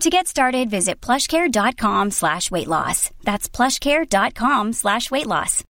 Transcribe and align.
To 0.00 0.10
get 0.10 0.26
started, 0.26 0.70
visit 0.70 1.00
plushcare.com 1.00 2.10
slash 2.10 2.50
weight 2.50 2.68
loss. 2.68 3.10
That's 3.22 3.48
plushcare.com 3.48 4.72
slash 4.72 5.10
weight 5.10 5.26
loss. 5.26 5.64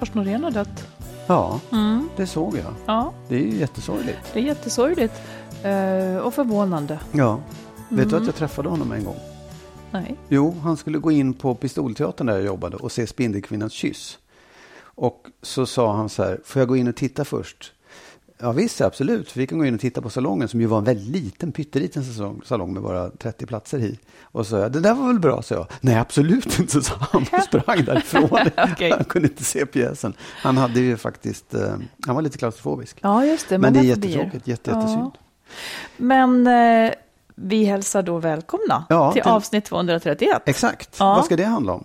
Lars 0.00 0.14
Norén 0.14 0.44
har 0.44 0.50
dött. 0.50 0.86
Ja, 1.26 1.60
det 2.16 2.26
såg 2.26 2.56
jag. 2.56 2.74
Ja, 2.86 3.12
Det 3.28 3.34
är 3.36 3.40
ju 3.40 3.56
jättesorgligt. 3.58 4.18
det 4.32 4.38
är 4.40 4.44
jättesorgligt. 4.44 5.14
Eh, 5.62 6.16
och 6.16 6.34
förvånande. 6.34 6.98
Ja. 7.12 7.40
Vet 7.88 8.10
du 8.10 8.16
att 8.16 8.26
jag 8.26 8.34
träffade 8.34 8.68
honom 8.68 8.92
en 8.92 9.04
gång? 9.04 9.16
Nej. 9.90 10.16
Jo, 10.28 10.54
han 10.62 10.76
skulle 10.76 10.98
gå 10.98 11.10
in 11.10 11.34
på 11.34 11.54
Pistolteatern 11.54 12.26
där 12.26 12.34
jag 12.34 12.44
jobbade 12.44 12.76
och 12.76 12.92
se 12.92 13.06
Spindelkvinnans 13.06 13.72
kyss. 13.72 14.18
Och 14.94 15.26
så 15.42 15.66
sa 15.66 15.92
han 15.96 16.08
så 16.08 16.22
här, 16.24 16.40
får 16.44 16.60
jag 16.60 16.68
gå 16.68 16.76
in 16.76 16.88
och 16.88 16.96
titta 16.96 17.24
först? 17.24 17.72
Ja 18.38 18.52
visst, 18.52 18.80
absolut. 18.80 19.36
Vi 19.36 19.46
kan 19.46 19.58
gå 19.58 19.64
in 19.64 19.74
och 19.74 19.80
titta 19.80 20.02
på 20.02 20.10
salongen 20.10 20.48
som 20.48 20.60
ju 20.60 20.66
var 20.66 20.78
en 20.78 20.84
väldigt 20.84 21.08
liten, 21.22 21.52
pytteliten 21.52 22.04
salong, 22.44 22.72
med 22.72 22.82
bara 22.82 23.10
30 23.10 23.46
platser 23.46 23.78
i. 23.78 23.98
Och 24.22 24.46
så 24.46 24.50
sa 24.50 24.58
jag, 24.58 24.72
det 24.72 24.80
där 24.80 24.94
var 24.94 25.06
väl 25.06 25.18
bra, 25.18 25.42
sa 25.42 25.54
jag. 25.54 25.66
Nej, 25.80 25.94
absolut 25.96 26.58
inte, 26.58 26.82
sa 26.82 26.94
han 27.12 27.26
och 27.32 27.42
sprang 27.42 27.84
därifrån. 27.84 28.30
Okej. 28.72 28.90
Han 28.90 29.04
kunde 29.04 29.28
inte 29.28 29.44
se 29.44 29.66
pjäsen. 29.66 30.14
Han 30.20 30.56
hade 30.56 30.80
ju 30.80 30.96
faktiskt, 30.96 31.54
eh, 31.54 31.74
han 32.06 32.14
var 32.14 32.22
lite 32.22 32.38
klaustrofobisk. 32.38 32.96
Ja, 33.00 33.24
just 33.24 33.48
det. 33.48 33.58
Men 33.58 33.72
det 33.72 33.78
är 33.78 33.82
jättetråkigt, 33.84 34.48
jätte, 34.48 34.70
jättesynd. 34.70 35.10
Ja. 35.14 35.20
Men 35.96 36.46
eh, 36.46 36.92
vi 37.34 37.64
hälsar 37.64 38.02
då 38.02 38.18
välkomna 38.18 38.84
Ja, 38.88 39.12
till 39.12 39.22
till- 39.22 39.30
avsnitt 39.30 39.64
231. 39.64 40.42
Exakt, 40.46 40.96
Ja. 40.98 41.14
vad 41.14 41.24
ska 41.24 41.36
det 41.36 41.44
handla 41.44 41.72
om? 41.72 41.84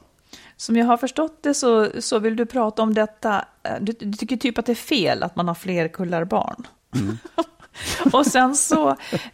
Som 0.57 0.75
jag 0.75 0.85
har 0.85 0.97
förstått 0.97 1.43
det 1.43 1.53
så, 1.53 1.89
så 2.01 2.19
vill 2.19 2.35
du 2.35 2.45
prata 2.45 2.81
om 2.81 2.93
detta. 2.93 3.45
eh, 3.63 3.71
Du, 3.81 3.93
du 3.99 4.13
tycker 4.13 4.37
typ 4.37 4.57
att 4.57 4.65
det 4.65 4.71
är 4.73 4.75
fel 4.75 5.23
att 5.23 5.35
man 5.35 5.47
har 5.47 5.55
fler 5.55 5.87
kullar 5.87 6.25
barn. 6.25 6.67
och 8.13 8.25
sen 8.25 8.55
så 8.55 8.89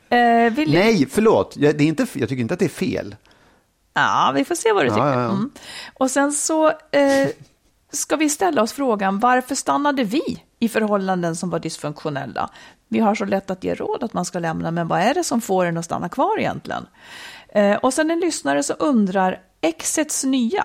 eh, 0.10 0.54
vill 0.54 0.74
Nej, 0.74 1.08
förlåt. 1.12 1.58
Jag, 1.58 1.78
det 1.78 1.84
är 1.84 1.88
inte, 1.88 2.08
jag 2.14 2.30
tycker 2.30 2.42
inte 2.42 2.54
att 2.54 2.60
det 2.60 2.66
är 2.66 2.70
fel. 2.70 3.16
Ja, 3.94 4.32
vi 4.36 4.46
får 4.46 4.56
se 4.56 4.72
vad 4.74 4.84
du 4.84 4.88
Ja, 4.88 4.94
tycker. 4.94 5.08
ja, 5.08 5.14
ja. 5.22 5.30
Mm. 5.30 5.52
Och 5.94 6.12
sen 6.12 6.32
så 6.34 6.68
eh, 6.70 7.30
ska 7.92 8.16
vi 8.16 8.30
ställa 8.30 8.62
oss 8.62 8.74
frågan, 8.74 9.20
varför 9.20 9.56
stannade 9.56 10.04
vi 10.04 10.44
i 10.60 10.70
förhållanden 10.70 11.36
som 11.36 11.50
var 11.50 11.60
dysfunktionella? 11.60 12.50
Vi 12.88 13.00
har 13.00 13.16
så 13.16 13.26
lätt 13.26 13.50
att 13.50 13.64
ge 13.64 13.76
råd 13.76 14.04
att 14.04 14.14
man 14.14 14.26
ska 14.26 14.40
lämna, 14.40 14.72
men 14.72 14.88
vad 14.88 15.00
är 15.00 15.14
det 15.14 15.24
som 15.24 15.42
får 15.42 15.66
en 15.66 15.78
att 15.78 15.86
stanna 15.86 16.10
kvar 16.10 16.40
egentligen? 16.40 16.86
Eh, 17.50 17.76
och 17.78 17.94
sen 17.94 18.12
en 18.12 18.20
lyssnare 18.20 18.64
som 18.64 18.76
undrar, 18.80 19.40
exets 19.62 20.24
nya 20.24 20.64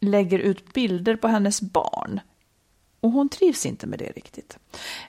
lägger 0.00 0.38
ut 0.38 0.72
bilder 0.72 1.16
på 1.16 1.28
hennes 1.28 1.60
barn. 1.62 2.20
Och 3.00 3.10
hon 3.10 3.28
trivs 3.28 3.66
inte 3.66 3.86
med 3.86 3.98
det 3.98 4.12
riktigt. 4.16 4.58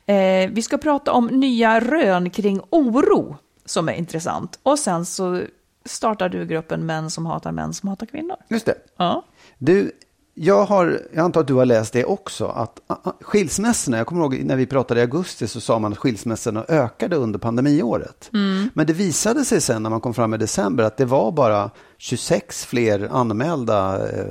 Eh, 0.05 0.49
vi 0.49 0.61
ska 0.61 0.77
prata 0.77 1.11
om 1.11 1.27
nya 1.27 1.79
rön 1.79 2.29
kring 2.29 2.61
oro 2.69 3.37
som 3.65 3.89
är 3.89 3.93
intressant. 3.93 4.59
Och 4.63 4.79
sen 4.79 5.05
så 5.05 5.43
startar 5.85 6.29
du 6.29 6.45
gruppen 6.45 6.85
Män 6.85 7.11
som 7.11 7.25
hatar 7.25 7.51
män 7.51 7.73
som 7.73 7.89
hatar 7.89 8.05
kvinnor. 8.05 8.35
Just 8.49 8.65
det. 8.65 8.75
Ja. 8.97 9.23
Du, 9.57 9.91
jag, 10.39 10.65
har, 10.65 11.01
jag 11.13 11.23
antar 11.23 11.41
att 11.41 11.47
du 11.47 11.53
har 11.53 11.65
läst 11.65 11.93
det 11.93 12.05
också, 12.05 12.45
att 12.45 12.79
skilsmässorna, 13.21 13.97
jag 13.97 14.07
kommer 14.07 14.21
ihåg 14.21 14.43
när 14.43 14.55
vi 14.55 14.65
pratade 14.65 14.99
i 14.99 15.03
augusti 15.03 15.47
så 15.47 15.61
sa 15.61 15.79
man 15.79 15.91
att 15.91 15.97
skilsmässorna 15.97 16.65
ökade 16.67 17.15
under 17.15 17.39
pandemiåret. 17.39 18.29
Men 18.73 18.87
det 18.87 18.93
visade 18.93 19.45
sig 19.45 19.61
sen 19.61 19.83
när 19.83 19.89
man 19.89 20.01
kom 20.01 20.13
fram 20.13 20.33
i 20.33 20.37
december 20.37 20.83
att 20.83 20.97
det 20.97 21.05
var 21.05 21.31
bara 21.31 21.69
26 21.97 22.65
fler 22.65 23.09
anmälda 23.11 24.09
eh, 24.09 24.25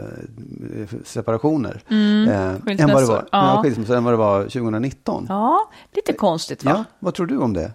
separationer 1.05 1.83
eh, 1.89 1.97
än, 1.97 2.93
vad 2.93 3.03
det 3.03 3.07
var, 3.07 3.29
ja. 3.33 3.65
än 3.97 4.05
vad 4.05 4.13
det 4.13 4.17
var 4.17 4.43
2019. 4.43 5.27
ja, 5.29 5.71
lite 5.93 6.13
konstigt 6.13 6.65
va? 6.65 6.71
Ja, 6.71 6.85
vad 6.99 7.15
tror 7.15 7.27
du 7.27 7.39
om 7.39 7.53
det? 7.53 7.73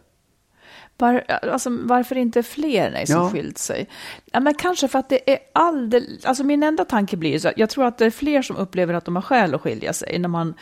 Var, 1.02 1.24
alltså, 1.28 1.70
varför 1.70 2.18
inte 2.18 2.44
fler 2.44 2.92
nej, 2.92 3.08
som 3.08 3.16
Ja. 3.16 3.30
skilt 3.30 3.58
sig? 3.58 3.88
Ja, 4.32 4.40
men 4.40 4.54
kanske 4.54 4.88
för 4.88 5.00
att 5.00 5.10
det 5.10 5.32
är 5.34 5.40
alldeles... 5.54 6.26
Alltså 6.26 6.44
min 6.44 6.64
enda 6.64 6.86
tanke 6.86 7.18
blir 7.18 7.40
så 7.40 7.48
att 7.48 7.58
jag 7.58 7.70
tror 7.70 7.86
att 7.86 7.98
det 7.98 8.06
är 8.06 8.12
fler 8.12 8.42
som 8.42 8.56
upplever 8.56 8.94
att 8.94 9.06
de 9.06 9.16
har 9.16 9.24
skäl 9.24 9.56
att 9.56 9.62
skilja 9.62 9.94
sig 9.94 10.20
när 10.20 10.30
man 10.30 10.54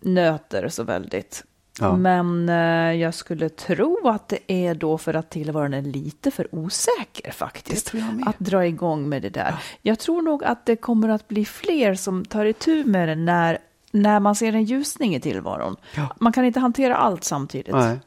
nöter 0.00 0.68
så 0.68 0.82
väldigt. 0.82 1.44
Ja. 1.80 1.96
Men 1.96 2.48
eh, 2.48 3.00
jag 3.00 3.14
skulle 3.14 3.48
tro 3.48 4.08
att 4.08 4.28
det 4.28 4.38
är 4.46 4.74
då 4.74 4.98
för 4.98 5.14
att 5.14 5.30
tillvaron 5.30 5.74
är 5.74 5.82
lite 5.82 6.30
för 6.30 6.54
osäker 6.54 7.30
faktiskt. 7.30 7.92
Att 8.26 8.38
dra 8.38 8.66
igång 8.66 9.08
med 9.08 9.22
det 9.22 9.28
där. 9.28 9.54
Jag 9.82 9.98
tror 9.98 10.22
nog 10.22 10.44
att 10.44 10.66
det 10.66 10.76
kommer 10.76 11.08
att 11.08 11.28
bli 11.28 11.44
fler 11.44 11.94
som 11.94 12.24
tar 12.24 12.44
itu 12.44 12.84
med 12.84 13.08
det 13.08 13.14
när, 13.14 13.58
när 13.90 14.20
man 14.20 14.34
ser 14.34 14.52
en 14.52 14.64
ljusning 14.64 15.14
i 15.14 15.20
tillvaron. 15.20 15.76
Ja. 15.94 16.08
Man 16.20 16.32
kan 16.32 16.44
inte 16.44 16.60
hantera 16.60 16.96
allt 16.96 17.24
samtidigt. 17.24 17.74
Nej. 17.74 17.98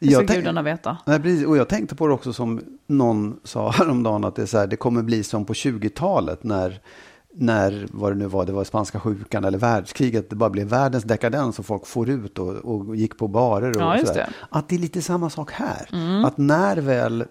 Det 0.00 0.10
ska 0.10 0.20
gudarna 0.22 0.62
veta. 0.62 0.96
Nej, 1.06 1.20
precis. 1.20 1.46
Och 1.46 1.56
jag 1.56 1.68
tänkte 1.68 1.94
på 1.94 2.06
det 2.06 2.14
också 2.14 2.32
som 2.32 2.60
någon 2.86 3.40
sa 3.44 3.70
häromdagen 3.74 4.24
att 4.24 4.36
det, 4.36 4.42
är 4.42 4.46
så 4.46 4.58
här, 4.58 4.66
det 4.66 4.76
kommer 4.76 5.02
bli 5.02 5.22
som 5.24 5.44
på 5.44 5.52
20-talet 5.52 6.44
när, 6.44 6.80
när 7.34 7.86
vad 7.90 8.12
det 8.12 8.16
nu 8.16 8.26
var, 8.26 8.44
det 8.46 8.52
var 8.52 8.64
spanska 8.64 9.00
sjukan 9.00 9.44
eller 9.44 9.58
världskriget, 9.58 10.30
det 10.30 10.36
bara 10.36 10.50
blev 10.50 10.66
världens 10.66 11.04
dekadens 11.04 11.58
och 11.58 11.66
folk 11.66 11.86
får 11.86 12.08
ut 12.10 12.38
och, 12.38 12.48
och 12.54 12.96
gick 12.96 13.18
på 13.18 13.28
barer 13.28 13.70
och 13.76 13.82
Ja, 13.82 13.98
sådär. 13.98 14.14
det. 14.14 14.20
Mm. 14.20 14.32
Att 14.50 14.68
det 14.68 14.74
är 14.74 14.78
lite 14.78 15.02
samma 15.02 15.30
sak 15.30 15.52
här. 15.52 15.88
Att 16.26 16.38
när 16.38 16.76
väl 16.76 17.24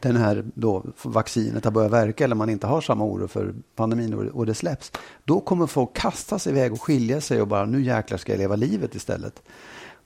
den 0.00 0.16
här 0.16 0.44
då 0.54 0.84
vaccinet 1.02 1.64
har 1.64 1.70
börjat 1.72 1.92
verka 1.92 2.24
eller 2.24 2.34
man 2.34 2.50
inte 2.50 2.66
har 2.66 2.80
samma 2.80 3.04
oro 3.04 3.28
för 3.28 3.54
pandemin 3.74 4.14
och, 4.14 4.24
och 4.24 4.46
det 4.46 4.54
släpps, 4.54 4.92
då 5.24 5.40
kommer 5.40 5.66
folk 5.66 5.96
kasta 5.96 6.38
sig 6.38 6.52
iväg 6.52 6.72
och 6.72 6.82
skilja 6.82 7.20
sig 7.20 7.40
och 7.40 7.48
bara 7.48 7.64
nu 7.64 7.82
jäklar 7.82 8.18
ska 8.18 8.32
jag 8.32 8.38
leva 8.38 8.56
livet 8.56 8.94
istället. 8.94 9.42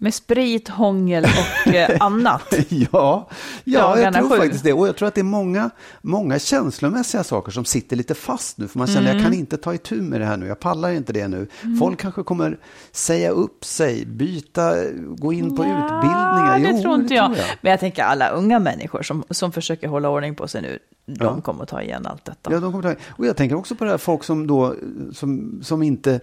Med 0.03 0.15
sprit, 0.15 0.69
hångel 0.69 1.25
och 1.25 1.75
eh, 1.75 1.97
annat. 2.01 2.55
Ja, 2.69 3.29
ja 3.65 3.81
Dagarna 3.81 4.03
jag 4.05 4.15
tror 4.15 4.29
sju. 4.31 4.37
faktiskt 4.37 4.65
det. 4.65 4.73
Och 4.73 4.89
jag 4.89 4.97
tror 4.97 5.09
att 5.09 5.15
det 5.15 5.21
är 5.21 5.23
många, 5.23 5.71
många 6.03 6.39
känslomässiga 6.39 7.25
saker 7.25 7.53
som 7.53 7.65
sitter 7.65 7.97
lite 7.97 8.15
fast 8.15 8.59
nu. 8.59 8.69
För 8.69 8.79
man 8.79 8.87
känner, 8.89 9.01
Mm. 9.11 9.17
jag 9.17 9.25
kan 9.25 9.35
inte 9.35 9.57
ta 9.57 9.75
itu 9.75 10.03
med 10.03 10.21
det 10.21 10.25
här 10.27 10.37
nu. 10.37 10.47
Jag 10.47 10.61
pallar 10.61 10.91
inte 10.91 11.13
det 11.13 11.29
nu. 11.29 11.47
Folk 11.79 12.01
kanske 12.01 12.23
kommer 12.23 12.59
säga 12.93 13.31
upp 13.31 13.65
sig, 13.65 14.07
byta, 14.07 14.75
gå 15.09 15.33
in 15.33 15.57
på 15.57 15.63
utbildningar. 15.65 16.59
det 16.59 16.71
Jo, 16.77 16.83
tror 16.83 16.95
inte 16.95 17.15
jag. 17.15 17.35
tror 17.35 17.47
Men 17.61 17.71
jag 17.71 17.81
tänker 17.81 18.03
alla 18.03 18.29
unga 18.29 18.59
människor 18.59 19.03
som, 19.03 19.25
som 19.31 19.53
försöker 19.53 19.89
hålla 19.89 20.09
ordning 20.09 20.35
på 20.35 20.49
sig 20.49 20.63
nu, 20.63 20.79
de 21.07 21.25
Ja. 21.25 21.41
kommer 21.41 21.63
att 21.63 21.69
ta 21.69 21.83
igen 21.83 22.07
allt 22.07 22.25
detta. 22.25 22.53
Ja, 22.53 22.61
de 22.61 22.73
kommer 22.73 22.95
ta, 22.95 23.01
och 23.11 23.27
jag 23.27 23.37
tänker 23.37 23.57
också 23.57 23.75
på 23.75 23.85
det 23.85 23.91
här 23.91 23.99
folk 23.99 24.25
som 24.25 24.47
då, 24.47 24.75
som, 25.13 25.61
som 25.63 25.83
inte 25.83 26.21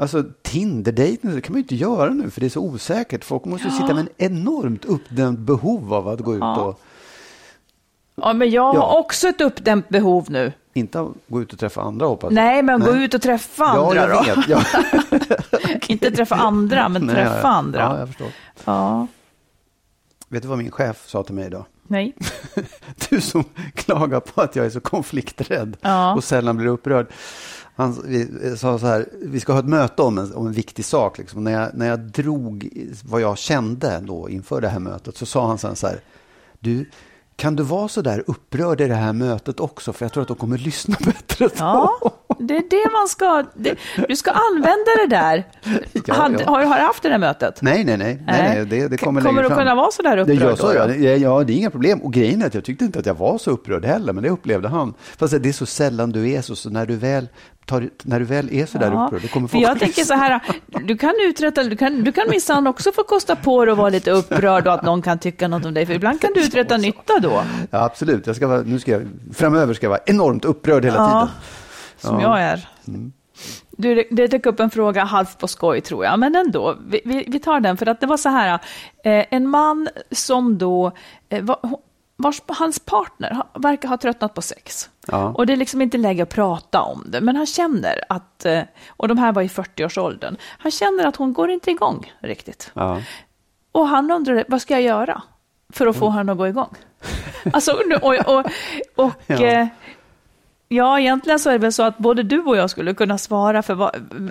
Alltså 0.00 0.24
Tinder-dejten, 0.42 1.34
det 1.34 1.40
kan 1.40 1.52
man 1.52 1.58
ju 1.58 1.62
inte 1.62 1.74
göra 1.76 2.10
nu 2.10 2.30
för 2.30 2.40
det 2.40 2.46
är 2.46 2.50
så 2.50 2.60
osäkert. 2.60 3.24
Folk 3.24 3.44
måste 3.44 3.68
ju 3.68 3.74
sitta 3.74 3.94
med 3.94 3.98
en 3.98 4.08
enormt 4.32 4.84
uppdämt 4.84 5.38
behov 5.38 5.94
av 5.94 6.08
att 6.08 6.20
gå 6.20 6.34
ut 6.34 6.42
och 6.42 6.80
Ja, 8.14 8.32
men 8.32 8.50
jag 8.50 8.74
Ja. 8.74 8.80
har 8.80 8.98
också 8.98 9.28
ett 9.28 9.40
uppdämt 9.40 9.88
behov 9.88 10.26
nu. 10.30 10.52
inte 10.72 11.08
gå 11.28 11.42
ut 11.42 11.52
och 11.52 11.58
träffa 11.58 11.80
andra 11.82 12.06
hoppas 12.06 12.28
jag. 12.28 12.34
Nej, 12.34 12.62
men 12.62 12.80
gå 12.80 12.92
Nej. 12.92 13.04
ut 13.04 13.14
och 13.14 13.22
träffa 13.22 13.64
Ja, 13.64 13.88
andra 13.88 14.00
jag 14.00 14.36
då. 14.36 14.40
vet. 14.40 14.48
Ja. 14.48 14.62
Inte 15.88 16.10
träffa 16.10 16.34
andra, 16.34 16.88
men 16.88 17.02
Nej, 17.06 17.14
träffa 17.14 17.40
ja, 17.42 17.48
andra. 17.48 17.80
Ja, 17.80 17.98
jag 17.98 18.08
förstår. 18.08 18.28
Ja. 18.64 19.06
Vet 20.28 20.42
du 20.42 20.48
vad 20.48 20.58
min 20.58 20.70
chef 20.70 21.08
sa 21.08 21.22
till 21.22 21.34
mig 21.34 21.46
idag? 21.46 21.64
Nej. 21.86 22.14
Du 23.10 23.20
som 23.20 23.44
klagar 23.74 24.20
på 24.20 24.40
att 24.40 24.56
jag 24.56 24.66
är 24.66 24.70
så 24.70 24.80
konflikträdd 24.80 25.76
Ja. 25.80 26.14
och 26.14 26.24
sällan 26.24 26.56
blir 26.56 26.66
upprörd. 26.66 27.06
Han 27.80 28.02
vi, 28.04 28.28
sa 28.56 28.78
så 28.78 28.86
här, 28.86 29.06
vi 29.22 29.40
ska 29.40 29.52
ha 29.52 29.60
ett 29.60 29.66
möte 29.68 30.02
om 30.02 30.18
en, 30.18 30.34
om 30.34 30.46
en 30.46 30.52
viktig 30.52 30.84
sak. 30.84 31.18
Liksom. 31.18 31.44
När, 31.44 31.52
jag, 31.52 31.68
när 31.74 31.86
jag 31.88 32.00
drog 32.00 32.68
vad 33.04 33.20
jag 33.20 33.38
kände 33.38 34.00
då 34.06 34.28
inför 34.28 34.60
det 34.60 34.68
här 34.68 34.78
mötet 34.80 35.16
så 35.16 35.26
sa 35.26 35.46
han 35.46 35.58
sen 35.58 35.76
så 35.76 35.86
här, 35.86 36.00
du, 36.60 36.90
kan 37.36 37.56
du 37.56 37.62
vara 37.62 37.88
så 37.88 38.02
där 38.02 38.24
upprörd 38.26 38.80
i 38.80 38.88
det 38.88 38.94
här 38.94 39.12
mötet 39.12 39.60
också? 39.60 39.92
För 39.92 40.04
jag 40.04 40.12
tror 40.12 40.22
att 40.22 40.28
de 40.28 40.36
kommer 40.36 40.58
lyssna 40.58 40.96
bättre 41.04 41.46
då. 41.46 41.50
Ja, 41.58 41.90
det 42.38 42.56
är 42.56 42.62
det 42.70 42.90
man 42.92 43.08
ska... 43.08 43.44
Det, 43.54 43.78
du 44.08 44.16
ska 44.16 44.30
använda 44.30 44.90
det 45.04 45.16
där. 45.16 45.44
Ja, 46.06 46.14
Hade- 46.14 46.40
ja. 46.42 46.50
Har, 46.50 46.64
har 46.64 46.76
du 46.76 46.82
haft 46.82 47.02
det 47.02 47.08
där 47.08 47.18
mötet? 47.18 47.62
Nej, 47.62 47.84
nej, 47.84 47.96
nej. 47.96 48.22
nej, 48.26 48.42
nej 48.56 48.66
det, 48.66 48.88
det 48.88 48.96
kommer 48.96 49.20
Kommer 49.20 49.42
du 49.42 49.48
fram. 49.48 49.58
kunna 49.58 49.74
vara 49.74 49.90
så 49.90 50.02
där 50.02 50.16
Det 50.16 50.22
upprörd 50.22 50.40
jag 50.50 50.58
sa, 50.58 50.66
då? 50.72 50.74
ja, 50.74 50.86
det- 50.86 51.16
ja, 51.16 51.44
det 51.44 51.52
är 51.52 51.56
inga 51.56 51.70
problem. 51.70 52.00
Och 52.00 52.12
grejen 52.12 52.42
är 52.42 52.46
att 52.46 52.54
jag 52.54 52.64
tyckte 52.64 52.84
inte 52.84 52.98
att 52.98 53.06
jag 53.06 53.14
var 53.14 53.38
så 53.38 53.50
upprörd 53.50 53.84
heller, 53.84 54.12
men 54.12 54.22
det 54.22 54.30
upplevde 54.30 54.68
han. 54.68 54.94
Fast 55.18 55.42
det 55.42 55.48
är 55.48 55.52
så 55.52 55.66
sällan 55.66 56.10
du 56.12 56.30
är 56.30 56.42
så, 56.42 56.56
så 56.56 56.70
när 56.70 56.86
du 56.86 56.96
väl, 56.96 57.28
tar, 57.70 57.90
när 58.02 58.18
du 58.18 58.24
väl 58.24 58.52
är 58.52 58.66
så 58.66 58.78
där 58.78 58.92
Ja, 58.92 59.04
upprörd, 59.06 59.22
då 59.22 59.28
kommer 59.28 59.48
folk 59.48 59.64
jag 59.64 59.78
tänker 59.78 60.02
så 60.04 60.14
här, 60.14 60.40
du 60.66 60.96
kan 60.98 61.14
uträtta, 61.22 61.62
du 61.64 61.76
kan, 61.76 62.04
du 62.04 62.12
kan 62.12 62.28
minsann 62.30 62.66
också 62.66 62.92
få 62.92 63.02
kosta 63.02 63.36
på 63.36 63.64
dig 63.64 63.72
att 63.72 63.78
vara 63.78 63.88
lite 63.88 64.10
upprörd 64.10 64.66
och 64.66 64.74
att 64.74 64.82
någon 64.82 65.02
kan 65.02 65.18
tycka 65.18 65.48
något 65.48 65.64
om 65.64 65.74
dig, 65.74 65.86
för 65.86 65.94
ibland 65.94 66.20
kan 66.20 66.30
du 66.34 66.40
uträtta 66.44 66.76
nytta 66.86 67.18
då, 67.22 67.42
Ja, 67.70 67.84
absolut. 67.84 68.26
Jag 68.26 68.36
ska 68.36 68.46
vara, 68.46 68.62
nu 68.62 68.78
ska 68.78 68.90
jag, 68.92 69.02
framöver 69.34 69.74
ska 69.74 69.86
jag 69.86 69.90
vara 69.90 70.00
enormt 70.06 70.44
upprörd 70.44 70.84
hela 70.84 70.96
Ja. 70.96 71.08
tiden. 71.08 71.28
som 71.98 72.20
Ja. 72.20 72.38
jag 72.40 72.42
är. 72.48 72.68
Du, 73.76 73.94
det- 73.94 74.06
det 74.10 74.26
dök 74.26 74.46
upp 74.46 74.60
en 74.60 74.70
fråga 74.70 75.04
halvt 75.04 75.38
på 75.38 75.48
skoj 75.48 75.80
tror 75.80 76.04
jag, 76.04 76.18
men 76.18 76.36
ändå, 76.36 76.76
vi, 76.88 77.00
vi, 77.04 77.24
vi 77.28 77.38
tar 77.40 77.60
den, 77.60 77.76
för 77.76 77.86
att 77.86 78.00
det 78.00 78.06
var 78.06 78.16
så 78.16 78.28
här, 78.28 78.52
eh, 79.04 79.24
en 79.30 79.48
man 79.48 79.88
som 80.10 80.58
då, 80.58 80.92
eh, 81.28 81.42
var, 81.44 81.58
vars, 82.22 82.42
hans 82.46 82.78
partner 82.78 83.42
verkar 83.54 83.88
ha 83.88 83.96
tröttnat 83.96 84.34
på 84.34 84.42
sex. 84.42 84.90
Ja. 85.06 85.24
Och 85.28 85.46
det 85.46 85.52
är 85.52 85.56
liksom 85.56 85.82
inte 85.82 85.98
läge 85.98 86.22
att 86.22 86.28
prata 86.28 86.80
om 86.82 87.04
det, 87.06 87.20
men 87.20 87.36
han 87.36 87.46
känner 87.46 88.04
att, 88.08 88.44
eh, 88.46 88.62
och 88.88 89.08
de 89.08 89.18
här 89.18 89.32
var 89.32 89.42
i 89.42 89.48
40-årsåldern, 89.48 90.36
han 90.58 90.72
känner 90.72 91.06
att 91.06 91.16
hon 91.16 91.32
går 91.32 91.50
inte 91.50 91.70
igång 91.70 92.12
riktigt. 92.20 92.70
Ja. 92.74 93.02
Och 93.72 93.88
han 93.88 94.10
undrade, 94.10 94.44
vad 94.48 94.62
ska 94.62 94.74
jag 94.74 94.82
göra 94.82 95.22
för 95.72 95.86
att 95.86 95.96
få 95.96 96.04
Mm. 96.06 96.12
honom 96.14 96.32
att 96.32 96.38
gå 96.38 96.48
igång? 96.48 96.74
Alltså, 97.52 97.72
och, 98.02 98.14
och, 98.28 98.46
och 98.96 99.12
Ja. 99.26 99.36
ja. 99.40 99.68
ja, 100.68 101.00
egentligen 101.00 101.38
så 101.38 101.48
är 101.48 101.52
det 101.52 101.58
väl 101.58 101.72
så 101.72 101.82
att 101.82 101.98
både 101.98 102.22
du 102.22 102.38
och 102.42 102.56
jag 102.56 102.70
skulle 102.70 102.94
kunna 102.94 103.18
svara 103.18 103.62
för 103.62 103.74
vad, 103.74 103.90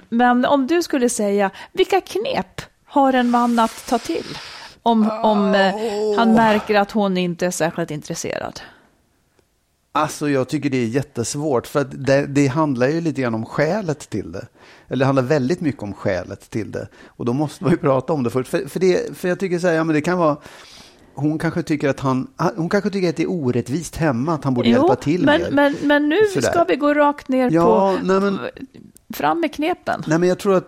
men 0.09 0.45
om 0.45 0.67
du 0.67 0.83
skulle 0.83 1.09
säga, 1.09 1.49
vilka 1.71 2.01
knep 2.01 2.61
har 2.85 3.13
en 3.13 3.29
man 3.29 3.59
att 3.59 3.87
ta 3.89 3.97
till? 3.97 4.25
Om, 4.83 5.11
om 5.23 5.55
eh, 5.55 5.73
han 6.17 6.33
märker 6.33 6.75
att 6.79 6.91
hon 6.91 7.17
inte 7.17 7.45
är 7.45 7.51
särskilt 7.51 7.91
intresserad. 7.91 8.61
Alltså 9.91 10.29
jag 10.29 10.47
tycker 10.49 10.69
det 10.69 10.77
är 10.77 10.85
jättesvårt 10.87 11.67
för 11.67 11.83
det, 11.83 12.25
det 12.25 12.47
handlar 12.47 12.87
ju 12.87 13.01
lite 13.01 13.21
grann 13.21 13.35
om 13.35 13.45
skälet 13.45 14.09
till 14.09 14.31
det. 14.31 14.47
Eller 14.87 14.99
det 14.99 15.05
handlar 15.05 15.23
väldigt 15.23 15.61
mycket 15.61 15.83
om 15.83 15.93
skälet 15.93 16.49
till 16.49 16.71
det. 16.71 16.87
Och 17.07 17.25
då 17.25 17.33
måste 17.33 17.63
man 17.63 17.71
ju 17.73 17.77
prata 17.77 18.13
om 18.13 18.23
det 18.23 18.29
först. 18.29 18.49
För, 18.49 18.67
för, 18.67 18.79
det, 18.79 19.17
för 19.17 19.27
jag 19.27 19.39
tycker 19.39 19.59
så 19.59 19.67
här, 19.67 19.73
ja 19.73 19.83
men 19.83 19.93
det 19.95 20.01
kan 20.01 20.17
vara 20.17 20.37
hon 21.13 21.39
kanske 21.39 21.63
tycker 21.63 21.89
att 21.89 21.99
han, 21.99 22.27
hon 22.55 22.69
kanske 22.69 22.89
tycker 22.89 23.09
att 23.09 23.15
det 23.15 23.23
är 23.23 23.31
orättvist 23.31 23.95
hemma, 23.95 24.33
att 24.33 24.43
han 24.43 24.53
borde 24.53 24.69
hjälpa 24.69 24.95
till 24.95 25.25
men, 25.25 25.41
mer. 25.41 25.51
men, 25.51 25.75
men 25.83 26.09
nu 26.09 26.17
Sådär. 26.33 26.51
ska 26.51 26.63
vi 26.63 26.75
gå 26.75 26.93
rakt 26.93 27.27
ner 27.27 27.49
Ja, 27.51 27.65
på, 28.01 28.05
nej, 28.05 28.19
men- 28.19 28.39
fram 29.13 29.39
med 29.39 29.53
knepen. 29.53 30.03
Nej, 30.07 30.19
men 30.19 30.29
jag 30.29 30.39
tror 30.39 30.55
att 30.55 30.67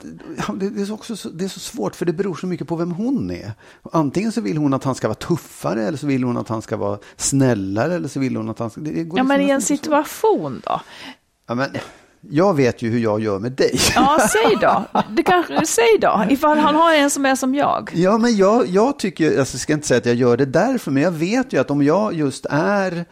det 0.55 0.81
är, 0.81 0.85
så 0.85 0.93
också, 0.93 1.15
så- 1.15 1.29
det 1.29 1.43
är 1.45 1.49
så 1.49 1.59
svårt 1.59 1.95
för 1.95 2.05
det 2.05 2.13
beror 2.13 2.35
så 2.35 2.47
mycket 2.47 2.67
på 2.67 2.75
vem 2.75 2.91
hon 2.91 3.31
är. 3.31 3.51
Antingen 3.91 4.31
så 4.31 4.41
vill 4.41 4.57
hon 4.57 4.73
att 4.73 4.83
han 4.83 4.95
ska 4.95 5.07
vara 5.07 5.15
tuffare 5.15 5.83
eller 5.83 5.97
så 5.97 6.07
vill 6.07 6.23
hon 6.23 6.38
att 6.38 6.49
han 6.49 6.61
ska 6.61 6.77
vara 6.77 6.99
snällare 7.17 7.93
eller 7.95 8.07
så 8.07 8.19
vill 8.19 8.35
hon 8.35 8.49
att 8.49 8.59
han 8.59 8.69
ska... 8.69 8.81
Det, 8.81 8.91
det 8.91 8.97
Ja, 8.99 9.03
liksom 9.03 9.27
men 9.27 9.41
i 9.41 9.49
en 9.49 9.61
situation 9.61 10.61
då? 10.65 10.81
Ja, 11.47 11.55
men, 11.55 11.69
jag 12.29 12.53
vet 12.55 12.81
ju 12.81 12.89
hur 12.89 12.99
jag 12.99 13.19
gör 13.19 13.39
med 13.39 13.51
dig. 13.51 13.79
Ja, 13.95 14.19
säg 14.31 14.55
då. 14.61 14.83
Det 15.09 15.23
kanske, 15.23 15.65
säg 15.65 15.97
då, 16.01 16.25
ifall 16.29 16.57
han 16.57 16.75
har 16.75 16.94
en 16.94 17.09
som 17.09 17.25
är 17.25 17.35
som 17.35 17.55
jag. 17.55 17.91
Ja, 17.94 18.17
men 18.17 18.35
jag, 18.35 18.67
jag 18.67 18.99
tycker, 18.99 19.39
alltså, 19.39 19.55
jag 19.55 19.61
ska 19.61 19.73
inte 19.73 19.87
säga 19.87 19.97
att 19.97 20.05
jag 20.05 20.15
gör 20.15 20.37
det 20.37 20.45
därför, 20.45 20.91
men 20.91 21.03
jag 21.03 21.11
vet 21.11 21.53
ju 21.53 21.57
att 21.61 21.71
om 21.71 21.83
jag 21.83 22.13
just 22.13 22.45
är 22.49 23.05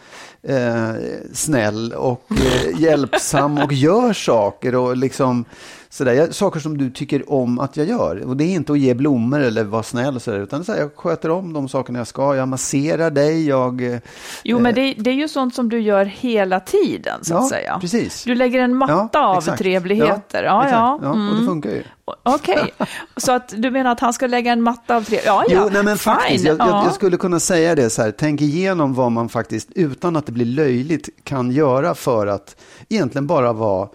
eh, 0.44 0.94
snäll 1.34 1.94
och 1.94 2.26
eh, 2.32 2.82
hjälpsam 2.82 3.58
och 3.58 3.74
gör 3.74 4.14
saker 4.14 4.76
och 4.76 4.98
liksom 4.98 5.46
sådär, 5.90 6.32
saker 6.32 6.60
som 6.60 6.78
du 6.78 6.90
tycker 6.90 7.32
om 7.34 7.60
att 7.60 7.78
jag 7.78 7.88
gör. 7.88 8.28
Och 8.28 8.38
det 8.38 8.44
är 8.44 8.56
inte 8.56 8.72
att 8.72 8.80
ge 8.80 8.94
blommor 8.94 9.40
eller 9.40 9.64
vara 9.64 9.84
snäll 9.84 10.16
och 10.16 10.22
sådär, 10.22 10.40
utan 10.40 10.66
så 10.66 10.72
här, 10.72 10.80
jag 10.80 10.96
sköter 10.96 11.30
om 11.32 11.54
de 11.54 11.70
sakerna 11.70 12.00
jag 12.00 12.08
ska, 12.08 12.36
jag 12.36 12.48
masserar 12.48 13.12
dig, 13.12 13.48
jag... 13.48 13.94
eh, 13.94 14.00
Jo, 14.44 14.60
men 14.60 14.76
det, 14.76 14.94
det 14.98 15.10
är 15.10 15.14
ju 15.14 15.28
sånt 15.28 15.56
som 15.56 15.70
du 15.70 15.80
gör 15.80 16.06
hela 16.06 16.60
tiden, 16.60 17.24
så 17.24 17.36
att 17.36 17.44
Ja, 17.44 17.50
säga. 17.50 17.78
precis. 17.82 18.24
Du 18.24 18.36
lägger 18.36 18.60
en 18.60 18.76
matta 18.76 19.10
Ja, 19.14 19.28
av 19.28 19.38
exakt. 19.38 19.58
trevligheter. 19.58 20.44
Ja, 20.44 20.64
exakt. 20.64 20.80
ja. 20.80 21.00
ja 21.04 21.10
och 21.10 21.16
det 21.18 21.32
mm. 21.32 21.46
funkar 21.46 21.70
ju. 21.70 21.84
Okej, 22.24 22.74
så 23.18 23.32
att 23.32 23.54
du 23.58 23.72
menar 23.72 23.92
att 23.92 24.00
han 24.00 24.14
ska 24.14 24.28
lägga 24.28 24.52
en 24.52 24.62
matta 24.62 24.96
av 24.96 25.02
tre... 25.04 25.20
Ja, 25.26 25.44
ja. 25.50 25.62
Jo, 25.64 25.70
nej 25.74 25.84
men 25.84 25.98
faktiskt, 25.98 26.46
jag, 26.46 26.60
jag, 26.60 26.68
ja. 26.68 26.84
jag 26.86 26.94
skulle 26.94 27.18
kunna 27.18 27.40
säga 27.40 27.76
det 27.76 27.90
så 27.90 28.02
här, 28.02 28.12
tänk 28.12 28.42
igenom 28.42 28.94
vad 28.94 29.12
man 29.12 29.30
faktiskt, 29.30 29.70
utan 29.76 30.16
att 30.16 30.26
det 30.26 30.32
blir 30.32 30.46
löjligt, 30.46 31.10
kan 31.24 31.52
göra 31.52 31.96
för 31.96 32.28
att 32.28 32.56
egentligen 32.90 33.28
bara 33.28 33.54
vara... 33.54 33.90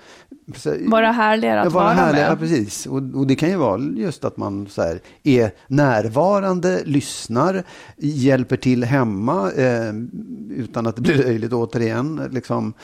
Vara 0.86 1.12
härligare 1.12 1.60
att 1.60 1.64
Ja, 1.66 1.70
vara 1.70 1.84
vara 1.84 1.94
härlig, 1.94 2.20
med. 2.20 2.38
Precis. 2.38 2.86
Och, 2.86 2.96
och 3.14 3.26
det 3.26 3.34
kan 3.36 3.48
ju 3.50 3.56
vara 3.56 3.80
just 3.96 4.24
att 4.24 4.36
man 4.36 4.66
så 4.66 4.82
här, 4.82 5.00
är 5.22 5.50
närvarande, 5.66 6.82
lyssnar, 6.84 7.62
hjälper 7.96 8.56
till 8.56 8.84
hemma 8.84 9.50
eh, 9.52 9.92
utan 10.50 10.86
att 10.86 10.96
det 10.96 11.02
blir 11.02 11.14
löjligt 11.18 11.52
återigen. 11.52 12.28
Liksom, 12.32 12.74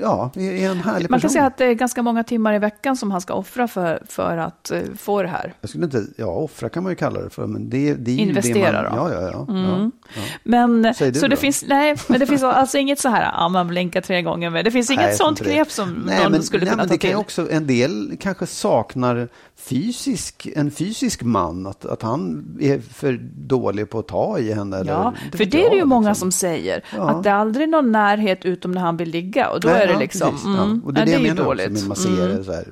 ja, 0.00 0.30
är 0.34 0.70
en 0.70 0.76
härlig 0.76 0.84
Man 0.84 1.00
kan 1.02 1.08
person. 1.10 1.30
säga 1.30 1.46
att 1.46 1.56
det 1.58 1.64
är 1.64 1.74
ganska 1.74 2.02
många 2.02 2.24
timmar 2.24 2.54
i 2.54 2.58
veckan 2.58 2.96
som 2.96 3.10
han 3.10 3.20
ska 3.20 3.34
offra 3.34 3.68
för, 3.68 4.02
för 4.08 4.36
att 4.36 4.70
eh, 4.70 4.80
få 4.98 5.22
det 5.22 5.28
här. 5.28 5.54
Jag 5.60 5.70
skulle 5.70 5.84
inte, 5.84 6.04
ja, 6.16 6.26
offra 6.26 6.68
kan 6.68 6.82
man 6.82 6.92
ju 6.92 6.96
kalla 6.96 7.20
det 7.20 7.30
för, 7.30 7.46
men 7.46 7.70
det, 7.70 7.94
det 7.94 8.10
är 8.10 8.14
ju 8.14 8.20
Investera 8.20 8.82
det 8.82 8.88
då. 8.88 8.96
man, 8.96 9.10
Ja, 9.12 9.20
ja, 9.22 9.30
ja. 9.30 9.46
ja, 9.48 9.90
ja. 10.14 10.22
Men, 10.42 10.94
så 10.94 11.04
det 11.04 11.28
då. 11.28 11.36
finns, 11.36 11.64
nej, 11.68 11.96
men 12.08 12.20
det 12.20 12.26
finns 12.26 12.42
alltså 12.42 12.78
inget 12.78 12.98
så 12.98 13.08
här, 13.08 13.22
ja, 13.22 13.48
man 13.48 13.68
blinkar 13.68 14.00
tre 14.00 14.22
gånger 14.22 14.50
med. 14.50 14.64
Det 14.64 14.70
finns 14.70 14.90
inget 14.90 15.04
Nej, 15.04 15.14
sånt 15.16 15.38
det. 15.38 15.44
knep 15.44 15.70
som 15.70 15.90
Nej, 16.06 16.22
någon 16.22 16.32
men, 16.32 16.42
skulle 16.42 16.64
nej, 16.64 16.70
kunna 16.74 16.88
det 16.92 16.98
kan 16.98 17.14
också, 17.20 17.50
En 17.50 17.66
del 17.66 18.16
kanske 18.20 18.46
saknar 18.46 19.28
fysisk, 19.56 20.48
en 20.56 20.70
fysisk 20.70 21.22
man, 21.22 21.66
att, 21.66 21.84
att 21.84 22.02
han 22.02 22.44
är 22.60 22.78
för 22.80 23.12
dålig 23.36 23.90
på 23.90 23.98
att 23.98 24.08
ta 24.08 24.38
i 24.38 24.52
henne. 24.52 24.76
Eller, 24.76 24.92
Ja, 24.92 25.14
inte 25.24 25.38
för 25.38 25.44
det 25.44 25.66
är 25.66 25.70
det 25.70 25.76
ju 25.76 25.84
många 25.84 26.08
liksom. 26.08 26.32
som 26.32 26.38
säger. 26.38 26.84
Ja. 26.96 27.10
Att 27.10 27.22
det 27.22 27.30
är 27.30 27.34
aldrig 27.34 27.68
någon 27.68 27.92
närhet 27.92 28.44
utom 28.44 28.72
när 28.72 28.80
han 28.80 28.96
vill 28.96 29.08
ligga. 29.10 29.50
Och 29.50 29.60
då 29.60 29.68
Nej, 29.68 29.82
är 29.82 29.88
det 29.88 29.98
liksom, 29.98 30.30
precis, 30.30 30.46
mm, 30.46 30.56
ja. 30.58 30.86
Och 30.86 30.94
det 30.94 31.00
är 31.00 31.04
nej, 31.06 31.14
det 31.14 31.20
jag 31.28 31.34
menar 31.36 31.44
dåligt. 31.44 31.66
också 31.66 31.80
med 31.80 31.88
massera, 31.88 32.30
Mm, 32.30 32.44
så 32.44 32.52
här, 32.52 32.68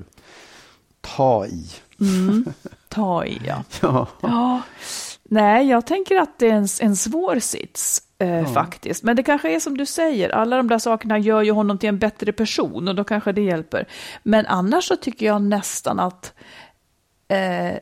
ta 1.00 1.47
i. 1.47 1.67
ta 2.89 3.25
i, 3.25 3.41
ja. 3.47 3.65
Ja. 3.81 4.07
ja. 4.21 4.62
Nej, 5.33 5.69
jag 5.69 5.87
tänker 5.87 6.17
att 6.17 6.39
det 6.39 6.47
är 6.50 6.55
en, 6.55 6.69
en 6.81 6.97
svår 6.97 7.39
sits. 7.39 8.03
Eh, 8.21 8.53
Faktiskt. 8.53 9.03
Men 9.03 9.17
det 9.17 9.23
kanske 9.23 9.55
är 9.55 9.61
som 9.61 9.77
du 9.77 9.87
säger, 9.87 10.31
alla 10.31 10.57
de 10.57 10.69
där 10.69 10.79
sakerna 10.79 11.19
gör 11.19 11.43
ju 11.43 11.53
honom 11.53 11.79
till 11.79 11.89
en 11.89 11.99
bättre 11.99 12.33
person 12.33 12.89
och 12.89 12.95
då 12.95 13.05
kanske 13.05 13.33
det 13.33 13.41
hjälper. 13.41 13.89
Men 14.23 14.47
annars 14.47 14.85
så 14.85 14.97
tycker 14.97 15.27
jag 15.27 15.43
nästan 15.43 16.00
att 16.00 16.35
eh, 17.29 17.79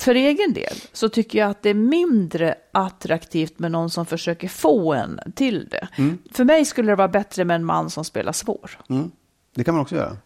för 0.00 0.14
egen 0.14 0.52
del 0.52 0.74
så 0.92 1.08
tycker 1.08 1.38
jag 1.38 1.50
att 1.50 1.62
det 1.62 1.70
är 1.70 1.74
mindre 1.74 2.54
attraktivt 2.72 3.58
med 3.58 3.70
någon 3.70 3.90
som 3.90 4.06
försöker 4.06 4.48
få 4.48 4.94
en 4.94 5.20
till 5.34 5.68
det. 5.70 5.88
För 6.32 6.44
mig 6.44 6.64
skulle 6.64 6.92
det 6.92 6.96
vara 6.96 7.08
bättre 7.08 7.44
med 7.44 7.54
en 7.54 7.64
man 7.64 7.90
som 7.90 8.04
spelar 8.04 8.32
svår. 8.32 8.70
Mm. 8.88 9.10
Det 9.54 9.64
kan 9.64 9.74
man 9.74 9.82
också 9.82 9.96
göra. 9.96 10.16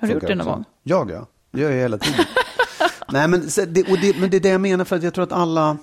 Har 0.00 0.08
du 0.08 0.14
gjort 0.14 0.26
det 0.26 0.34
någon 0.34 0.46
gång? 0.46 0.64
Jag 0.82 1.10
ja, 1.10 1.26
det 1.50 1.60
gör 1.60 1.70
jag 1.70 1.78
hela 1.78 1.98
tiden. 1.98 2.24
Nej, 3.08 3.28
men, 3.28 3.40
det, 3.56 3.66
det, 3.66 4.18
men 4.18 4.30
det 4.30 4.36
är 4.36 4.40
det 4.40 4.48
jag 4.48 4.60
menar 4.60 4.84
för 4.84 4.96
att 4.96 5.02
jag 5.02 5.14
tror 5.14 5.24
att 5.24 5.32
alla, 5.32 5.76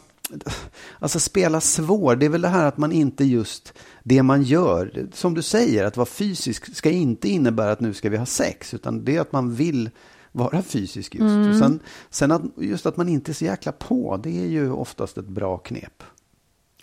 alltså 1.00 1.20
spela 1.20 1.62
svår, 1.62 2.16
det 2.16 2.26
är 2.26 2.30
väl 2.30 2.42
det 2.42 2.48
här 2.48 2.66
att 2.66 2.78
man 2.78 2.92
inte 2.92 3.24
just 3.26 3.74
det 4.04 4.24
man 4.24 4.44
gör, 4.44 5.08
som 5.14 5.34
du 5.34 5.42
säger, 5.42 5.86
att 5.86 5.98
vara 5.98 6.06
fysisk 6.06 6.76
ska 6.76 6.90
inte 6.90 7.30
innebära 7.30 7.72
att 7.72 7.80
nu 7.80 7.94
ska 7.94 8.10
vi 8.10 8.18
ha 8.18 8.26
sex, 8.26 8.74
utan 8.74 9.06
det 9.06 9.16
är 9.16 9.22
att 9.22 9.32
man 9.32 9.56
vill 9.56 9.90
vara 10.32 10.62
fysisk 10.62 11.16
just. 11.16 11.34
Mm. 11.34 11.50
Och 11.50 11.56
sen, 11.56 11.80
sen 12.10 12.32
att, 12.32 12.42
just 12.58 12.86
att 12.86 12.98
man 12.98 13.10
inte 13.10 13.32
är 13.32 13.34
så 13.34 13.46
jäkla 13.46 13.72
på, 13.72 14.20
det 14.24 14.40
är 14.44 14.48
ju 14.48 14.72
oftast 14.72 15.18
ett 15.18 15.28
bra 15.28 15.58
knep. 15.58 16.04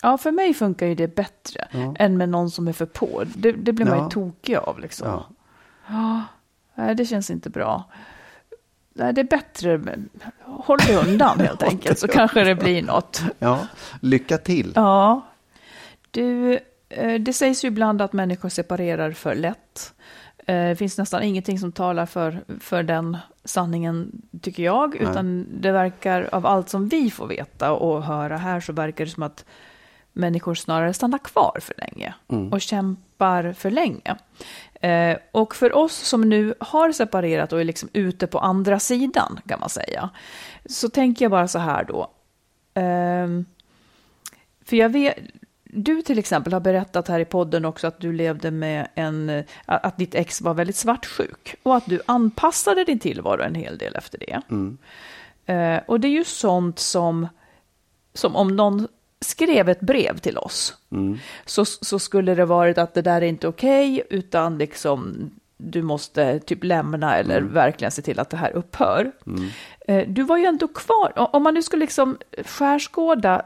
Ja, 0.01 0.17
för 0.17 0.31
mig 0.31 0.53
funkar 0.53 0.87
ju 0.87 0.95
det 0.95 1.15
bättre 1.15 1.67
än 1.99 2.17
med 2.17 2.29
någon 2.29 2.51
som 2.51 2.67
är 2.67 2.73
för 2.73 2.85
på. 2.85 3.23
Det, 3.35 3.51
det 3.51 3.73
blir 3.73 3.85
man 3.85 3.97
Ja. 3.97 4.03
ju 4.03 4.09
tokig 4.09 4.55
av 4.55 4.79
liksom. 4.79 5.07
Ja. 5.87 6.25
Ja, 6.75 6.93
det 6.93 7.05
känns 7.05 7.29
inte 7.29 7.49
bra. 7.49 7.89
Nej, 8.93 9.13
det 9.13 9.21
är 9.21 9.25
bättre, 9.25 9.81
håll 10.45 10.77
dig 10.77 10.95
undan 10.95 11.39
helt 11.47 11.63
enkelt, 11.63 11.99
så 11.99 12.07
kanske 12.07 12.43
det 12.43 12.55
blir 12.55 12.81
något. 12.83 13.21
Ja, 13.39 13.67
lycka 14.01 14.37
till. 14.37 14.71
Ja, 14.75 15.21
du, 16.11 16.59
eh, 16.89 17.13
det 17.21 17.33
sägs 17.33 17.63
ju 17.63 17.67
ibland 17.67 18.01
att 18.01 18.13
människor 18.13 18.49
separerar 18.49 19.11
för 19.11 19.35
lätt. 19.35 19.93
Eh, 20.47 20.55
Det 20.69 20.75
finns 20.75 20.97
nästan 20.97 21.23
ingenting 21.23 21.59
som 21.59 21.71
talar 21.71 22.05
för, 22.05 22.39
för 22.59 22.83
den 22.83 23.17
sanningen, 23.45 24.11
tycker 24.41 24.63
jag. 24.63 24.95
Utan 24.95 25.47
det 25.61 25.71
verkar, 25.71 26.29
av 26.31 26.45
allt 26.45 26.69
som 26.69 26.87
vi 26.87 27.11
får 27.11 27.27
veta 27.27 27.71
och 27.71 28.03
höra 28.03 28.37
här, 28.37 28.59
så 28.59 28.73
verkar 28.73 29.05
det 29.05 29.11
som 29.11 29.23
att 29.23 29.45
människor 30.13 30.55
snarare 30.55 30.93
stannar 30.93 31.17
kvar 31.17 31.57
för 31.61 31.75
länge 31.77 32.13
och 32.51 32.61
kämpar 32.61 33.53
för 33.53 33.71
länge. 33.71 34.15
Eh, 34.81 35.17
och 35.31 35.55
för 35.55 35.75
oss 35.75 35.93
som 35.93 36.21
nu 36.21 36.53
har 36.59 36.91
separerat 36.91 37.53
och 37.53 37.61
är 37.61 37.63
liksom 37.63 37.89
ute 37.93 38.27
på 38.27 38.39
andra 38.39 38.79
sidan, 38.79 39.39
kan 39.47 39.59
man 39.59 39.69
säga, 39.69 40.09
så 40.65 40.89
tänker 40.89 41.25
jag 41.25 41.31
bara 41.31 41.47
så 41.47 41.59
här 41.59 41.83
då. 41.83 42.11
Ehm, 42.73 43.45
för 44.65 44.77
jag 44.77 44.89
vet, 44.89 45.17
du 45.63 46.01
till 46.01 46.19
exempel 46.19 46.53
har 46.53 46.59
berättat 46.59 47.07
här 47.07 47.19
i 47.19 47.25
podden 47.25 47.65
också 47.65 47.87
att 47.87 47.99
du 47.99 48.13
levde 48.13 48.51
med 48.51 48.87
en, 48.95 49.29
eh, 49.29 49.43
att 49.65 49.97
ditt 49.97 50.15
ex 50.15 50.41
var 50.41 50.53
väldigt 50.53 50.75
svartsjuk 50.75 51.55
och 51.63 51.75
att 51.75 51.85
du 51.85 52.01
anpassade 52.05 52.83
din 52.83 52.99
tillvaro 52.99 53.41
en 53.41 53.55
hel 53.55 53.77
del 53.77 53.95
efter 53.95 54.19
det. 54.19 54.41
Eh, 55.53 55.81
och 55.87 55.99
det 55.99 56.07
är 56.07 56.11
ju 56.11 56.23
sånt 56.23 56.79
som, 56.79 57.27
som 58.13 58.35
om 58.35 58.55
någon 58.55 58.87
skrev 59.21 59.69
ett 59.69 59.81
brev 59.81 60.17
till 60.17 60.37
oss 60.37 60.75
så, 61.45 61.65
så 61.65 61.99
skulle 61.99 62.35
det 62.35 62.45
varit 62.45 62.77
att 62.77 62.93
det 62.93 63.01
där 63.01 63.21
är 63.21 63.25
inte 63.25 63.47
okej 63.47 64.03
utan 64.09 64.57
liksom 64.57 65.31
du 65.57 65.81
måste 65.81 66.39
typ 66.39 66.63
lämna 66.63 67.17
eller 67.17 67.41
verkligen 67.41 67.91
se 67.91 68.01
till 68.01 68.19
att 68.19 68.29
det 68.29 68.37
här 68.37 68.51
upphör. 68.51 69.11
Eh, 69.87 70.07
Du 70.07 70.23
var 70.23 70.37
ju 70.37 70.45
ändå 70.45 70.67
kvar, 70.67 71.13
om 71.15 71.43
man 71.43 71.53
nu 71.53 71.61
skulle 71.61 71.81
liksom 71.85 72.17
skärskåda 72.45 73.41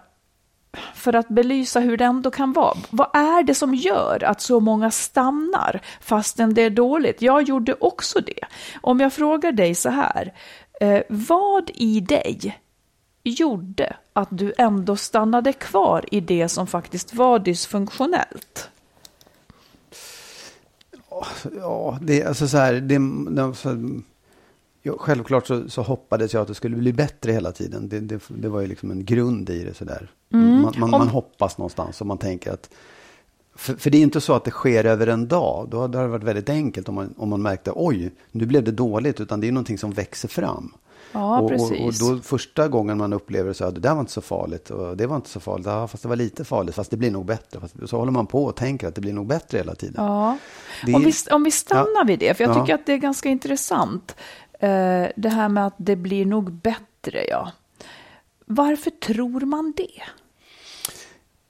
för 0.95 1.15
att 1.15 1.27
belysa 1.27 1.79
hur 1.79 1.97
det 1.97 2.05
ändå 2.05 2.31
kan 2.31 2.53
vara. 2.53 2.77
Vad 2.89 3.15
är 3.15 3.43
det 3.43 3.55
som 3.55 3.75
gör 3.75 4.23
att 4.23 4.41
så 4.41 4.59
många 4.59 4.91
stannar 4.91 5.81
fastän 6.01 6.53
det 6.53 6.61
är 6.61 6.69
dåligt? 6.69 7.21
Jag 7.21 7.41
gjorde 7.43 7.73
också 7.79 8.19
det. 8.19 8.39
Om 8.81 8.99
jag 8.99 9.13
frågar 9.13 9.51
dig 9.51 9.75
så 9.75 9.89
här, 9.89 10.33
eh, 10.81 11.01
vad 11.09 11.71
i 11.73 11.99
dig 11.99 12.59
gjorde 13.23 13.95
att 14.15 14.27
du 14.31 14.53
ändå 14.57 14.95
stannade 14.95 15.53
kvar 15.53 16.05
i 16.11 16.19
det 16.19 16.49
som 16.49 16.67
faktiskt 16.67 17.13
var 17.13 17.39
dysfunktionellt? 17.39 18.69
Ja, 21.59 21.99
det 22.01 22.21
är 22.21 22.27
alltså 22.27 22.47
så 22.47 22.57
här. 22.57 22.73
Det, 22.73 22.97
det, 23.35 23.55
så, 23.55 23.99
ja, 24.83 24.93
självklart 24.97 25.47
så, 25.47 25.69
så 25.69 25.81
hoppades 25.81 26.33
jag 26.33 26.41
att 26.41 26.47
det 26.47 26.53
skulle 26.55 26.75
bli 26.75 26.93
bättre 26.93 27.31
hela 27.31 27.51
tiden. 27.51 27.89
Det, 27.89 27.99
det, 27.99 28.23
det 28.27 28.49
var 28.49 28.61
ju 28.61 28.67
liksom 28.67 28.91
en 28.91 29.05
grund 29.05 29.49
i 29.49 29.63
det 29.63 29.73
sådär. 29.73 30.11
Man, 30.29 30.61
man, 30.61 30.83
Om- 30.83 30.91
man 30.91 31.07
hoppas 31.07 31.57
någonstans 31.57 32.01
och 32.01 32.07
man 32.07 32.17
tänker 32.17 32.51
att 32.53 32.69
för, 33.55 33.75
för 33.75 33.89
det 33.89 33.97
är 33.97 34.01
inte 34.01 34.21
så 34.21 34.33
att 34.33 34.43
det 34.43 34.51
sker 34.51 34.83
över 34.85 35.07
en 35.07 35.27
dag. 35.27 35.67
Då 35.69 35.81
hade 35.81 36.01
det 36.01 36.07
varit 36.07 36.23
väldigt 36.23 36.49
enkelt 36.49 36.89
om 36.89 36.95
man, 36.95 37.13
om 37.17 37.29
man 37.29 37.41
märkte 37.41 37.71
oj, 37.75 38.11
nu 38.31 38.45
blev 38.45 38.63
det 38.63 38.71
dåligt. 38.71 39.21
Utan 39.21 39.41
det 39.41 39.47
är 39.47 39.51
någonting 39.51 39.77
som 39.77 39.91
växer 39.91 40.27
fram. 40.27 40.73
Ja, 41.15 41.39
och, 41.39 41.49
precis. 41.49 42.01
Och, 42.01 42.09
och 42.09 42.15
då 42.15 42.21
första 42.21 42.67
gången 42.67 42.97
man 42.97 43.13
upplever 43.13 43.53
så 43.53 43.65
att 43.65 43.75
det 43.75 43.81
där 43.81 43.93
var 43.93 43.99
inte 43.99 44.11
så 44.11 44.21
farligt 44.21 44.69
och 44.69 44.97
det 44.97 45.07
var 45.07 45.15
inte 45.15 45.29
så 45.29 45.39
farligt. 45.39 45.67
Ja, 45.67 45.87
fast 45.87 46.03
det 46.03 46.09
var 46.09 46.15
lite 46.15 46.45
farligt, 46.45 46.75
fast 46.75 46.91
det 46.91 46.97
blir 46.97 47.11
nog 47.11 47.25
bättre. 47.25 47.59
Fast, 47.59 47.75
så 47.85 47.97
håller 47.97 48.11
man 48.11 48.27
på 48.27 48.43
och 48.45 48.55
tänker 48.55 48.87
att 48.87 48.95
det 48.95 49.01
blir 49.01 49.13
nog 49.13 49.27
bättre 49.27 49.57
hela 49.57 49.75
tiden. 49.75 49.95
Ja, 49.97 50.37
Det- 50.85 50.93
om, 50.93 51.03
vi, 51.03 51.13
om 51.31 51.43
vi 51.43 51.51
stannar 51.51 51.87
Ja. 51.95 52.03
vid 52.07 52.19
det, 52.19 52.33
för 52.33 52.43
jag 52.43 52.55
Ja. 52.57 52.61
tycker 52.61 52.75
att 52.75 52.85
det 52.85 52.93
är 52.93 52.97
ganska 52.97 53.29
intressant. 53.29 54.15
Eh, 54.59 55.05
det 55.15 55.29
här 55.29 55.49
med 55.49 55.67
att 55.67 55.75
det 55.77 55.95
blir 55.95 56.25
nog 56.25 56.51
bättre, 56.51 57.25
ja. 57.29 57.51
Varför 58.45 58.89
tror 58.91 59.41
man 59.41 59.73
det? 59.77 60.01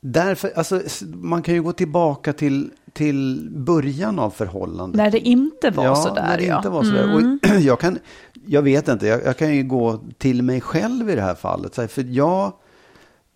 Därför, 0.02 0.52
alltså, 0.56 0.82
man 1.14 1.42
kan 1.44 1.54
ju 1.54 1.62
gå 1.64 1.72
tillbaka 1.72 2.34
till, 2.34 2.72
till 2.96 3.48
början 3.52 4.20
av 4.20 4.30
förhållandet. 4.30 4.98
När 4.98 5.12
det 5.12 5.20
inte 5.20 5.70
var 5.70 5.86
ja, 5.86 5.96
sådär, 5.96 6.22
när 6.28 6.38
det 6.38 6.44
ja. 6.44 6.50
Mm. 6.54 6.58
inte 6.58 6.70
var 6.70 6.84
sådär. 6.84 7.16
Och 7.16 7.50
jag, 7.62 7.80
kan, 7.80 8.00
jag 8.46 8.62
vet 8.62 8.88
inte, 8.88 9.08
jag, 9.08 9.26
jag 9.26 9.38
kan 9.38 9.56
ju 9.56 9.64
gå 9.64 10.00
till 10.18 10.42
mig 10.44 10.62
själv 10.62 11.10
i 11.10 11.16
det 11.16 11.22
här 11.22 11.36
fallet. 11.36 11.78
Här, 11.78 11.88
För 11.88 12.04
jag, 12.10 12.54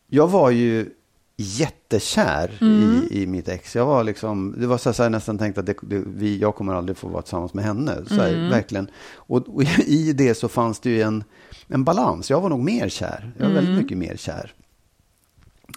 jag 0.07 0.27
var 0.27 0.49
ju 0.49 0.89
jättekär 1.37 2.57
Mm. 2.61 3.01
i, 3.11 3.21
i 3.23 3.27
mitt 3.27 3.47
ex. 3.49 3.75
Jag 3.75 3.85
var 3.85 4.03
liksom, 4.03 4.55
det 4.57 4.67
var 4.67 4.77
så 4.77 5.03
här, 5.03 5.09
nästan 5.09 5.37
tänkte 5.37 5.59
att 5.59 5.65
det, 5.65 5.75
det, 5.81 6.03
vi, 6.07 6.37
jag 6.39 6.55
kommer 6.55 6.73
aldrig 6.73 6.97
få 6.97 7.07
vara 7.07 7.21
tillsammans 7.21 7.53
med 7.53 7.63
henne. 7.65 7.91
Så 8.07 8.15
här, 8.15 8.33
Mm. 8.33 8.49
Verkligen. 8.49 8.87
Och, 9.15 9.55
och 9.55 9.63
i 9.79 10.13
det 10.13 10.35
så 10.35 10.47
fanns 10.47 10.79
det 10.79 10.89
ju 10.89 11.01
en, 11.01 11.23
en 11.67 11.83
balans. 11.83 12.29
Jag 12.29 12.41
var 12.41 12.49
nog 12.49 12.59
mer 12.59 12.89
kär. 12.89 13.31
Jag 13.37 13.45
var 13.45 13.51
Mm. 13.51 13.65
väldigt 13.65 13.83
mycket 13.83 13.97
mer 13.97 14.15
kär. 14.17 14.53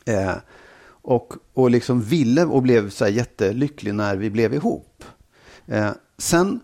Eh, 0.07 0.33
och, 1.03 1.33
och 1.55 1.71
liksom 1.71 2.03
ville 2.03 2.45
och 2.45 2.63
blev 2.63 2.91
så 2.91 3.05
här 3.05 3.13
jättelycklig 3.13 3.95
när 3.95 4.17
vi 4.17 4.31
blev 4.31 4.55
ihop. 4.55 5.05
Eh, 5.67 5.91
sen, 6.19 6.61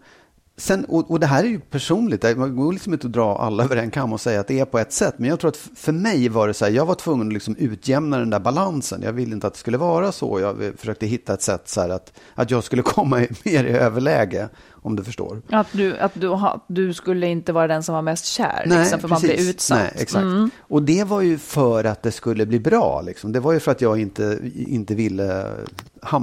sen, 0.59 0.85
och, 0.85 1.11
och 1.11 1.21
det 1.21 1.27
här 1.27 1.45
är 1.45 1.49
ju 1.49 1.61
personligt, 1.61 2.23
det- 2.23 2.35
går 2.35 2.73
liksom 2.73 2.93
inte 2.93 3.07
att 3.07 3.13
dra 3.13 3.39
alla 3.39 3.65
över 3.65 3.77
en 3.77 3.91
kam 3.91 4.13
och 4.13 4.21
säga 4.21 4.41
att 4.41 4.47
det 4.47 4.61
är 4.61 4.65
på 4.65 4.79
ett 4.79 4.93
sätt. 4.93 5.15
Men 5.17 5.31
jag 5.31 5.41
tror 5.41 5.49
att 5.49 5.57
för 5.57 5.93
mig 5.93 6.29
var 6.29 6.49
det 6.49 6.55
så 6.55 6.65
här, 6.65 6.73
jag 6.73 6.87
var 6.87 6.95
tvungen 6.95 7.27
att 7.27 7.33
liksom 7.33 7.57
utjämna 7.57 8.19
den 8.19 8.31
där 8.31 8.41
balansen. 8.41 9.03
Jag 9.03 9.13
ville 9.13 9.35
inte 9.35 9.47
att 9.47 9.53
det 9.53 9.59
skulle 9.59 9.79
vara 9.79 10.13
så. 10.13 10.41
Jag 10.41 10.73
försökte 10.77 11.07
hitta 11.07 11.35
ett 11.35 11.43
sätt 11.43 11.69
så 11.69 11.81
att, 11.81 12.13
att 12.35 12.51
jag 12.51 12.65
skulle 12.65 12.83
komma 12.97 13.17
mer 13.45 13.65
i 13.65 13.71
överläge, 13.71 14.49
om 14.83 14.97
du 14.97 15.05
förstår. 15.05 15.43
Att 15.51 15.67
du, 15.73 15.99
att 15.99 16.13
du, 16.15 16.29
ha, 16.29 16.65
du 16.69 16.95
skulle 16.95 17.27
inte 17.27 17.53
vara 17.53 17.67
den 17.67 17.83
som 17.83 17.95
var 17.95 18.03
mest 18.03 18.25
kär, 18.25 18.63
liksom, 18.67 19.01
för 19.01 19.09
man 19.09 19.21
blir 19.21 19.31
precis. 19.31 19.51
utsatt. 19.51 19.79
Nej, 19.79 19.93
exakt. 19.97 20.23
Mm. 20.23 20.51
Och 20.61 20.83
det 20.83 21.05
var 21.05 21.21
ju 21.21 21.39
för 21.39 21.85
att 21.85 22.03
det 22.03 22.13
skulle 22.13 22.47
bli 22.47 22.61
bra. 22.61 23.03
Liksom. 23.07 23.33
Det 23.33 23.41
var 23.41 23.53
ju 23.53 23.61
för 23.61 23.73
att 23.73 23.81
jag 23.81 24.01
inte, 24.01 24.39
inte 24.55 24.95
ville... 24.95 25.45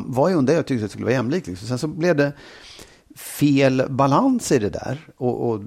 var 0.06 0.30
ju 0.30 0.36
under 0.36 0.54
jag 0.54 0.65
tyckte 0.65 0.86
att 0.86 0.89
det 0.89 0.92
skulle 0.92 1.06
vara 1.06 1.15
jämlikt. 1.15 1.48
Liksom. 1.48 1.68
Sen 1.68 1.77
så 1.77 1.88
blev 1.88 2.15
det 2.15 2.32
fel 3.15 3.84
balans 3.89 4.51
i 4.51 4.60
det 4.60 4.69
där. 4.69 4.98
Och, 5.17 5.50
och 5.50 5.60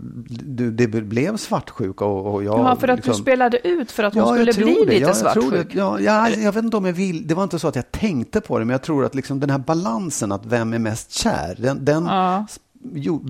det, 0.44 0.70
det 0.70 0.86
blev 0.88 1.36
svartsjuka. 1.36 2.04
Och, 2.04 2.34
och 2.34 2.44
jag, 2.44 2.58
Ja, 2.58 2.76
för 2.76 2.88
att 2.88 2.96
du 3.02 3.08
liksom- 3.08 3.22
spelade 3.22 3.68
ut 3.68 3.90
för 3.92 4.04
att 4.04 4.14
hon 4.14 4.22
Ja, 4.22 4.38
jag 4.38 4.54
skulle 4.54 4.64
bli 4.66 4.74
det. 4.74 4.80
lite 4.90 4.94
Ja, 5.02 5.06
jag 5.08 5.16
svartsjuk. 5.16 5.72
det. 5.72 5.78
Ja, 5.78 6.00
ja, 6.00 6.28
jag 6.28 6.52
vet 6.52 6.64
inte 6.64 6.76
om 6.76 6.84
jag 6.84 6.92
vill. 6.92 7.26
Det 7.26 7.34
var 7.34 7.42
inte 7.42 7.58
så 7.58 7.68
att 7.68 7.76
jag 7.76 7.92
tänkte 7.92 8.40
på 8.40 8.58
det, 8.58 8.64
men 8.64 8.72
jag 8.72 8.82
tror 8.82 9.04
att 9.04 9.14
liksom 9.14 9.40
den 9.40 9.50
här 9.50 9.58
balansen 9.58 10.32
att 10.32 10.46
vem 10.46 10.72
är 10.72 10.78
mest 10.78 11.12
kär, 11.12 11.56
den, 11.58 11.84
den 11.84 12.04
Ja. 12.04 12.46
Jo, 12.94 13.24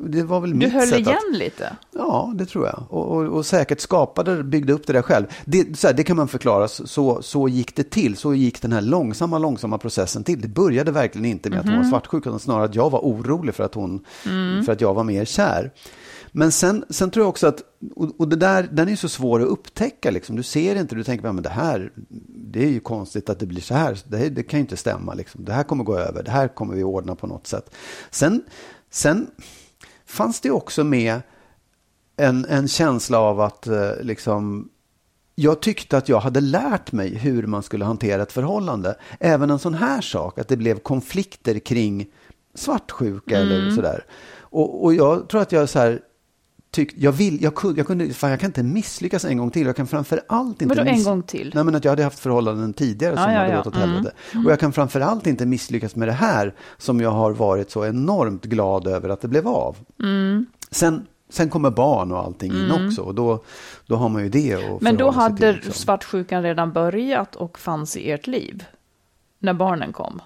det 0.00 0.22
var 0.22 0.40
väl 0.40 0.50
Du 0.50 0.56
mitt 0.56 0.72
höll 0.72 0.88
sätt 0.88 0.98
igen 0.98 1.16
att, 1.32 1.38
lite. 1.38 1.76
Ja, 1.92 2.32
det 2.34 2.46
tror 2.46 2.66
jag. 2.66 2.82
Och, 2.88 3.16
och, 3.16 3.24
och 3.24 3.46
säkert 3.46 3.80
skapade, 3.80 4.42
byggde 4.42 4.72
upp 4.72 4.86
det 4.86 4.92
där 4.92 5.02
själv. 5.02 5.26
Det, 5.44 5.78
så 5.78 5.86
här, 5.86 5.94
det 5.94 6.02
kan 6.02 6.16
man 6.16 6.28
förklara, 6.28 6.68
så, 6.68 7.22
så 7.22 7.48
gick 7.48 7.76
det 7.76 7.90
till. 7.90 8.16
Så 8.16 8.34
gick 8.34 8.62
den 8.62 8.72
här 8.72 8.82
långsamma, 8.82 9.38
långsamma 9.38 9.78
processen 9.78 10.24
till. 10.24 10.40
Det 10.40 10.48
började 10.48 10.92
verkligen 10.92 11.24
inte 11.24 11.50
med 11.50 11.60
att 11.60 11.66
hon 11.66 11.76
var 11.76 11.84
svartsjuk, 11.84 12.26
utan 12.26 12.40
snarare 12.40 12.64
att 12.64 12.74
jag 12.74 12.90
var 12.90 13.00
orolig 13.00 13.54
för 13.54 13.64
att, 13.64 13.74
hon, 13.74 14.04
för 14.66 14.70
att 14.72 14.80
jag 14.80 14.94
var 14.94 15.04
mer 15.04 15.24
kär. 15.24 15.72
Men 16.36 16.52
sen, 16.52 16.84
sen 16.90 17.10
tror 17.10 17.24
jag 17.24 17.28
också 17.28 17.46
att, 17.46 17.62
och, 17.94 18.20
och 18.20 18.28
det 18.28 18.36
där, 18.36 18.68
den 18.72 18.88
är 18.88 18.96
så 18.96 19.08
svår 19.08 19.42
att 19.42 19.48
upptäcka. 19.48 20.10
Liksom. 20.10 20.36
Du 20.36 20.42
ser 20.42 20.76
inte, 20.76 20.94
du 20.94 21.04
tänker, 21.04 21.32
men 21.32 21.42
det 21.42 21.48
här, 21.48 21.92
det 22.28 22.64
är 22.64 22.70
ju 22.70 22.80
konstigt 22.80 23.30
att 23.30 23.38
det 23.38 23.46
blir 23.46 23.60
så 23.60 23.74
här. 23.74 23.98
Det, 24.08 24.28
det 24.28 24.42
kan 24.42 24.58
ju 24.58 24.60
inte 24.60 24.76
stämma. 24.76 25.14
Liksom. 25.14 25.44
Det 25.44 25.52
här 25.52 25.62
kommer 25.62 25.84
gå 25.84 25.98
över, 25.98 26.22
det 26.22 26.30
här 26.30 26.48
kommer 26.48 26.74
vi 26.74 26.82
ordna 26.82 27.14
på 27.14 27.26
något 27.26 27.46
sätt. 27.46 27.74
Sen, 28.10 28.42
sen 28.94 29.30
fanns 30.06 30.40
det 30.40 30.50
också 30.50 30.84
med 30.84 31.20
en, 32.16 32.44
en 32.44 32.68
känsla 32.68 33.18
av 33.18 33.40
att 33.40 33.66
eh, 33.66 33.90
liksom, 34.00 34.68
jag 35.34 35.60
tyckte 35.60 35.96
att 35.96 36.08
jag 36.08 36.20
hade 36.20 36.40
lärt 36.40 36.92
mig 36.92 37.14
hur 37.14 37.46
man 37.46 37.62
skulle 37.62 37.84
hantera 37.84 38.22
ett 38.22 38.32
förhållande. 38.32 38.96
Även 39.20 39.50
en 39.50 39.58
sån 39.58 39.74
här 39.74 40.00
sak, 40.00 40.38
att 40.38 40.48
det 40.48 40.56
blev 40.56 40.78
konflikter 40.78 41.58
kring 41.58 42.06
svartsjuka 42.54 43.38
eller 43.38 43.58
Mm. 43.62 43.76
sådär. 43.76 44.04
Och, 44.38 44.84
och 44.84 44.94
jag 44.94 45.28
tror 45.28 45.40
att 45.40 45.52
jag 45.52 45.68
så 45.68 45.78
här, 45.78 46.00
tyckte, 46.74 47.00
jag 47.00 47.12
vill, 47.12 47.42
jag 47.42 47.54
kunde, 47.54 47.80
jag 47.80 47.86
kunde, 47.86 48.08
fan 48.14 48.30
jag 48.30 48.40
kan 48.40 48.48
inte 48.48 48.62
misslyckas 48.62 49.24
en 49.24 49.38
gång 49.38 49.50
till. 49.50 49.66
Jag 49.66 49.76
kan 49.76 49.86
framför 49.86 50.20
allt 50.28 50.62
inte 50.62 50.74
Vadå 50.76 50.90
en 50.90 51.04
gång 51.04 51.22
till? 51.22 51.52
Nej 51.54 51.64
men 51.64 51.74
att 51.74 51.84
jag 51.84 51.92
hade 51.92 52.04
haft 52.04 52.18
förhållanden 52.18 52.72
tidigare 52.72 53.16
som 53.16 53.24
Ja, 53.24 53.32
ja, 53.32 53.38
hade 53.40 53.56
gått 53.56 53.66
åt 53.66 53.76
Mm. 53.76 53.88
helvete. 53.90 54.14
Och 54.44 54.50
jag 54.52 54.60
kan 54.60 54.72
framför 54.72 55.00
allt 55.00 55.26
inte 55.26 55.46
misslyckas 55.46 55.96
med 55.96 56.08
det 56.08 56.12
här 56.12 56.54
som 56.78 57.00
jag 57.00 57.10
har 57.10 57.30
varit 57.32 57.70
så 57.70 57.84
enormt 57.86 58.44
glad 58.44 58.86
över 58.86 59.08
att 59.08 59.20
det 59.20 59.28
blev 59.28 59.48
av. 59.48 59.76
Mm. 60.02 60.46
Sen, 60.70 61.06
sen 61.30 61.50
kommer 61.50 61.70
barn 61.70 62.12
och 62.12 62.18
allting 62.18 62.52
in 62.52 62.86
också 62.86 63.02
och 63.02 63.14
då, 63.14 63.44
då 63.86 63.96
har 63.96 64.08
man 64.08 64.22
ju 64.22 64.28
det 64.28 64.54
att 64.54 64.80
Men 64.80 64.96
då 64.96 65.12
sig 65.12 65.14
till, 65.14 65.20
hade 65.20 65.52
liksom. 65.52 65.72
svartsjukan 65.72 66.42
redan 66.42 66.72
börjat 66.72 67.36
och 67.36 67.58
fanns 67.58 67.96
i 67.96 68.10
ert 68.10 68.26
liv? 68.26 68.64
När 69.38 69.54
barnen 69.54 69.92
kom? 69.92 70.20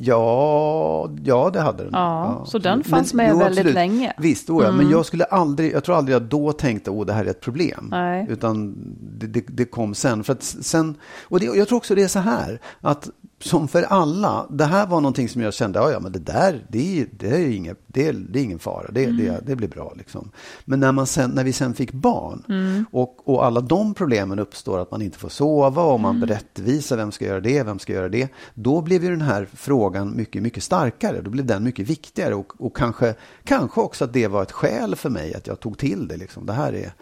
Ja, 0.00 1.10
ja, 1.24 1.50
det 1.52 1.60
hade 1.60 1.84
den. 1.84 1.92
Ja, 1.92 2.44
så 2.46 2.58
den 2.58 2.84
fanns 2.84 3.14
med 3.14 3.36
väldigt 3.36 3.74
länge. 3.74 4.04
Mm. 4.04 4.14
Visst, 4.18 4.50
oh 4.50 4.64
ja, 4.64 4.72
men 4.72 4.90
jag 4.90 5.06
skulle 5.06 5.24
aldrig, 5.24 5.72
jag 5.72 5.84
tror 5.84 5.96
aldrig 5.96 6.14
jag 6.14 6.22
då 6.22 6.52
tänkte, 6.52 6.90
åh, 6.90 7.06
det 7.06 7.12
här 7.12 7.24
är 7.24 7.30
ett 7.30 7.40
problem. 7.40 7.88
Nej. 7.90 8.26
Utan 8.28 8.74
det, 9.00 9.26
det, 9.26 9.44
det 9.48 9.64
kom 9.64 9.94
sen. 9.94 10.24
För 10.24 10.32
att 10.32 10.42
sen, 10.42 10.96
och 11.22 11.40
det, 11.40 11.46
jag 11.46 11.68
tror 11.68 11.76
också 11.76 11.94
det 11.94 12.02
är 12.02 12.08
så 12.08 12.18
här, 12.18 12.60
att 12.80 13.10
som 13.40 13.68
för 13.68 13.82
alla, 13.82 14.46
det 14.50 14.64
här 14.64 14.86
var 14.86 15.00
någonting 15.00 15.28
som 15.28 15.42
jag 15.42 15.54
kände, 15.54 15.78
ja, 15.78 15.90
ja 15.90 16.00
men 16.00 16.12
det 16.12 16.18
där, 16.18 16.66
det 16.68 17.00
är, 17.00 17.06
det 17.12 17.28
är, 17.28 17.50
inget, 17.50 17.78
det 17.86 18.12
det 18.12 18.38
är 18.38 18.42
ingen 18.42 18.58
fara, 18.58 18.90
det, 18.92 19.06
det, 19.06 19.40
det 19.46 19.56
blir 19.56 19.68
bra. 19.68 19.92
Liksom. 19.96 20.30
Men 20.64 20.80
när, 20.80 20.92
man 20.92 21.06
sen, 21.06 21.30
när 21.30 21.44
vi 21.44 21.52
sen 21.52 21.74
fick 21.74 21.92
barn 21.92 22.44
och, 22.90 23.28
och 23.28 23.44
alla 23.44 23.60
de 23.60 23.94
problemen 23.94 24.38
uppstår, 24.38 24.78
att 24.78 24.90
man 24.90 25.02
inte 25.02 25.18
får 25.18 25.28
sova 25.28 25.82
och 25.82 26.00
man 26.00 26.20
berättvisa, 26.20 26.96
vem 26.96 27.12
ska 27.12 27.24
göra 27.24 27.40
det, 27.40 27.62
vem 27.62 27.78
ska 27.78 27.92
göra 27.92 28.08
det, 28.08 28.28
då 28.54 28.80
blev 28.80 29.04
ju 29.04 29.10
den 29.10 29.20
här 29.20 29.48
frågan 29.54 30.16
mycket, 30.16 30.42
mycket 30.42 30.62
starkare, 30.62 31.20
då 31.20 31.30
blev 31.30 31.46
den 31.46 31.64
mycket 31.64 31.90
viktigare 31.90 32.34
och, 32.34 32.60
och 32.60 32.76
kanske, 32.76 33.14
kanske 33.44 33.80
också 33.80 34.04
att 34.04 34.12
det 34.12 34.26
var 34.26 34.42
ett 34.42 34.52
skäl 34.52 34.96
för 34.96 35.10
mig 35.10 35.34
att 35.34 35.46
jag 35.46 35.60
tog 35.60 35.78
till 35.78 36.08
det. 36.08 36.16
Liksom. 36.16 36.46
Det 36.46 36.52
här 36.52 36.72
är, 36.72 36.92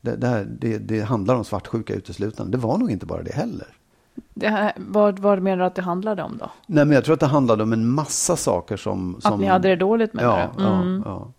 det, 0.00 0.16
det, 0.16 0.26
här, 0.26 0.44
det, 0.60 0.78
det 0.78 1.00
handlar 1.00 1.34
om 1.34 1.44
svartsjuka 1.44 1.94
uteslutande, 1.94 2.56
det 2.56 2.62
var 2.62 2.78
nog 2.78 2.90
inte 2.90 3.06
bara 3.06 3.22
det 3.22 3.32
heller. 3.32 3.68
Det 4.34 4.48
här, 4.48 4.72
vad, 4.76 5.18
vad 5.18 5.42
menar 5.42 5.56
du 5.56 5.64
att 5.64 5.74
det 5.74 5.82
handlade 5.82 6.22
om 6.22 6.36
då? 6.38 6.50
Nej, 6.66 6.84
men 6.84 6.94
jag 6.94 7.04
tror 7.04 7.14
att 7.14 7.20
det 7.20 7.26
handlade 7.26 7.62
om 7.62 7.72
en 7.72 7.88
massa 7.88 8.36
saker 8.36 8.76
som... 8.76 9.16
som 9.20 9.32
Att 9.32 9.40
ni 9.40 9.46
hade 9.46 9.68
det 9.68 9.76
dåligt 9.76 10.14
menar 10.14 10.38
ja, 10.38 10.50
du? 10.56 10.64
Mm. 10.64 11.02
ja, 11.04 11.10
ja. 11.10 11.32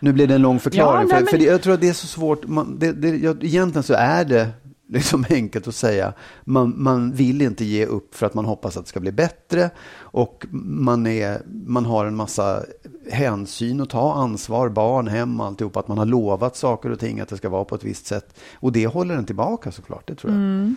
Nu 0.00 0.12
blir 0.12 0.26
det 0.26 0.34
en 0.34 0.42
lång 0.42 0.60
förklaring. 0.60 1.08
Ja, 1.10 1.16
nej, 1.16 1.24
för, 1.24 1.26
för 1.26 1.36
men- 1.36 1.46
det, 1.46 1.52
jag 1.52 1.62
tror 1.62 1.74
att 1.74 1.80
det 1.80 1.88
är 1.88 1.92
så 1.92 2.06
svårt. 2.06 2.46
Man, 2.46 2.78
det, 2.78 2.92
det, 2.92 3.16
jag, 3.16 3.44
egentligen 3.44 3.82
så 3.82 3.94
är 3.94 4.24
det 4.24 4.48
liksom 4.88 5.24
enkelt 5.30 5.68
att 5.68 5.74
säga. 5.74 6.12
Man, 6.44 6.74
man 6.76 7.12
vill 7.12 7.42
inte 7.42 7.64
ge 7.64 7.86
upp 7.86 8.14
för 8.14 8.26
att 8.26 8.34
man 8.34 8.44
hoppas 8.44 8.76
att 8.76 8.84
det 8.84 8.88
ska 8.88 9.00
bli 9.00 9.12
bättre. 9.12 9.70
Och 9.98 10.46
man, 10.50 11.06
är, 11.06 11.42
man 11.66 11.84
har 11.84 12.06
en 12.06 12.16
massa 12.16 12.62
hänsyn 13.10 13.80
att 13.80 13.90
ta, 13.90 14.14
ansvar, 14.14 14.68
barn, 14.68 15.08
hem, 15.08 15.40
alltihop. 15.40 15.76
Att 15.76 15.88
man 15.88 15.98
har 15.98 16.06
lovat 16.06 16.56
saker 16.56 16.90
och 16.90 17.00
ting 17.00 17.20
att 17.20 17.28
det 17.28 17.36
ska 17.36 17.48
vara 17.48 17.64
på 17.64 17.74
ett 17.74 17.84
visst 17.84 18.06
sätt. 18.06 18.38
Och 18.54 18.72
det 18.72 18.86
håller 18.86 19.14
en 19.14 19.24
tillbaka 19.24 19.72
såklart, 19.72 20.06
det 20.06 20.14
tror 20.14 20.32
jag. 20.32 20.40
Mm. 20.40 20.76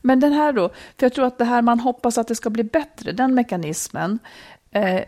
Men 0.00 0.20
den 0.20 0.32
här 0.32 0.52
då, 0.52 0.68
för 0.68 1.06
jag 1.06 1.12
tror 1.12 1.26
att 1.26 1.38
det 1.38 1.44
här 1.44 1.62
man 1.62 1.80
hoppas 1.80 2.18
att 2.18 2.28
det 2.28 2.34
ska 2.34 2.50
bli 2.50 2.64
bättre, 2.64 3.12
den 3.12 3.34
mekanismen, 3.34 4.18
eh, 4.70 5.00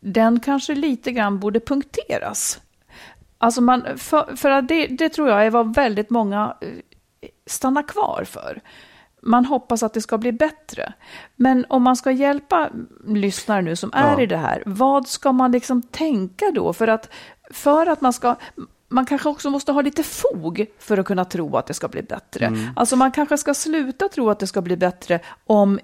den 0.00 0.40
kanske 0.40 0.74
lite 0.74 1.12
grann 1.12 1.38
borde 1.40 1.60
punkteras. 1.60 2.60
Alltså 3.38 3.60
man, 3.60 3.98
för, 3.98 4.36
för 4.36 4.50
att 4.50 4.68
det, 4.68 4.86
det 4.86 5.08
tror 5.08 5.28
jag 5.28 5.46
är 5.46 5.50
vad 5.50 5.74
väldigt 5.74 6.10
många 6.10 6.56
eh, 6.60 6.68
stannar 7.46 7.82
kvar 7.82 8.24
för. 8.26 8.60
Man 9.22 9.44
hoppas 9.44 9.82
att 9.82 9.94
det 9.94 10.00
ska 10.00 10.18
bli 10.18 10.32
bättre. 10.32 10.92
Men 11.36 11.66
om 11.68 11.82
man 11.82 11.96
ska 11.96 12.10
hjälpa 12.10 12.70
lyssnare 13.06 13.62
nu 13.62 13.76
som 13.76 13.90
är 13.94 14.12
Ja. 14.12 14.20
i 14.20 14.26
det 14.26 14.36
här, 14.36 14.62
vad 14.66 15.08
ska 15.08 15.32
man 15.32 15.52
liksom 15.52 15.82
tänka 15.82 16.50
då? 16.54 16.72
För 16.72 16.88
att, 16.88 17.12
för 17.50 17.86
att 17.86 18.00
man 18.00 18.12
ska... 18.12 18.36
Man 18.92 19.06
kanske 19.06 19.28
också 19.28 19.50
måste 19.50 19.72
ha 19.72 19.80
lite 19.80 20.02
fog 20.02 20.66
för 20.78 20.98
att 20.98 21.06
kunna 21.06 21.24
tro 21.24 21.56
att 21.56 21.66
det 21.66 21.74
ska 21.74 21.88
bli 21.88 22.02
bättre. 22.02 22.56
Alltså 22.76 22.96
man 22.96 23.12
kanske 23.12 23.38
ska 23.38 23.54
sluta 23.54 24.08
tro 24.08 24.30
att 24.30 24.38
det 24.38 24.46
ska 24.46 24.62
bli 24.62 24.76
bättre 24.76 25.20
om 25.46 25.80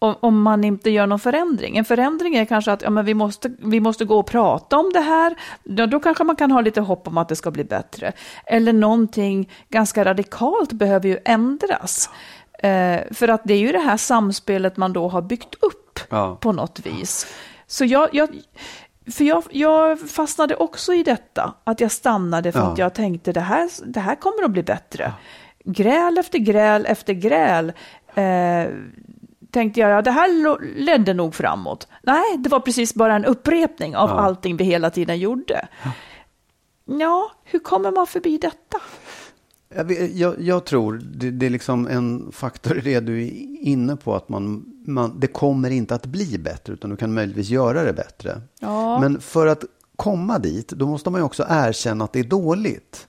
om, 0.00 0.14
om 0.20 0.42
man 0.42 0.64
inte 0.64 0.90
gör 0.90 1.06
någon 1.06 1.18
förändring. 1.20 1.76
En 1.76 1.84
förändring 1.84 2.34
är 2.36 2.44
kanske 2.44 2.72
att 2.72 2.82
ja, 2.82 2.90
men 2.90 3.04
vi, 3.04 3.14
måste, 3.14 3.50
vi 3.58 3.80
måste 3.80 4.04
gå 4.04 4.18
och 4.18 4.26
prata 4.26 4.78
om 4.78 4.90
det 4.92 5.00
här. 5.00 5.34
Då, 5.64 5.86
då 5.86 6.00
kanske 6.00 6.24
man 6.24 6.36
kan 6.36 6.50
ha 6.50 6.60
lite 6.60 6.80
hopp 6.80 7.08
om 7.08 7.18
att 7.18 7.28
det 7.28 7.36
ska 7.36 7.50
bli 7.50 7.64
bättre. 7.64 8.12
Eller 8.46 8.72
någonting 8.72 9.50
ganska 9.68 10.04
radikalt 10.04 10.72
behöver 10.72 11.08
ju 11.08 11.18
ändras. 11.24 12.10
Eh, 12.58 13.00
för 13.10 13.28
att 13.28 13.40
det 13.44 13.54
är 13.54 13.58
ju 13.58 13.72
det 13.72 13.78
här 13.78 13.96
samspelet 13.96 14.76
man 14.76 14.92
då 14.92 15.08
har 15.08 15.22
byggt 15.22 15.54
upp 15.60 16.00
Ja. 16.10 16.36
på 16.40 16.52
något 16.52 16.86
vis. 16.86 17.26
Så 17.66 17.84
jag, 17.84 18.08
jag, 18.12 18.28
för 19.12 19.24
jag, 19.24 19.42
jag 19.50 20.00
fastnade 20.10 20.56
också 20.56 20.94
i 20.94 21.02
detta, 21.02 21.54
att 21.64 21.80
jag 21.80 21.90
stannade 21.92 22.52
för 22.52 22.58
Ja. 22.60 22.72
att 22.72 22.78
jag 22.78 22.94
tänkte 22.94 23.32
det 23.32 23.40
här, 23.40 23.70
det 23.86 24.00
här 24.00 24.14
kommer 24.14 24.44
att 24.44 24.50
bli 24.50 24.62
bättre. 24.62 25.12
Gräl 25.64 26.18
efter 26.18 26.38
gräl 26.38 26.86
efter 26.86 27.12
gräl. 27.12 27.72
Eh, 28.14 28.72
tänkte 29.50 29.80
jag, 29.80 29.90
ja 29.90 30.02
det 30.02 30.10
här 30.10 30.58
ledde 30.80 31.14
nog 31.14 31.34
framåt. 31.34 31.88
Nej, 32.02 32.36
det 32.38 32.48
var 32.48 32.60
precis 32.60 32.94
bara 32.94 33.14
en 33.16 33.24
upprepning 33.24 33.96
av 33.96 34.10
allting 34.10 34.56
vi 34.56 34.64
hela 34.64 34.90
tiden 34.90 35.18
gjorde. 35.18 35.68
Ja, 36.84 37.30
hur 37.44 37.58
kommer 37.58 37.90
man 37.90 38.06
förbi 38.06 38.38
detta? 38.38 38.78
Jag, 39.74 39.92
jag, 40.12 40.40
jag 40.40 40.64
tror 40.64 41.00
det, 41.14 41.30
det 41.30 41.46
är 41.46 41.50
liksom 41.50 41.86
en 41.86 42.32
faktor 42.32 42.78
i 42.78 42.80
det 42.80 43.00
du 43.00 43.22
är 43.24 43.30
inne 43.68 43.96
på. 43.96 44.14
att 44.14 44.28
man, 44.28 44.64
man, 44.88 45.20
Det 45.20 45.26
kommer 45.26 45.70
inte 45.70 45.94
att 45.94 46.06
bli 46.06 46.38
bättre, 46.38 46.72
utan 46.72 46.90
du 46.90 46.96
kan 46.96 47.14
möjligtvis 47.14 47.48
göra 47.48 47.82
det 47.82 47.92
bättre. 47.92 48.40
Ja. 48.60 49.00
Men 49.00 49.20
för 49.20 49.46
att 49.46 49.64
komma 49.96 50.38
dit, 50.38 50.68
då 50.68 50.86
måste 50.86 51.10
man 51.10 51.20
ju 51.20 51.24
också 51.24 51.46
erkänna 51.48 52.04
att 52.04 52.12
det 52.12 52.20
är 52.20 52.24
dåligt. 52.24 53.08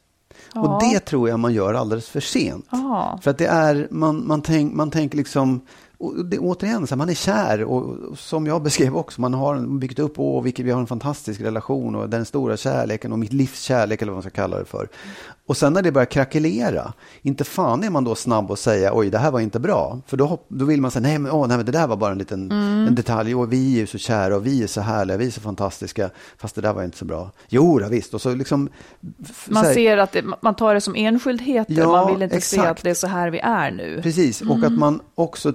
Och 0.56 0.82
det 0.82 1.00
tror 1.00 1.30
jag 1.30 1.40
man 1.40 1.54
gör 1.54 1.74
alldeles 1.74 2.10
för 2.10 2.20
sent. 2.20 2.66
Ja. 2.72 3.20
För 3.22 3.32
att 3.32 3.38
det 3.38 3.48
är, 3.48 3.88
man, 3.92 4.28
man, 4.28 4.42
tänk, 4.42 4.74
man 4.74 4.92
tänker 4.92 5.18
liksom, 5.18 5.62
och 6.00 6.26
det, 6.26 6.40
återigen, 6.40 6.88
så 6.88 6.96
här, 6.96 6.98
man 6.98 7.10
är 7.10 7.14
kär 7.14 7.64
och, 7.64 7.84
och 7.90 8.18
som 8.18 8.48
jag 8.48 8.64
beskrev 8.64 8.98
också, 8.98 9.22
man 9.22 9.34
har 9.34 9.80
byggt 9.80 10.00
upp, 10.00 10.14
åh, 10.20 10.44
vilket, 10.44 10.66
vi 10.66 10.72
har 10.72 10.80
en 10.80 10.88
fantastisk 10.88 11.42
relation 11.42 11.96
och 11.96 12.10
den 12.10 12.26
stora 12.26 12.58
kärleken 12.58 13.12
och 13.12 13.20
mitt 13.20 13.34
livs 13.34 13.62
kärlek 13.62 14.02
eller 14.02 14.12
vad 14.12 14.16
man 14.16 14.24
ska 14.24 14.42
kalla 14.42 14.60
det 14.60 14.66
för. 14.66 14.88
Och 15.46 15.58
sen 15.58 15.74
när 15.74 15.82
det 15.82 15.92
börjar 15.92 16.06
krackelera, 16.06 16.94
inte 17.22 17.44
fan 17.44 17.84
är 17.84 17.90
man 17.90 18.04
då 18.04 18.16
snabb 18.16 18.52
att 18.52 18.60
säga, 18.60 18.92
oj, 18.94 19.10
det 19.10 19.18
här 19.18 19.32
var 19.32 19.40
inte 19.40 19.60
bra. 19.60 20.00
För 20.08 20.18
då, 20.18 20.40
då 20.48 20.66
vill 20.66 20.82
man 20.82 20.92
säga, 20.92 21.02
nej 21.02 21.20
men, 21.20 21.32
åh, 21.32 21.48
nej, 21.48 21.58
men 21.58 21.66
det 21.66 21.72
där 21.72 21.88
var 21.88 21.96
bara 21.96 22.12
en 22.12 22.18
liten 22.18 22.52
en 22.52 22.96
detalj, 22.96 23.36
och 23.36 23.54
vi 23.54 23.74
är 23.76 23.80
ju 23.80 23.88
så 23.88 23.98
kära 23.98 24.36
och 24.36 24.46
vi 24.46 24.64
är 24.64 24.68
så 24.68 24.82
härliga, 24.82 25.18
vi 25.18 25.28
är 25.28 25.32
så 25.32 25.42
fantastiska, 25.42 26.10
fast 26.38 26.56
det 26.56 26.62
där 26.62 26.74
var 26.74 26.84
inte 26.84 26.98
så 26.98 27.06
bra. 27.06 27.32
Jo, 27.50 27.80
då, 27.80 27.88
visst, 27.88 28.14
och 28.14 28.22
så 28.22 28.36
liksom... 28.36 28.70
Man 29.48 29.64
så 29.64 29.68
här- 29.68 29.74
ser 29.74 29.98
att 29.98 30.12
det, 30.12 30.24
man 30.42 30.56
tar 30.56 30.74
det 30.74 30.82
som 30.82 30.96
enskildheter, 30.96 31.74
Ja, 31.74 31.92
man 31.92 32.14
vill 32.14 32.22
inte 32.24 32.42
se 32.42 32.56
exakt. 32.58 32.72
att 32.72 32.84
det 32.84 32.90
är 32.90 32.94
så 32.94 33.08
här 33.08 33.30
vi 33.30 33.40
är 33.40 33.72
nu. 33.72 34.00
Precis, 34.04 34.42
och 34.42 34.64
att 34.64 34.74
man 34.74 35.00
också... 35.16 35.54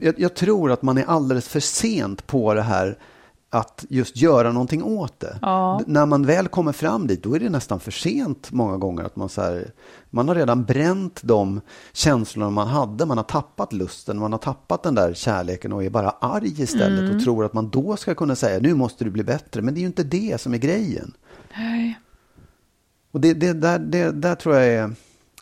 Jag, 0.00 0.20
jag 0.20 0.34
tror 0.34 0.72
att 0.72 0.82
man 0.82 0.98
är 0.98 1.04
alldeles 1.04 1.48
för 1.48 1.60
sent 1.60 2.26
på 2.26 2.54
det 2.54 2.62
här 2.62 2.98
att 3.50 3.84
just 3.88 4.16
göra 4.16 4.52
någonting 4.52 4.82
åt 4.82 5.20
det. 5.20 5.38
Ja. 5.42 5.80
När 5.86 6.06
man 6.06 6.26
väl 6.26 6.48
kommer 6.48 6.72
fram 6.72 7.06
dit, 7.06 7.22
då 7.22 7.36
är 7.36 7.40
det 7.40 7.50
nästan 7.50 7.80
för 7.80 7.90
sent 7.90 8.52
många 8.52 8.76
gånger. 8.76 9.04
att 9.04 9.16
Man, 9.16 9.28
så 9.28 9.42
här, 9.42 9.70
man 10.10 10.28
har 10.28 10.34
redan 10.34 10.64
bränt 10.64 11.20
de 11.22 11.60
känslorna 11.92 12.50
man 12.50 12.68
hade. 12.68 13.06
Man 13.06 13.16
har 13.16 13.24
tappat 13.24 13.72
lusten, 13.72 14.18
man 14.18 14.32
har 14.32 14.38
tappat 14.38 14.82
den 14.82 14.94
där 14.94 15.14
kärleken 15.14 15.72
och 15.72 15.84
är 15.84 15.90
bara 15.90 16.10
arg 16.10 16.62
istället. 16.62 17.14
Och 17.14 17.22
tror 17.22 17.44
att 17.44 17.52
man 17.52 17.70
då 17.70 17.96
ska 17.96 18.14
kunna 18.14 18.36
säga, 18.36 18.60
nu 18.60 18.74
måste 18.74 19.04
du 19.04 19.10
bli 19.10 19.24
bättre. 19.24 19.62
Men 19.62 19.74
det 19.74 19.78
är 19.78 19.82
ju 19.82 19.86
inte 19.86 20.04
det 20.04 20.40
som 20.40 20.54
är 20.54 20.58
grejen. 20.58 21.14
Nej. 21.56 21.98
Och 23.12 23.20
det, 23.20 23.34
det, 23.34 23.52
där, 23.52 23.78
det 23.78 24.10
där 24.10 24.34
tror 24.34 24.54
jag 24.54 24.66
är 24.66 24.94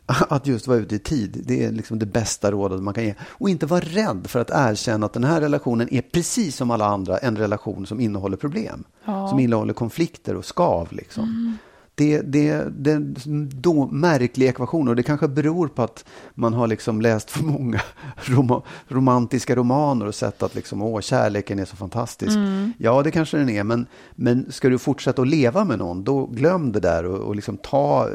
att 0.28 0.46
just 0.46 0.66
vara 0.66 0.78
ute 0.78 0.94
i 0.94 0.98
tid. 0.98 1.42
Det 1.46 1.64
är 1.64 1.72
liksom 1.72 1.98
det 1.98 2.06
bästa 2.06 2.50
rådet 2.50 2.82
man 2.82 2.94
kan 2.94 3.04
ge. 3.04 3.14
Och 3.22 3.48
inte 3.48 3.66
vara 3.66 3.80
rädd 3.80 4.26
för 4.28 4.40
att 4.40 4.50
erkänna 4.50 5.06
att 5.06 5.12
den 5.12 5.24
här 5.24 5.40
relationen 5.40 5.94
är 5.94 6.02
precis 6.02 6.56
som 6.56 6.70
alla 6.70 6.86
andra 6.86 7.18
en 7.18 7.36
relation 7.36 7.86
som 7.86 8.00
innehåller 8.00 8.36
problem. 8.36 8.84
Som 9.04 9.38
innehåller 9.38 9.74
konflikter 9.74 10.34
och 10.34 10.44
skav. 10.44 10.88
Liksom. 10.90 11.58
Det, 11.98 12.20
det, 12.20 12.64
det 12.78 12.90
är 12.90 12.96
en 12.96 13.50
då 13.54 13.86
märklig 13.86 14.46
ekvation 14.46 14.88
och 14.88 14.96
det 14.96 15.02
kanske 15.02 15.28
beror 15.28 15.68
på 15.68 15.82
att 15.82 16.04
man 16.34 16.54
har 16.54 16.66
liksom 16.66 17.00
läst 17.00 17.30
för 17.30 17.44
många 17.44 17.80
rom 18.16 18.62
romantiska 18.88 19.56
romaner 19.56 20.06
och 20.06 20.14
sett 20.14 20.42
att 20.42 20.54
liksom, 20.54 20.82
åh, 20.82 21.00
kärleken 21.00 21.58
är 21.58 21.64
så 21.64 21.76
fantastisk. 21.76 22.38
Ja, 22.78 23.02
det 23.02 23.10
kanske 23.10 23.36
den 23.36 23.48
är, 23.48 23.64
men, 23.64 23.86
men 24.14 24.52
ska 24.52 24.68
du 24.68 24.78
fortsätta 24.78 25.22
att 25.22 25.28
leva 25.28 25.64
med 25.64 25.78
någon, 25.78 26.04
då 26.04 26.26
glöm 26.26 26.72
det 26.72 26.80
där 26.80 27.06
och, 27.06 27.18
och 27.18 27.36
liksom 27.36 27.56
ta 27.56 28.08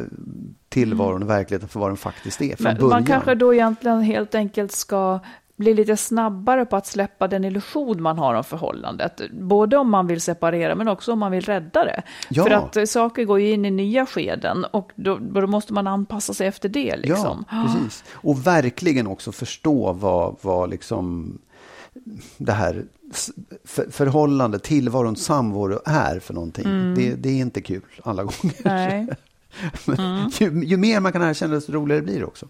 tillvaron 0.70 1.24
och 1.24 1.30
verkligheten 1.30 1.70
för 1.70 1.80
vad 1.80 1.90
den 1.90 1.98
faktiskt 1.98 2.42
är 2.42 2.56
från 2.56 2.64
Men 2.64 2.76
början. 2.76 2.90
man 2.90 3.06
kanske 3.06 3.36
då 3.36 3.54
egentligen 3.54 4.02
helt 4.02 4.36
enkelt 4.36 4.72
ska 4.72 5.20
bli 5.62 5.74
lite 5.74 5.98
snabbare 5.98 6.66
på 6.66 6.76
att 6.76 6.88
släppa 6.88 7.28
den 7.28 7.46
illusion 7.46 8.02
man 8.02 8.18
har 8.18 8.34
om 8.34 8.44
förhållandet. 8.44 9.22
Både 9.32 9.78
om 9.78 9.90
man 9.90 10.08
vill 10.08 10.22
separera 10.22 10.76
men 10.76 10.88
också 10.88 11.14
om 11.14 11.20
man 11.20 11.32
vill 11.32 11.46
rädda 11.46 11.86
det. 11.86 12.02
Ja. 12.30 12.44
För 12.44 12.52
att 12.52 12.78
eh, 12.78 12.86
saker 12.86 13.26
går 13.26 13.40
ju 13.40 13.52
in 13.52 13.66
i 13.66 13.72
nya 13.72 14.06
skeden 14.06 14.66
och 14.66 14.92
då, 14.96 15.18
då 15.18 15.48
måste 15.48 15.74
man 15.74 15.88
anpassa 15.88 16.34
sig 16.34 16.48
efter 16.48 16.70
det. 16.70 16.98
Liksom. 16.98 17.46
Ja, 17.52 17.64
precis. 17.66 18.04
Och 18.14 18.48
verkligen 18.48 19.08
också 19.08 19.32
förstå 19.32 19.94
vad, 19.94 20.36
vad 20.42 20.70
liksom 20.70 21.38
det 22.38 22.52
här 22.52 22.86
för, 23.64 23.92
förhållande, 23.92 24.60
tillvaron, 24.60 25.16
samvaro 25.16 25.80
är 25.86 26.20
för 26.20 26.34
någonting. 26.34 26.94
Det, 26.96 27.16
det 27.16 27.30
är 27.30 27.42
inte 27.42 27.62
kul 27.62 27.82
alla 28.04 28.24
gånger. 28.24 28.56
Nej. 28.64 29.08
Men 29.86 30.30
ju, 30.40 30.66
ju 30.66 30.78
mer 30.78 31.00
man 31.00 31.12
kan 31.12 31.22
erkänna, 31.22 31.54
desto 31.54 31.72
roligare 31.72 32.02
blir 32.02 32.20
det 32.20 32.26
också. 32.26 32.48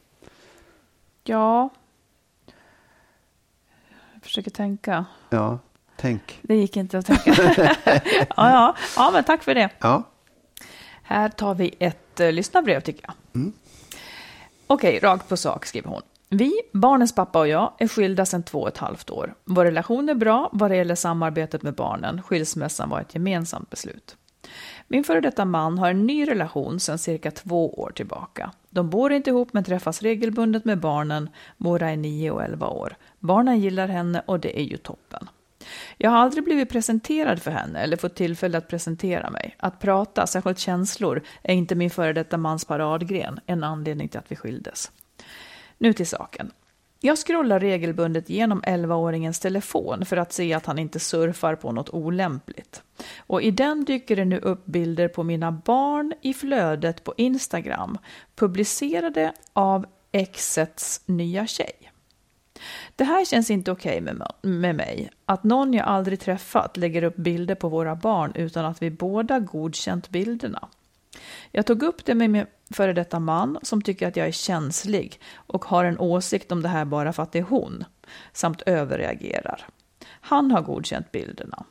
Ja. 1.24 1.70
Försöker 4.32 4.52
tänka. 4.52 5.06
Ja, 5.30 5.60
tänk. 5.96 6.40
Det 6.42 6.56
gick 6.56 6.78
inte 6.78 6.98
att 6.98 7.06
tänka. 7.06 7.34
ja, 7.86 8.24
ja. 8.36 8.76
ja, 8.96 9.10
men 9.14 9.24
tack 9.24 9.44
för 9.44 9.56
det. 9.56 9.70
Ja, 9.80 10.04
Här 11.04 11.30
tar 11.30 11.56
vi 11.56 11.76
ett 11.80 12.20
uh, 12.20 12.32
lyssnarbrev 12.32 12.82
tycker 12.82 13.06
jag. 13.06 13.14
Okej, 14.68 15.00
rakt 15.00 15.30
på 15.30 15.38
sak 15.38 15.66
skriver 15.66 15.90
hon. 15.90 16.02
Vi, 16.30 16.54
barnens 16.74 17.16
pappa 17.16 17.40
och 17.40 17.48
jag, 17.48 17.74
är 17.78 17.88
skilda 17.88 18.26
sedan 18.26 18.44
två 18.44 18.62
och 18.62 18.68
ett 18.68 18.78
halvt 18.78 19.10
år. 19.10 19.34
Vår 19.46 19.66
relation 19.66 20.10
är 20.10 20.14
bra 20.14 20.50
vad 20.54 20.72
det 20.72 20.78
gäller 20.78 20.96
samarbetet 20.96 21.62
med 21.62 21.76
barnen. 21.76 22.22
Skilsmässan 22.22 22.90
var 22.90 23.02
ett 23.02 23.14
gemensamt 23.14 23.70
beslut. 23.70 24.16
Min 24.92 25.04
före 25.04 25.22
detta 25.22 25.46
man 25.46 25.78
har 25.78 25.90
en 25.90 26.06
ny 26.06 26.28
relation 26.28 26.80
sedan 26.80 26.98
cirka 26.98 27.32
två 27.32 27.74
år 27.80 27.92
tillbaka. 27.92 28.52
De 28.70 28.90
bor 28.90 29.12
inte 29.12 29.30
ihop 29.30 29.54
men 29.54 29.64
träffas 29.64 30.02
regelbundet 30.02 30.66
med 30.66 30.80
barnen. 30.80 31.30
Mora 31.58 31.90
är 31.90 31.98
9 31.98 32.32
och 32.32 32.44
11 32.44 32.68
år. 32.68 32.96
Barnen 33.20 33.60
gillar 33.60 33.88
henne 33.88 34.22
och 34.26 34.40
det 34.40 34.60
är 34.60 34.64
ju 34.64 34.78
toppen. 34.78 35.30
Jag 35.98 36.10
har 36.10 36.18
aldrig 36.18 36.44
blivit 36.44 36.70
presenterad 36.70 37.42
för 37.42 37.52
henne 37.52 37.80
eller 37.80 37.98
fått 37.98 38.16
tillfälle 38.16 38.58
att 38.58 38.68
presentera 38.68 39.30
mig. 39.30 39.56
Att 39.60 39.80
prata, 39.80 40.28
särskilt 40.28 40.60
känslor, 40.60 41.22
är 41.44 41.54
inte 41.54 41.76
min 41.76 41.90
före 41.90 42.14
detta 42.14 42.38
mans 42.38 42.66
paradgren, 42.66 43.40
en 43.46 43.64
anledning 43.64 44.10
till 44.10 44.20
att 44.20 44.32
vi 44.32 44.36
skildes. 44.36 44.92
Nu 45.78 45.94
till 45.94 46.08
saken. 46.08 46.52
Jag 47.04 47.18
scrollar 47.18 47.60
regelbundet 47.60 48.30
genom 48.30 48.62
11-åringens 48.62 49.42
telefon 49.42 50.06
för 50.06 50.18
att 50.18 50.34
se 50.34 50.54
att 50.54 50.66
han 50.66 50.80
inte 50.80 51.00
surfar 51.00 51.56
på 51.56 51.72
något 51.72 51.90
olämpligt. 51.90 52.84
Och 53.18 53.42
i 53.42 53.52
den 53.52 53.86
dyker 53.86 54.16
det 54.16 54.26
nu 54.26 54.40
upp 54.40 54.66
bilder 54.66 55.08
på 55.08 55.24
mina 55.24 55.52
barn 55.52 56.14
i 56.22 56.34
flödet 56.34 57.04
på 57.04 57.14
Instagram, 57.18 57.98
publicerade 58.36 59.34
av 59.54 59.86
exets 60.12 61.02
nya 61.06 61.48
tjej. 61.48 61.92
Det 62.96 63.04
här 63.04 63.26
känns 63.26 63.52
inte 63.52 63.72
okej 63.72 64.02
okay 64.02 64.14
med, 64.14 64.28
med 64.42 64.76
mig. 64.76 65.10
Att 65.26 65.44
någon 65.44 65.74
jag 65.74 65.88
aldrig 65.88 66.20
träffat 66.20 66.78
lägger 66.78 67.04
upp 67.04 67.16
bilder 67.16 67.56
på 67.56 67.70
våra 67.70 67.96
barn 67.96 68.32
utan 68.36 68.66
att 68.66 68.82
vi 68.82 68.92
båda 68.92 69.40
godkänt 69.40 70.10
bilderna. 70.10 70.68
Jag 71.52 71.66
tog 71.66 71.84
upp 71.84 72.06
det 72.06 72.16
med 72.16 72.30
min 72.30 72.46
före 72.70 72.94
detta 72.94 73.20
man 73.20 73.60
som 73.62 73.82
tycker 73.82 74.08
att 74.08 74.16
jag 74.16 74.28
är 74.28 74.32
känslig 74.32 75.20
och 75.36 75.66
har 75.66 75.86
en 75.86 76.00
åsikt 76.00 76.52
om 76.52 76.62
det 76.62 76.70
här 76.70 76.86
bara 76.86 77.14
för 77.14 77.24
att 77.24 77.32
det 77.32 77.40
är 77.40 77.44
hon, 77.44 77.84
samt 78.34 78.62
överreagerar. 78.62 79.68
Han 80.06 80.52
har 80.52 80.62
godkänt 80.62 81.12
bilderna. 81.12 81.64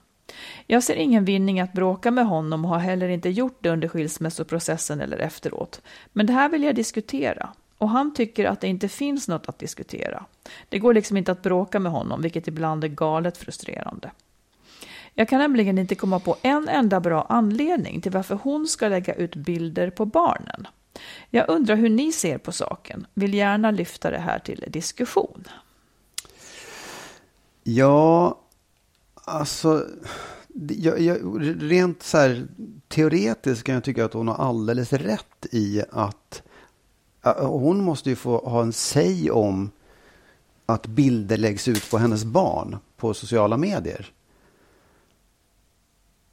Jag 0.66 0.82
ser 0.82 0.94
ingen 0.94 1.24
vinning 1.24 1.60
att 1.60 1.72
bråka 1.72 2.10
med 2.10 2.26
honom 2.26 2.64
och 2.64 2.70
har 2.70 2.78
heller 2.78 3.08
inte 3.08 3.28
gjort 3.28 3.58
det 3.60 3.70
under 3.70 3.88
skilsmässoprocessen 3.88 5.00
eller 5.00 5.18
efteråt. 5.18 5.82
Men 6.12 6.26
det 6.26 6.32
här 6.32 6.48
vill 6.48 6.62
jag 6.62 6.74
diskutera. 6.74 7.50
Och 7.78 7.88
han 7.88 8.14
tycker 8.14 8.44
att 8.44 8.60
det 8.60 8.68
inte 8.68 8.88
finns 8.88 9.28
något 9.28 9.48
att 9.48 9.58
diskutera. 9.58 10.24
Det 10.68 10.78
går 10.78 10.94
liksom 10.94 11.16
inte 11.16 11.32
att 11.32 11.42
bråka 11.42 11.80
med 11.80 11.92
honom, 11.92 12.22
vilket 12.22 12.48
ibland 12.48 12.84
är 12.84 12.88
galet 12.88 13.38
frustrerande. 13.38 14.10
Jag 15.14 15.28
kan 15.28 15.38
nämligen 15.38 15.78
inte 15.78 15.94
komma 15.94 16.20
på 16.20 16.36
en 16.42 16.68
enda 16.68 17.00
bra 17.00 17.26
anledning 17.28 18.00
till 18.00 18.12
varför 18.12 18.38
hon 18.42 18.66
ska 18.66 18.88
lägga 18.88 19.14
ut 19.14 19.36
bilder 19.36 19.90
på 19.90 20.06
barnen. 20.06 20.66
Jag 21.30 21.48
undrar 21.48 21.76
hur 21.76 21.88
ni 21.88 22.12
ser 22.12 22.38
på 22.38 22.52
saken. 22.52 23.06
Vill 23.14 23.34
gärna 23.34 23.70
lyfta 23.70 24.10
det 24.10 24.18
här 24.18 24.38
till 24.38 24.64
diskussion. 24.68 25.44
Ja, 27.62 28.38
alltså... 29.14 29.86
Jag, 30.68 31.00
jag, 31.00 31.18
rent 31.60 32.02
så 32.02 32.18
här, 32.18 32.46
teoretiskt 32.88 33.64
kan 33.64 33.74
jag 33.74 33.84
tycka 33.84 34.04
att 34.04 34.12
hon 34.12 34.28
har 34.28 34.34
alldeles 34.34 34.92
rätt 34.92 35.46
i 35.50 35.82
att 35.90 36.42
hon 37.36 37.84
måste 37.84 38.10
ju 38.10 38.16
få 38.16 38.38
ha 38.38 38.62
en 38.62 38.72
säg 38.72 39.30
om 39.30 39.70
att 40.66 40.86
bilder 40.86 41.36
läggs 41.36 41.68
ut 41.68 41.90
på 41.90 41.98
hennes 41.98 42.24
barn 42.24 42.76
på 42.96 43.14
sociala 43.14 43.56
medier. 43.56 44.12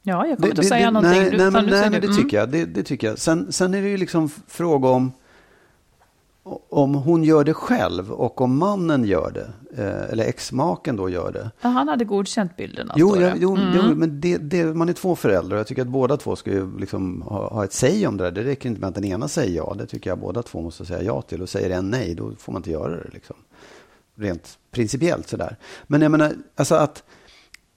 Ja, 0.08 0.26
jag 0.26 0.38
kommer 0.38 0.48
inte 0.48 0.60
att 0.60 0.66
säga 0.66 0.86
det, 0.86 0.92
någonting. 0.92 1.22
Nej, 1.22 1.30
nej, 1.38 1.50
men, 1.50 1.66
nej, 1.66 1.90
men 1.90 2.00
det, 2.00 2.14
tycker 2.14 2.36
jag, 2.36 2.48
det, 2.48 2.64
det, 2.64 2.82
tycker 2.82 3.06
jag. 3.06 3.18
Sen, 3.18 3.52
sen 3.52 3.74
är 3.74 3.82
det 3.82 3.88
ju 3.88 3.96
liksom 3.96 4.28
fråga 4.46 4.88
om 4.88 5.12
om 6.68 6.94
hon 6.94 7.24
gör 7.24 7.44
det 7.44 7.54
själv 7.54 8.12
och 8.12 8.40
om 8.40 8.58
mannen 8.58 9.04
gör 9.04 9.30
det, 9.30 9.50
eh, 9.82 10.10
eller 10.12 10.24
exmaken 10.24 10.96
då 10.96 11.08
gör 11.08 11.32
det. 11.32 11.50
Ja, 11.60 11.68
han 11.68 11.88
hade 11.88 12.04
godkänt 12.04 12.56
bilderna. 12.56 12.94
Jo, 12.96 13.16
ja, 13.16 13.32
jo, 13.36 13.56
mm. 13.56 13.68
jo 13.74 13.94
men 13.94 14.20
det, 14.20 14.36
det, 14.36 14.64
man 14.64 14.88
är 14.88 14.92
två 14.92 15.16
föräldrar. 15.16 15.56
Jag 15.56 15.66
tycker 15.66 15.82
att 15.82 15.88
båda 15.88 16.16
två 16.16 16.36
ska 16.36 16.50
ju 16.50 16.78
liksom 16.78 17.22
ha, 17.22 17.48
ha 17.48 17.64
ett 17.64 17.72
säg 17.72 18.06
om 18.06 18.16
det 18.16 18.24
där. 18.24 18.30
Det 18.30 18.44
räcker 18.44 18.68
inte 18.68 18.80
med 18.80 18.88
att 18.88 18.94
den 18.94 19.04
ena 19.04 19.28
säger 19.28 19.56
ja. 19.56 19.74
Det 19.78 19.86
tycker 19.86 20.10
jag 20.10 20.18
båda 20.18 20.42
två 20.42 20.62
måste 20.62 20.86
säga 20.86 21.02
ja 21.02 21.22
till. 21.22 21.42
Och 21.42 21.48
säger 21.48 21.70
en 21.70 21.90
nej, 21.90 22.14
då 22.14 22.32
får 22.38 22.52
man 22.52 22.60
inte 22.60 22.70
göra 22.70 22.96
det. 22.96 23.10
Liksom. 23.12 23.36
Rent 24.16 24.58
principiellt 24.70 25.28
sådär. 25.28 25.56
Men 25.86 26.02
jag 26.02 26.10
menar, 26.10 26.32
alltså 26.56 26.74
att 26.74 27.02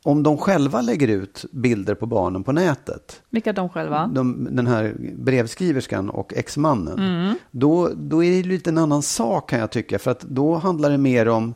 om 0.04 0.24
de 0.24 0.38
själva 0.38 0.82
lägger 0.82 1.08
ut 1.08 1.46
bilder 1.52 1.96
på 1.96 2.06
barnen 2.06 2.44
på 2.44 2.52
nätet. 2.52 3.22
Vilka 3.30 3.54
de 3.54 3.70
själva? 3.70 4.08
De, 4.08 4.48
den 4.56 4.68
här 4.68 4.96
brevskriverskan 5.18 6.10
och 6.10 6.34
exmannen. 6.34 7.00
Mm. 7.00 7.36
Då, 7.52 7.90
då 7.96 8.24
är 8.24 8.32
det 8.32 8.50
lite 8.50 8.70
en 8.70 8.78
annan 8.78 9.02
sak 9.02 9.50
kan 9.50 9.60
jag 9.60 9.72
tycka. 9.72 10.00
För 10.00 10.12
att 10.12 10.22
då 10.22 10.56
handlar 10.56 10.90
det 10.90 10.98
mer 10.98 11.28
om 11.28 11.54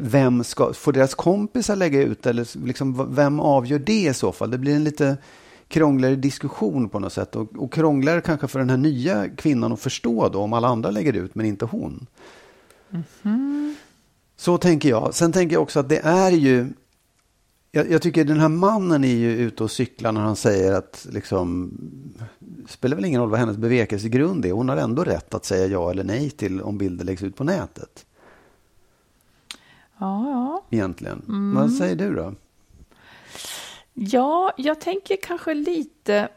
vem 0.00 0.44
ska, 0.44 0.72
får 0.72 0.92
deras 0.92 1.14
kompisar 1.14 1.76
lägga 1.76 2.02
ut 2.02 2.26
eller 2.26 2.66
liksom, 2.66 3.14
vem 3.14 3.40
avgör 3.40 3.78
det 3.78 4.06
i 4.06 4.14
så 4.14 4.32
fall? 4.32 4.50
Det 4.50 4.58
blir 4.58 4.76
en 4.76 4.84
lite 4.84 5.16
krångligare 5.68 6.16
diskussion 6.16 6.88
på 6.88 6.98
något 6.98 7.12
sätt 7.12 7.36
och, 7.36 7.56
och 7.56 7.72
krångligare 7.72 8.20
kanske 8.20 8.48
för 8.48 8.58
den 8.58 8.70
här 8.70 8.76
nya 8.76 9.28
kvinnan 9.28 9.72
att 9.72 9.80
förstå 9.80 10.28
då 10.28 10.40
om 10.42 10.52
alla 10.52 10.68
andra 10.68 10.90
lägger 10.90 11.12
ut 11.12 11.34
men 11.34 11.46
inte 11.46 11.64
hon. 11.64 12.06
Mm 12.90 13.04
-hmm. 13.22 13.74
Så 14.36 14.58
tänker 14.58 14.88
jag. 14.88 15.14
Sen 15.14 15.32
tänker 15.32 15.56
jag 15.56 15.62
också 15.62 15.80
att 15.80 15.88
det 15.88 15.98
är 15.98 16.30
ju... 16.30 16.72
Jag, 17.72 17.90
jag, 17.90 18.02
tycker 18.02 18.24
den 18.24 18.40
här 18.40 18.48
mannen 18.48 19.04
är 19.04 19.14
ju 19.14 19.30
ute 19.30 19.64
och 19.64 19.70
cyklar 19.70 20.12
när 20.12 20.20
han 20.20 20.36
säger 20.36 20.72
att 20.72 21.06
liksom... 21.10 21.70
Det 22.38 22.72
spelar 22.72 22.96
väl 22.96 23.04
ingen 23.04 23.20
roll 23.20 23.30
vad 23.30 23.40
hennes 23.40 23.56
bevekelsegrund 23.56 24.46
är. 24.46 24.52
Hon 24.52 24.68
har 24.68 24.76
ändå 24.76 25.04
rätt 25.04 25.34
att 25.34 25.44
säga 25.44 25.66
ja 25.66 25.90
eller 25.90 26.04
nej 26.04 26.30
till 26.30 26.62
om 26.62 26.78
bilder 26.78 27.04
läggs 27.04 27.22
ut 27.22 27.36
på 27.36 27.44
nätet. 27.44 28.06
Ja, 29.98 30.30
ja. 30.30 30.62
Egentligen. 30.70 31.22
Mm. 31.28 31.54
Vad 31.54 31.72
säger 31.72 31.96
du 31.96 32.14
då? 32.14 32.34
Ja, 33.94 34.52
jag 34.56 34.80
tänker 34.80 35.16
kanske 35.22 35.54
lite 35.54 36.28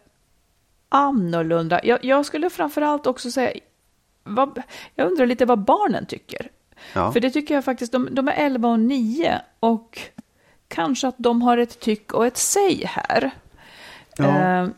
annorlunda. 0.90 1.86
Jag, 1.86 2.06
jag 2.06 2.26
skulle 2.26 2.50
framförallt 2.50 3.08
också 3.08 3.32
säga... 3.32 3.60
Vad, 4.24 4.62
jag 4.96 5.08
undrar 5.08 5.26
lite 5.26 5.46
vad 5.46 5.60
barnen 5.60 6.06
tycker. 6.06 6.52
Ja. 6.94 7.12
För 7.12 7.20
det 7.20 7.30
tycker 7.30 7.54
jag 7.56 7.66
faktiskt, 7.66 7.92
de, 7.92 8.10
de 8.12 8.28
är 8.28 8.34
11 8.34 8.68
och 8.70 8.80
9 8.80 9.42
och 9.60 10.00
kanske 10.68 11.08
att 11.08 11.16
de 11.18 11.42
har 11.42 11.58
ett 11.58 11.80
tyck 11.80 12.14
och 12.14 12.26
ett 12.26 12.38
säg 12.38 12.84
här. 12.86 13.32
Ja. 14.18 14.62
Eh, 14.62 14.70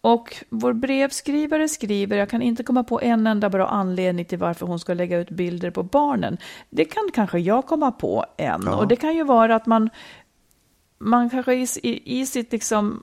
och 0.00 0.44
vår 0.48 0.72
brevskrivare 0.72 1.68
skriver, 1.68 2.16
jag 2.16 2.28
kan 2.30 2.42
inte 2.42 2.62
komma 2.62 2.84
på 2.84 3.00
en 3.00 3.26
enda 3.26 3.50
bra 3.50 3.66
anledning 3.66 4.24
till 4.24 4.38
varför 4.38 4.66
hon 4.66 4.78
ska 4.78 4.94
lägga 4.94 5.18
ut 5.18 5.30
bilder 5.30 5.70
på 5.70 5.82
barnen. 5.82 6.38
Det 6.70 6.84
kan 6.84 7.10
kanske 7.14 7.38
jag 7.38 7.66
komma 7.66 7.92
på 7.92 8.24
en. 8.36 8.62
Ja. 8.66 8.76
Och 8.76 8.88
det 8.88 8.96
kan 8.96 9.14
ju 9.14 9.24
vara 9.24 9.54
att 9.54 9.66
man, 9.66 9.90
man 10.98 11.30
kanske 11.30 11.54
i, 11.54 11.66
i, 11.82 12.20
i 12.20 12.26
sitt 12.26 12.52
liksom 12.52 13.02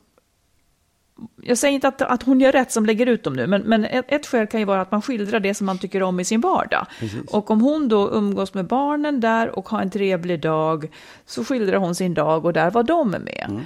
jag 1.44 1.58
säger 1.58 1.76
inte 1.76 1.88
att, 1.88 2.02
att 2.02 2.24
hon 2.24 2.40
gör 2.42 2.52
rätt 2.52 2.72
som 2.72 2.86
lägger 2.86 3.06
ut 3.06 3.24
dem 3.24 3.34
nu, 3.34 3.48
men, 3.48 3.62
men 3.62 3.86
ett, 3.86 4.06
ett 4.08 4.26
skäl 4.26 4.48
kan 4.48 4.60
ju 4.60 4.66
vara 4.66 4.82
att 4.82 4.92
man 4.92 5.02
skildrar 5.02 5.40
det 5.40 5.54
som 5.54 5.66
man 5.66 5.78
tycker 5.78 6.04
om 6.04 6.20
i 6.20 6.26
sin 6.26 6.42
vardag. 6.42 6.86
Precis. 7.00 7.34
Och 7.34 7.52
om 7.52 7.62
hon 7.62 7.88
då 7.88 8.10
umgås 8.12 8.54
med 8.54 8.66
barnen 8.66 9.20
där 9.20 9.60
och 9.60 9.70
har 9.70 9.82
en 9.82 9.90
trevlig 9.90 10.42
dag, 10.42 10.92
så 11.26 11.44
skildrar 11.44 11.78
hon 11.78 11.96
sin 11.96 12.14
dag 12.14 12.46
och 12.46 12.54
där 12.54 12.72
var 12.72 12.84
de 12.84 13.12
med. 13.12 13.46
Mm. 13.50 13.66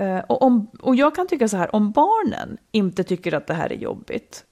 Uh, 0.00 0.24
och, 0.28 0.42
om, 0.42 0.70
och 0.80 0.96
jag 0.96 1.14
kan 1.14 1.26
tycka 1.26 1.48
så 1.48 1.56
här, 1.56 1.74
om 1.74 1.92
barnen 1.92 2.56
inte 2.72 3.04
tycker 3.04 3.34
att 3.34 3.46
det 3.46 3.54
här 3.54 3.72
är 3.72 3.76
jobbigt, 3.76 4.44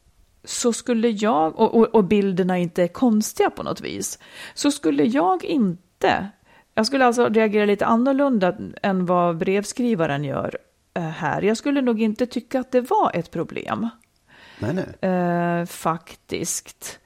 så 0.44 0.72
skulle 0.72 1.08
jag, 1.08 1.58
och, 1.58 1.74
och, 1.74 1.94
och 1.94 2.04
bilderna 2.04 2.58
inte 2.58 2.82
är 2.82 2.88
konstiga 2.88 3.50
på 3.50 3.62
något 3.62 3.80
vis, 3.80 4.18
så 4.54 4.70
skulle 4.70 5.04
jag 5.04 5.44
inte 5.44 6.28
jag 6.74 6.86
skulle 6.86 7.04
alltså 7.04 7.28
reagera 7.28 7.64
lite 7.64 7.86
annorlunda 7.86 8.56
än 8.82 9.06
vad 9.06 9.36
brevskrivaren 9.36 10.24
gör 10.24 10.58
här. 11.00 11.42
Jag 11.42 11.56
skulle 11.56 11.80
nog 11.80 12.02
inte 12.02 12.26
tycka 12.26 12.60
att 12.60 12.72
det 12.72 12.80
var 12.80 13.10
ett 13.14 13.30
problem. 13.30 13.88
Nej, 14.58 14.86
nej. 15.00 15.10
Uh, 15.10 15.66
faktiskt. 15.66 16.98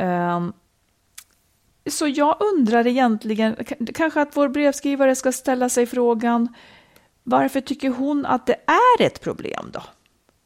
Uh, 0.00 0.48
så 1.86 2.06
jag 2.06 2.36
undrar 2.40 2.86
egentligen, 2.86 3.56
kanske 3.94 4.20
att 4.20 4.36
vår 4.36 4.48
brevskrivare 4.48 5.14
ska 5.14 5.32
ställa 5.32 5.68
sig 5.68 5.86
frågan, 5.86 6.54
varför 7.22 7.60
tycker 7.60 7.90
hon 7.90 8.26
att 8.26 8.46
det 8.46 8.56
är 8.66 9.06
ett 9.06 9.20
problem 9.20 9.70
då? 9.72 9.82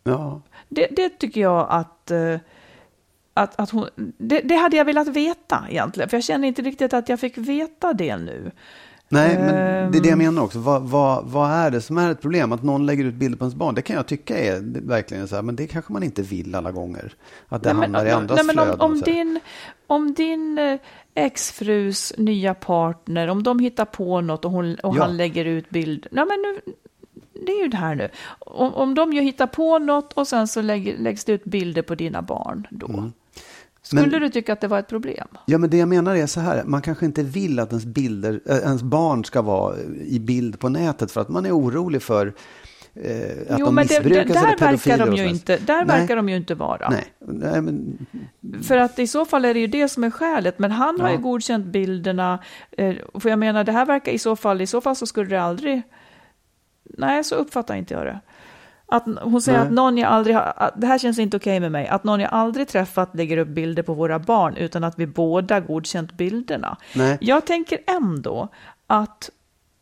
Ja. 0.05 0.43
Det, 0.69 0.87
det 0.91 1.09
tycker 1.09 1.41
jag 1.41 1.67
att, 1.71 2.11
uh, 2.13 2.39
att, 3.35 3.61
att 3.61 3.71
hon, 3.71 3.89
det, 4.19 4.41
det, 4.41 4.57
hade 4.57 4.77
jag 4.77 4.85
velat 4.85 5.09
veta 5.09 5.65
egentligen, 5.69 6.09
för 6.09 6.17
jag 6.17 6.25
känner 6.25 6.49
inte 6.49 6.63
riktigt 6.63 6.93
att 6.93 7.09
jag 7.09 7.21
fick 7.21 7.39
veta 7.39 7.93
det 7.93 8.17
nu. 8.17 8.51
Nej, 9.13 9.39
men 9.39 9.55
det 9.93 9.99
är 9.99 10.03
det 10.03 10.09
jag 10.09 10.13
ehm. 10.13 10.19
menar 10.19 10.43
också. 10.43 10.59
Vad, 10.59 10.83
vad, 10.83 11.25
vad 11.25 11.51
är 11.51 11.71
det 11.71 11.81
som 11.81 11.99
är 11.99 12.11
ett 12.11 12.21
problem? 12.21 12.53
Att 12.53 12.63
någon 12.63 12.87
lägger 12.87 13.05
ut 13.05 13.15
bilder 13.15 13.39
på 13.39 13.45
ens 13.45 13.55
barn, 13.55 13.75
det 13.75 13.83
kan 13.83 13.97
jag 13.97 14.07
tycka 14.07 14.39
är 14.39 14.81
verkligen 14.87 15.29
så 15.29 15.35
här, 15.35 15.43
men 15.43 15.57
det 15.57 15.67
kanske 15.67 15.93
man 15.93 16.03
inte 16.03 16.23
vill 16.23 16.55
alla 16.55 16.73
gånger. 16.73 17.15
Att 17.49 17.63
det 17.63 17.73
nej, 17.73 17.83
hamnar 17.83 17.99
men, 17.99 18.09
i 18.09 18.11
andras 18.11 18.37
nej, 18.37 18.57
men 18.57 18.69
om, 18.69 18.81
om 18.81 19.01
din, 19.01 19.41
om 19.87 20.15
din 20.15 20.59
eh, 20.59 20.79
exfrus 21.15 22.13
nya 22.19 22.55
partner, 22.55 23.29
om 23.29 23.43
de 23.43 23.59
hittar 23.59 23.85
på 23.85 24.21
något 24.21 24.45
och, 24.45 24.51
hon, 24.51 24.75
och 24.75 24.97
ja. 24.97 25.03
han 25.03 25.17
lägger 25.17 25.45
ut 25.45 25.71
bilder, 25.71 26.09
nej 26.13 26.25
men 26.27 26.43
nu, 26.43 26.73
det 27.47 27.53
är 27.53 27.63
ju 27.63 27.69
det 27.69 27.77
här 27.77 27.95
nu. 27.95 28.09
Om, 28.39 28.75
om 28.75 28.95
de 28.95 29.13
ju 29.13 29.21
hittar 29.21 29.47
på 29.47 29.79
något 29.79 30.13
och 30.13 30.29
sen 30.29 30.49
så 30.49 30.63
lägger, 30.63 30.99
läggs 30.99 31.25
det 31.25 31.33
ut 31.33 31.45
bilder 31.45 31.83
på 31.83 31.95
dina 31.95 32.23
barn 32.23 32.67
då. 32.71 32.89
Mm. 32.89 33.13
Skulle 33.91 34.07
Men- 34.11 34.21
du 34.21 34.29
tycka 34.29 34.53
att 34.53 34.61
det 34.61 34.69
var 34.69 34.79
ett 34.79 34.89
problem? 34.89 35.29
Ja, 35.47 35.59
men 35.59 35.71
det 35.71 35.77
jag 35.77 35.89
menar 35.89 36.15
är 36.17 36.27
så 36.27 36.41
här, 36.41 36.65
man 36.65 36.83
kanske 36.83 37.07
inte 37.07 37.23
vill 37.23 37.59
att 37.59 37.71
ens, 37.71 37.85
bilder, 37.85 38.41
äh, 38.47 38.57
ens 38.57 38.83
barn 38.83 39.25
ska 39.25 39.43
vara 39.43 39.77
i 40.07 40.19
bild 40.21 40.59
på 40.61 40.69
nätet 40.69 41.13
för 41.13 41.21
att 41.21 41.29
man 41.29 41.47
är 41.47 41.57
orolig 41.59 42.03
för 42.03 42.27
eh, 42.95 43.53
att 43.53 43.59
jo, 43.59 43.67
de 43.67 43.75
men 43.75 43.87
det, 43.87 44.01
det, 44.01 44.25
där 44.25 44.59
verkar 44.59 44.99
de 45.07 45.17
ju 45.17 45.29
inte, 45.29 45.57
där 45.57 45.85
Nej. 45.85 45.99
verkar 46.01 46.17
de 46.17 46.29
ju 46.29 46.37
inte 46.37 46.55
vara. 46.55 46.91
Nej, 46.91 47.05
nej 47.21 47.61
men, 47.63 48.07
För 48.63 48.77
att 48.77 48.99
i 48.99 49.07
så 49.07 49.25
fall 49.25 49.45
är 49.45 49.55
det 49.55 49.61
ju 49.61 49.67
det 49.67 49.89
som 49.89 50.05
är 50.05 50.11
skälet. 50.11 50.59
Men 50.59 50.71
han 50.71 51.01
har 51.01 51.09
Ja. 51.09 51.15
ju 51.15 51.21
godkänt 51.23 51.67
bilderna. 51.67 52.39
Eh, 52.79 52.95
för 53.15 53.29
jag 53.31 53.39
menar, 53.39 53.65
det 53.65 53.73
här 53.73 53.87
verkar 53.87 54.13
i 54.13 54.19
så 54.19 54.37
fall, 54.37 54.61
i 54.61 54.67
så 54.67 54.81
fall 54.81 54.97
så 54.97 55.07
skulle 55.07 55.31
det 55.31 55.43
aldrig... 55.43 55.83
Nej, 56.85 57.25
så 57.25 57.35
uppfattar 57.35 57.75
inte 57.75 57.95
jag 57.95 58.07
det. 58.07 58.21
Att, 58.91 59.05
hon 59.23 59.43
säger 59.43 59.59
Nej. 59.59 59.67
att 59.67 59.73
någon 59.73 59.99
jag 59.99 60.13
aldrig 60.13 60.37
har, 60.37 60.71
det 60.77 60.87
här 60.87 60.99
känns 60.99 61.19
inte 61.19 61.37
okej 61.37 61.61
med 61.61 61.73
mig, 61.73 61.89
att 61.89 62.05
någon 62.05 62.21
jag 62.21 62.33
aldrig 62.33 62.69
träffat 62.69 63.15
lägger 63.15 63.37
upp 63.37 63.49
bilder 63.49 63.83
på 63.83 63.95
våra 63.95 64.19
barn 64.19 64.57
utan 64.57 64.85
att 64.85 64.99
vi 64.99 65.07
båda 65.07 65.61
godkänt 65.61 66.13
bilderna. 66.13 66.77
Nej. 66.95 67.19
Jag 67.21 67.47
tänker 67.47 67.79
ändå 67.87 68.49
att 68.87 69.31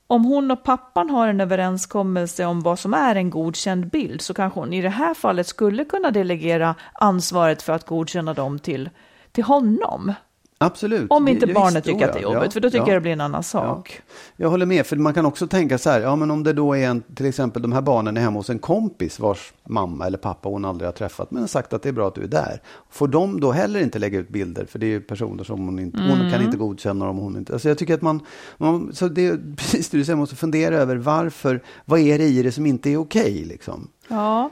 om 0.07 0.25
hon 0.25 0.51
och 0.51 0.62
pappan 0.62 1.11
har 1.11 1.29
en 1.29 1.40
överenskommelse 1.40 2.44
om 2.44 2.61
vad 2.61 2.79
som 2.79 2.94
är 2.94 3.14
en 3.14 3.31
godkänd 3.31 3.90
bild 3.90 4.21
så 4.21 4.35
kanske 4.35 4.61
hon 4.61 4.73
i 4.73 4.83
det 4.83 4.88
här 4.88 5.14
fallet 5.14 5.47
skulle 5.47 5.85
kunna 5.85 6.11
delegera 6.11 6.75
ansvaret 6.92 7.62
för 7.62 7.73
att 7.73 7.87
godkänna 7.87 8.35
dem 8.35 8.59
till, 8.59 8.90
till 9.33 9.44
honom. 9.44 10.12
Absolut. 10.59 11.11
Om 11.11 11.29
inte 11.29 11.47
Ja, 11.47 11.55
barnet 11.55 11.85
tycker 11.85 11.99
oh 12.05 12.09
att 12.09 12.12
det 12.12 12.18
är 12.18 12.23
ja, 12.23 12.33
jobbigt, 12.35 12.44
ja, 12.44 12.51
för 12.51 12.61
då 12.61 12.71
tycker 12.71 12.87
ja. 12.87 12.88
jag 12.88 12.97
det 12.97 13.01
blir 13.01 13.12
en 13.12 13.21
annan 13.21 13.42
sak. 13.42 14.01
Jag 14.37 14.49
håller 14.51 14.66
med, 14.66 14.87
för 14.87 14.97
man 14.97 15.14
kan 15.14 15.27
också 15.27 15.47
tänka 15.47 15.79
så 15.79 15.90
här, 15.90 16.01
ja 16.01 16.16
men 16.16 16.31
om 16.31 16.42
det 16.42 16.53
då 16.53 16.77
är 16.77 16.87
en, 16.88 17.03
till 17.14 17.27
exempel 17.27 17.62
de 17.62 17.73
här 17.73 17.81
barnen 17.81 18.16
är 18.16 18.21
hemma 18.21 18.38
hos 18.38 18.51
en 18.51 18.59
kompis 18.59 19.21
vars 19.21 19.53
mamma 19.64 20.07
eller 20.07 20.18
pappa 20.18 20.49
hon 20.49 20.64
aldrig 20.64 20.87
har 20.88 20.92
träffat, 20.92 21.31
men 21.31 21.40
har 21.42 21.49
sagt 21.49 21.73
att 21.73 21.83
det 21.83 21.88
är 21.88 21.92
bra 21.92 22.09
att 22.09 22.14
du 22.14 22.23
är 22.23 22.29
där. 22.29 22.62
Får 22.90 23.09
de 23.09 23.40
då 23.40 23.53
heller 23.53 23.81
inte 23.81 23.99
lägga 23.99 24.18
ut 24.18 24.29
bilder, 24.29 24.64
för 24.64 24.79
det 24.79 24.87
är 24.87 24.90
ju 24.90 25.01
personer 25.01 25.44
som 25.44 25.64
hon 25.64 25.79
inte, 25.79 25.99
hon 25.99 26.18
Mm. 26.21 26.33
kan 26.33 26.42
inte 26.42 26.57
godkänna 26.57 27.07
dem, 27.07 27.16
hon 27.18 27.37
inte. 27.37 27.53
Alltså 27.53 27.68
jag 27.68 27.79
tycker 27.79 27.94
att 27.94 28.03
man, 28.03 28.21
man 28.57 28.90
så 28.94 29.09
det 29.09 29.27
är 29.27 29.40
precis 29.57 29.88
det 29.90 29.99
du 29.99 30.05
säger, 30.05 30.16
man 30.16 30.21
måste 30.21 30.37
fundera 30.37 30.77
över 30.77 30.97
varför, 30.97 31.62
vad 31.85 32.01
är 32.01 32.18
det 32.18 32.25
i 32.25 32.42
det 32.42 32.53
som 32.53 32.66
inte 32.66 32.90
är 32.90 32.97
okej 32.97 33.44
liksom? 33.44 33.88
Ja, 34.09 34.51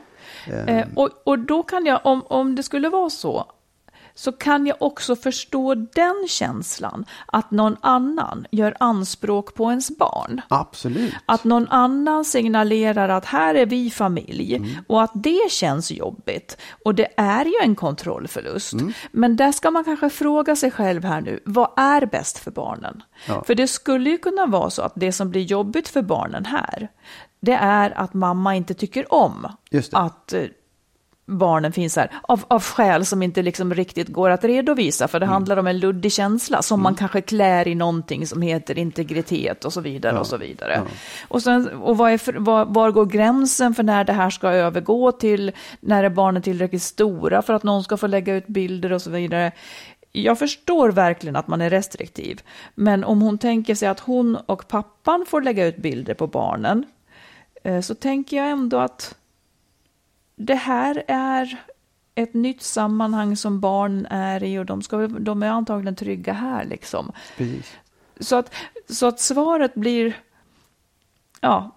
eh, 0.66 0.84
och, 0.94 1.10
och 1.24 1.38
då 1.38 1.62
kan 1.62 1.86
jag, 1.86 2.00
om, 2.04 2.22
om 2.26 2.54
det 2.54 2.62
skulle 2.62 2.88
vara 2.88 3.10
så, 3.10 3.46
så 4.18 4.32
kan 4.32 4.66
jag 4.66 4.76
också 4.80 5.16
förstå 5.16 5.74
den 5.74 6.26
känslan, 6.28 7.04
att 7.26 7.50
någon 7.50 7.76
annan 7.80 8.46
gör 8.50 8.76
anspråk 8.80 9.54
på 9.54 9.70
ens 9.70 9.98
barn. 9.98 10.40
Absolut. 10.48 11.14
Att 11.26 11.44
någon 11.44 11.68
annan 11.68 12.24
signalerar 12.24 13.08
att 13.08 13.24
här 13.24 13.54
är 13.54 13.66
vi 13.66 13.90
familj 13.90 14.76
och 14.86 15.02
att 15.02 15.10
det 15.14 15.50
känns 15.50 15.90
jobbigt. 15.90 16.56
Och 16.84 16.94
det 16.94 17.08
är 17.16 17.44
ju 17.44 17.54
en 17.62 17.74
kontrollförlust. 17.74 18.74
Men 19.12 19.36
där 19.36 19.52
ska 19.52 19.70
man 19.70 19.84
kanske 19.84 20.10
fråga 20.10 20.56
sig 20.56 20.70
själv 20.70 21.04
här 21.04 21.20
nu, 21.20 21.40
vad 21.44 21.70
är 21.76 22.06
bäst 22.06 22.38
för 22.38 22.50
barnen? 22.50 23.02
Ja. 23.28 23.44
För 23.46 23.54
det 23.54 23.68
skulle 23.68 24.10
ju 24.10 24.18
kunna 24.18 24.46
vara 24.46 24.70
så 24.70 24.82
att 24.82 24.92
det 24.96 25.12
som 25.12 25.30
blir 25.30 25.42
jobbigt 25.42 25.88
för 25.88 26.02
barnen 26.02 26.44
här, 26.44 26.88
det 27.40 27.52
är 27.52 27.98
att 27.98 28.14
mamma 28.14 28.56
inte 28.56 28.74
tycker 28.74 29.12
om 29.12 29.46
att 29.92 30.32
eh, 30.32 30.42
barnen 31.26 31.72
finns 31.72 31.96
här 31.96 32.10
av, 32.22 32.44
av 32.48 32.62
skäl 32.62 33.06
som 33.06 33.22
inte 33.22 33.42
liksom 33.42 33.74
riktigt 33.74 34.08
går 34.08 34.30
att 34.30 34.44
redovisa 34.44 35.08
för 35.08 35.20
det 35.20 35.26
handlar 35.26 35.56
om 35.56 35.66
en 35.66 35.78
luddig 35.78 36.12
känsla 36.12 36.62
som 36.62 36.82
man 36.82 36.94
kanske 36.94 37.20
klär 37.20 37.68
i 37.68 37.74
någonting 37.74 38.26
som 38.26 38.42
heter 38.42 38.78
integritet 38.78 39.64
och 39.64 39.72
så 39.72 39.80
vidare 39.80 40.18
och 40.18 40.26
så 40.26 40.36
vidare. 40.36 40.82
Och, 41.28 41.42
sen, 41.42 41.68
och 41.68 41.96
vad 41.96 42.12
är 42.12 42.18
för, 42.18 42.32
var, 42.32 42.64
var 42.64 42.90
går 42.90 43.06
gränsen 43.06 43.74
för 43.74 43.82
när 43.82 44.04
det 44.04 44.12
här 44.12 44.30
ska 44.30 44.48
övergå 44.48 45.12
till 45.12 45.52
när 45.80 46.04
är 46.04 46.08
barnen 46.08 46.42
tillräckligt 46.42 46.82
stora 46.82 47.42
för 47.42 47.54
att 47.54 47.62
någon 47.62 47.84
ska 47.84 47.96
få 47.96 48.06
lägga 48.06 48.34
ut 48.34 48.46
bilder 48.46 48.92
och 48.92 49.02
så 49.02 49.10
vidare. 49.10 49.52
Jag 50.12 50.38
förstår 50.38 50.88
verkligen 50.92 51.36
att 51.36 51.48
man 51.48 51.60
är 51.60 51.70
restriktiv, 51.70 52.40
men 52.74 53.04
om 53.04 53.20
hon 53.20 53.38
tänker 53.38 53.74
sig 53.74 53.88
att 53.88 54.00
hon 54.00 54.36
och 54.46 54.68
pappan 54.68 55.24
får 55.28 55.40
lägga 55.40 55.66
ut 55.66 55.76
bilder 55.76 56.14
på 56.14 56.26
barnen 56.26 56.84
eh, 57.64 57.80
så 57.80 57.94
tänker 57.94 58.36
jag 58.36 58.50
ändå 58.50 58.78
att 58.78 59.14
det 60.36 60.54
här 60.54 61.04
är 61.08 61.58
ett 62.14 62.34
nytt 62.34 62.62
sammanhang 62.62 63.36
som 63.36 63.60
barn 63.60 64.06
är 64.10 64.44
i 64.44 64.58
och 64.58 64.66
de, 64.66 64.82
ska, 64.82 65.06
de 65.06 65.42
är 65.42 65.48
antagligen 65.48 65.96
trygga 65.96 66.32
här. 66.32 66.64
Liksom. 66.64 67.12
Precis. 67.36 67.72
Så, 68.20 68.36
att, 68.36 68.54
så 68.88 69.06
att 69.06 69.20
svaret 69.20 69.74
blir, 69.74 70.20
ja, 71.40 71.70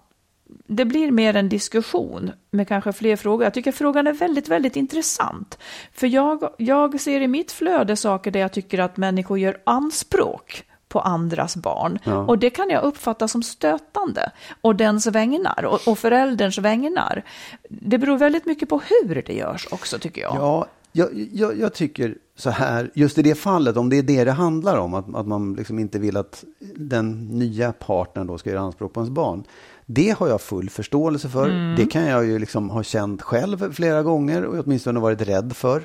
det 0.66 0.84
blir 0.84 1.10
mer 1.10 1.36
en 1.36 1.48
diskussion 1.48 2.32
med 2.50 2.68
kanske 2.68 2.92
fler 2.92 3.16
frågor. 3.16 3.44
Jag 3.44 3.54
tycker 3.54 3.72
frågan 3.72 4.06
är 4.06 4.12
väldigt, 4.12 4.48
väldigt 4.48 4.76
intressant. 4.76 5.58
För 5.92 6.06
jag, 6.06 6.54
jag 6.58 7.00
ser 7.00 7.20
i 7.20 7.28
mitt 7.28 7.52
flöde 7.52 7.96
saker 7.96 8.30
där 8.30 8.40
jag 8.40 8.52
tycker 8.52 8.78
att 8.78 8.96
människor 8.96 9.38
gör 9.38 9.60
anspråk 9.64 10.64
på 10.90 11.00
andras 11.00 11.56
barn. 11.56 11.98
Ja. 12.04 12.16
Och 12.16 12.38
det 12.38 12.50
kan 12.50 12.70
jag 12.70 12.82
uppfatta 12.82 13.28
som 13.28 13.42
stötande. 13.42 14.32
Och 14.60 14.76
dens 14.76 15.06
vägnar 15.06 15.64
och, 15.64 15.88
och 15.88 15.98
förälderns 15.98 16.58
vägnar. 16.58 17.24
Det 17.68 17.98
beror 17.98 18.18
väldigt 18.18 18.46
mycket 18.46 18.68
på 18.68 18.80
hur 18.84 19.22
det 19.26 19.34
görs 19.34 19.68
också 19.70 19.98
tycker 19.98 20.20
jag. 20.22 20.34
Ja, 20.34 20.66
jag, 20.92 21.08
jag, 21.32 21.58
jag 21.58 21.74
tycker 21.74 22.14
så 22.36 22.50
här, 22.50 22.90
just 22.94 23.18
i 23.18 23.22
det 23.22 23.34
fallet, 23.34 23.76
om 23.76 23.88
det 23.88 23.98
är 23.98 24.02
det 24.02 24.24
det 24.24 24.32
handlar 24.32 24.76
om, 24.76 24.94
att, 24.94 25.14
att 25.14 25.26
man 25.26 25.54
liksom 25.54 25.78
inte 25.78 25.98
vill 25.98 26.16
att 26.16 26.44
den 26.76 27.28
nya 27.28 27.72
partnern 27.72 28.26
då 28.26 28.38
ska 28.38 28.50
göra 28.50 28.60
anspråk 28.60 28.92
på 28.92 29.00
ens 29.00 29.10
barn. 29.10 29.44
Det 29.92 30.10
har 30.18 30.28
jag 30.28 30.40
full 30.40 30.70
förståelse 30.70 31.28
för. 31.28 31.76
Det 31.76 31.86
kan 31.86 32.06
jag 32.06 32.26
ju 32.26 32.38
liksom 32.38 32.70
ha 32.70 32.82
känt 32.82 33.22
själv 33.22 33.72
flera 33.72 34.02
gånger 34.02 34.44
och 34.44 34.64
åtminstone 34.64 35.00
varit 35.00 35.22
rädd 35.22 35.56
för. 35.56 35.82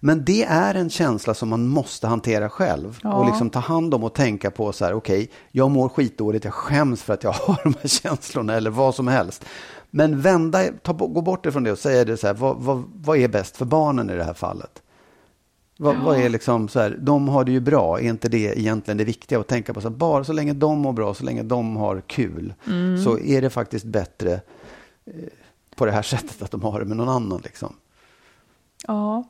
Men 0.00 0.24
det 0.24 0.44
är 0.44 0.74
en 0.74 0.90
känsla 0.90 1.34
som 1.34 1.48
man 1.48 1.68
måste 1.68 2.06
hantera 2.06 2.48
själv 2.48 2.98
och 3.04 3.26
liksom 3.26 3.50
ta 3.50 3.58
hand 3.58 3.94
om 3.94 4.04
och 4.04 4.14
tänka 4.14 4.50
på 4.50 4.72
så 4.72 4.84
här, 4.84 4.94
okej, 4.94 5.30
jag 5.52 5.70
mår 5.70 5.88
skitdåligt, 5.88 6.44
jag 6.44 6.54
skäms 6.54 7.02
för 7.02 7.14
att 7.14 7.24
jag 7.24 7.32
har 7.46 7.60
de 7.62 7.74
här 7.80 7.88
känslorna 7.88 8.54
eller 8.54 8.70
vad 8.70 8.94
som 8.94 9.08
helst. 9.08 9.44
Men 9.90 10.20
vända, 10.20 10.64
ta, 10.82 10.92
gå 10.92 11.20
bort 11.22 11.46
ifrån 11.46 11.64
det 11.64 11.72
och 11.72 11.78
säga 11.78 12.04
det 12.04 12.16
så 12.16 12.26
här, 12.26 12.34
vad, 12.34 12.56
vad, 12.56 12.84
vad 12.94 13.18
är 13.18 13.28
bäst 13.28 13.56
för 13.56 13.64
barnen 13.64 14.10
i 14.10 14.16
det 14.16 14.24
här 14.24 14.34
fallet? 14.34 14.82
Vad, 15.80 15.96
vad 15.96 16.18
är 16.18 16.28
liksom 16.28 16.68
så 16.68 16.80
här, 16.80 16.96
de 17.00 17.28
har 17.28 17.44
det 17.44 17.52
ju 17.52 17.60
bra, 17.60 18.00
är 18.00 18.08
inte 18.08 18.28
det 18.28 18.58
egentligen 18.58 18.98
det 18.98 19.04
viktiga 19.04 19.40
att 19.40 19.46
tänka 19.46 19.74
på? 19.74 19.80
Så 19.80 19.90
bara 19.90 20.24
så 20.24 20.32
länge 20.32 20.52
de 20.52 20.78
mår 20.78 20.92
bra, 20.92 21.14
så 21.14 21.24
länge 21.24 21.42
de 21.42 21.76
har 21.76 22.00
kul, 22.00 22.54
så 23.04 23.18
är 23.18 23.42
det 23.42 23.50
faktiskt 23.50 23.84
bättre 23.84 24.32
eh, 25.04 25.12
på 25.76 25.86
det 25.86 25.92
här 25.92 26.02
sättet 26.14 26.42
att 26.42 26.50
de 26.50 26.62
har 26.62 26.80
det 26.80 26.86
med 26.86 26.96
någon 26.96 27.08
annan. 27.08 27.40
Liksom. 27.44 27.74
Ja. 28.86 29.28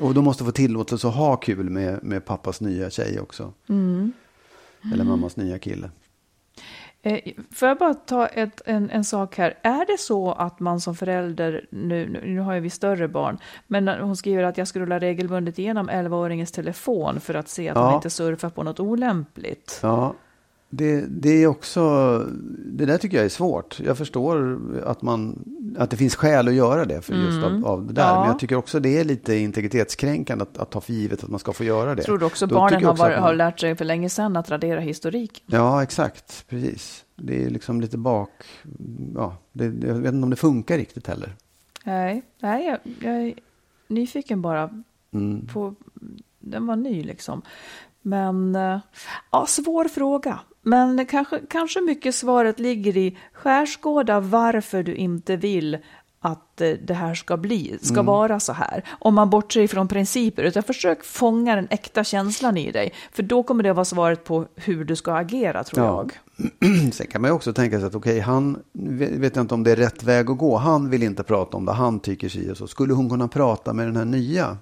Och 0.00 0.14
de 0.14 0.24
måste 0.24 0.44
få 0.44 0.50
tillåtelse 0.50 1.08
att 1.08 1.14
ha 1.14 1.36
kul 1.36 1.70
med, 1.70 2.04
med 2.04 2.24
pappas 2.24 2.60
nya 2.60 2.90
tjej 2.90 3.20
också. 3.20 3.52
Eller 4.92 5.04
mammas 5.04 5.36
nya 5.36 5.58
kille. 5.58 5.90
Eh, 7.06 7.32
Får 7.54 7.68
jag 7.68 7.78
bara 7.78 7.94
ta 7.94 8.26
ett, 8.26 8.62
en, 8.66 8.90
en 8.90 9.04
sak 9.04 9.38
här. 9.38 9.54
Är 9.62 9.86
det 9.86 9.98
så 9.98 10.32
att 10.32 10.60
man 10.60 10.80
som 10.80 10.94
förälder, 10.94 11.66
nu, 11.70 12.08
nu, 12.08 12.20
nu 12.34 12.40
har 12.40 12.54
ju 12.54 12.60
vi 12.60 12.70
större 12.70 13.08
barn, 13.08 13.38
men 13.66 13.88
hon 13.88 14.16
skriver 14.16 14.42
att 14.42 14.58
jag 14.58 14.68
scrollar 14.68 15.00
regelbundet 15.00 15.58
igenom 15.58 15.90
11-åringens 15.90 16.54
telefon 16.54 17.20
för 17.20 17.34
att 17.34 17.48
se 17.48 17.68
att 17.68 17.76
Ja. 17.76 17.82
han 17.84 17.94
inte 17.94 18.10
surfar 18.10 18.50
på 18.50 18.62
något 18.62 18.80
olämpligt. 18.80 19.80
Ja, 19.82 20.14
det, 20.70 21.00
det 21.08 21.42
är 21.42 21.46
också, 21.46 22.18
det 22.64 22.86
där 22.86 22.98
tycker 22.98 23.16
jag 23.16 23.24
är 23.24 23.28
svårt. 23.30 23.80
Jag 23.80 23.98
förstår 23.98 24.58
att, 24.86 25.02
man, 25.02 25.44
att 25.78 25.90
det 25.90 25.96
finns 25.96 26.16
skäl 26.16 26.48
att 26.48 26.54
göra 26.54 26.84
det 26.84 27.02
för 27.02 27.14
just 27.14 27.44
av, 27.44 27.66
av 27.66 27.86
det 27.86 27.92
där. 27.92 28.02
Ja. 28.08 28.20
Men 28.20 28.28
jag 28.30 28.38
tycker 28.38 28.56
också 28.56 28.80
det 28.80 28.98
är 28.98 29.04
lite 29.04 29.34
integritetskränkande 29.36 30.42
att, 30.42 30.58
att 30.58 30.70
ta 30.70 30.80
för 30.80 30.92
givet 30.92 31.24
att 31.24 31.30
man 31.30 31.38
ska 31.40 31.52
få 31.52 31.64
göra 31.64 31.94
det. 31.94 32.02
Tror 32.02 32.18
du 32.18 32.26
också 32.26 32.46
Då 32.46 32.54
barnen 32.54 32.84
har, 32.84 32.96
man- 32.96 33.12
har 33.22 33.34
lärt 33.34 33.60
sig 33.60 33.76
för 33.76 33.84
länge 33.84 34.08
sedan 34.08 34.36
att 34.36 34.50
radera 34.50 34.80
historik? 34.80 35.42
Ja, 35.46 35.82
exakt. 35.82 36.44
Precis. 36.48 37.04
Det 37.16 37.44
är 37.44 37.50
liksom 37.50 37.80
lite 37.80 37.98
bak... 37.98 38.30
Ja, 39.14 39.36
det, 39.52 39.64
jag 39.64 39.94
vet 39.94 40.12
inte 40.14 40.24
om 40.24 40.30
det 40.30 40.36
funkar 40.36 40.76
riktigt 40.76 41.06
heller. 41.06 41.36
Nej, 41.84 42.22
nej 42.40 42.66
jag, 42.66 42.78
jag 43.00 43.22
är 43.22 43.34
nyfiken 43.88 44.42
bara 44.42 44.82
Mm. 45.12 45.46
på... 45.46 45.74
Den 46.38 46.66
var 46.66 46.76
ny 46.76 47.02
liksom. 47.02 47.42
Men, 48.02 48.54
eh, 48.56 48.78
ja, 49.30 49.46
svår 49.46 49.84
fråga. 49.84 50.38
Men 50.68 51.06
kanske, 51.06 51.40
kanske 51.50 51.80
mycket 51.80 52.14
svaret 52.14 52.58
ligger 52.60 52.96
i 52.96 53.16
skärskåda 53.32 54.20
varför 54.20 54.82
du 54.82 54.94
inte 54.94 55.36
vill 55.36 55.78
att 56.20 56.60
eh, 56.60 56.70
det 56.70 56.94
här 56.94 57.14
ska 57.14 57.36
bli, 57.36 57.78
ska 57.82 57.94
Mm. 57.94 58.06
vara 58.06 58.40
så 58.40 58.52
här. 58.52 58.84
Om 58.98 59.14
man 59.14 59.30
bortser 59.30 59.60
ifrån 59.60 59.88
principer, 59.88 60.42
utan 60.42 60.62
försök 60.62 61.04
fånga 61.04 61.56
den 61.56 61.66
äkta 61.70 62.04
känslan 62.04 62.56
i 62.56 62.72
dig. 62.72 62.92
För 63.12 63.22
då 63.22 63.42
kommer 63.42 63.62
det 63.62 63.70
att 63.70 63.76
vara 63.76 63.84
svaret 63.84 64.24
på 64.24 64.46
hur 64.56 64.84
du 64.84 64.96
ska 64.96 65.12
agera, 65.14 65.64
tror 65.64 65.86
Ja. 65.86 66.06
jag. 66.66 66.92
Sen 66.92 67.06
kan 67.06 67.20
man 67.20 67.30
ju 67.30 67.34
också 67.34 67.52
tänka 67.52 67.78
sig 67.78 67.86
att 67.86 67.94
okej, 67.94 68.20
han 68.20 68.58
vet 68.72 69.36
jag 69.36 69.42
inte 69.42 69.54
om 69.54 69.62
det 69.64 69.72
är 69.72 69.76
rätt 69.76 70.02
väg 70.02 70.30
att 70.30 70.38
gå. 70.38 70.56
Han 70.56 70.90
vill 70.90 71.02
inte 71.02 71.22
prata 71.22 71.56
om 71.56 71.64
det, 71.64 71.72
han 71.72 72.00
tycker 72.00 72.28
si 72.28 72.50
och 72.50 72.56
så. 72.56 72.66
Skulle 72.66 72.94
hon 72.94 73.10
kunna 73.10 73.28
prata 73.28 73.72
med 73.72 73.86
den 73.86 73.96
här 73.96 74.04
nya? 74.04 74.58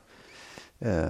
Eh, 0.80 1.04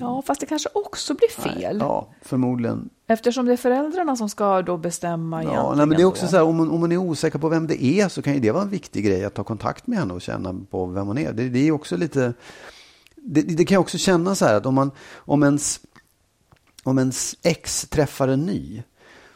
Ja, 0.00 0.22
fast 0.26 0.40
det 0.40 0.46
kanske 0.46 0.68
också 0.74 1.14
blir 1.14 1.28
fel. 1.28 1.76
ja, 1.80 2.08
förmodligen. 2.22 2.88
Eftersom 3.06 3.46
det 3.46 3.52
är 3.52 3.56
föräldrarna 3.56 4.16
som 4.16 4.28
ska 4.28 4.62
då 4.62 4.76
bestämma 4.76 5.42
Ja, 5.44 5.50
egentligen. 5.50 5.76
nej, 5.78 5.86
men 5.86 5.96
det 5.96 6.02
är 6.02 6.06
också 6.06 6.24
då. 6.24 6.30
så 6.30 6.36
här, 6.36 6.44
om 6.44 6.56
man, 6.56 6.70
om 6.70 6.80
man 6.80 6.92
är 6.92 6.96
osäker 6.96 7.38
på 7.38 7.48
vem 7.48 7.66
det 7.66 7.84
är 7.84 8.08
så 8.08 8.22
kan 8.22 8.34
ju 8.34 8.40
det 8.40 8.50
vara 8.50 8.62
en 8.62 8.68
viktig 8.70 9.04
grej 9.04 9.24
att 9.24 9.34
ta 9.34 9.44
kontakt 9.44 9.86
med 9.86 9.98
henne 9.98 10.14
och 10.14 10.22
känna 10.22 10.54
på 10.70 10.86
vem 10.86 11.06
hon 11.06 11.18
är. 11.18 11.32
Det, 11.32 11.48
det 11.48 11.68
är 11.68 11.72
också 11.72 11.96
lite, 11.96 12.34
det, 13.16 13.42
det 13.42 13.64
kan 13.64 13.74
jag 13.74 13.80
också 13.80 13.98
känna 13.98 14.34
så 14.34 14.44
här 14.44 14.54
att 14.54 14.66
om, 14.66 14.74
man, 14.74 14.90
om, 15.14 15.42
ens, 15.42 15.80
om 16.82 16.98
ens 16.98 17.34
ex 17.42 17.88
träffar 17.88 18.28
en 18.28 18.46
ny, 18.46 18.82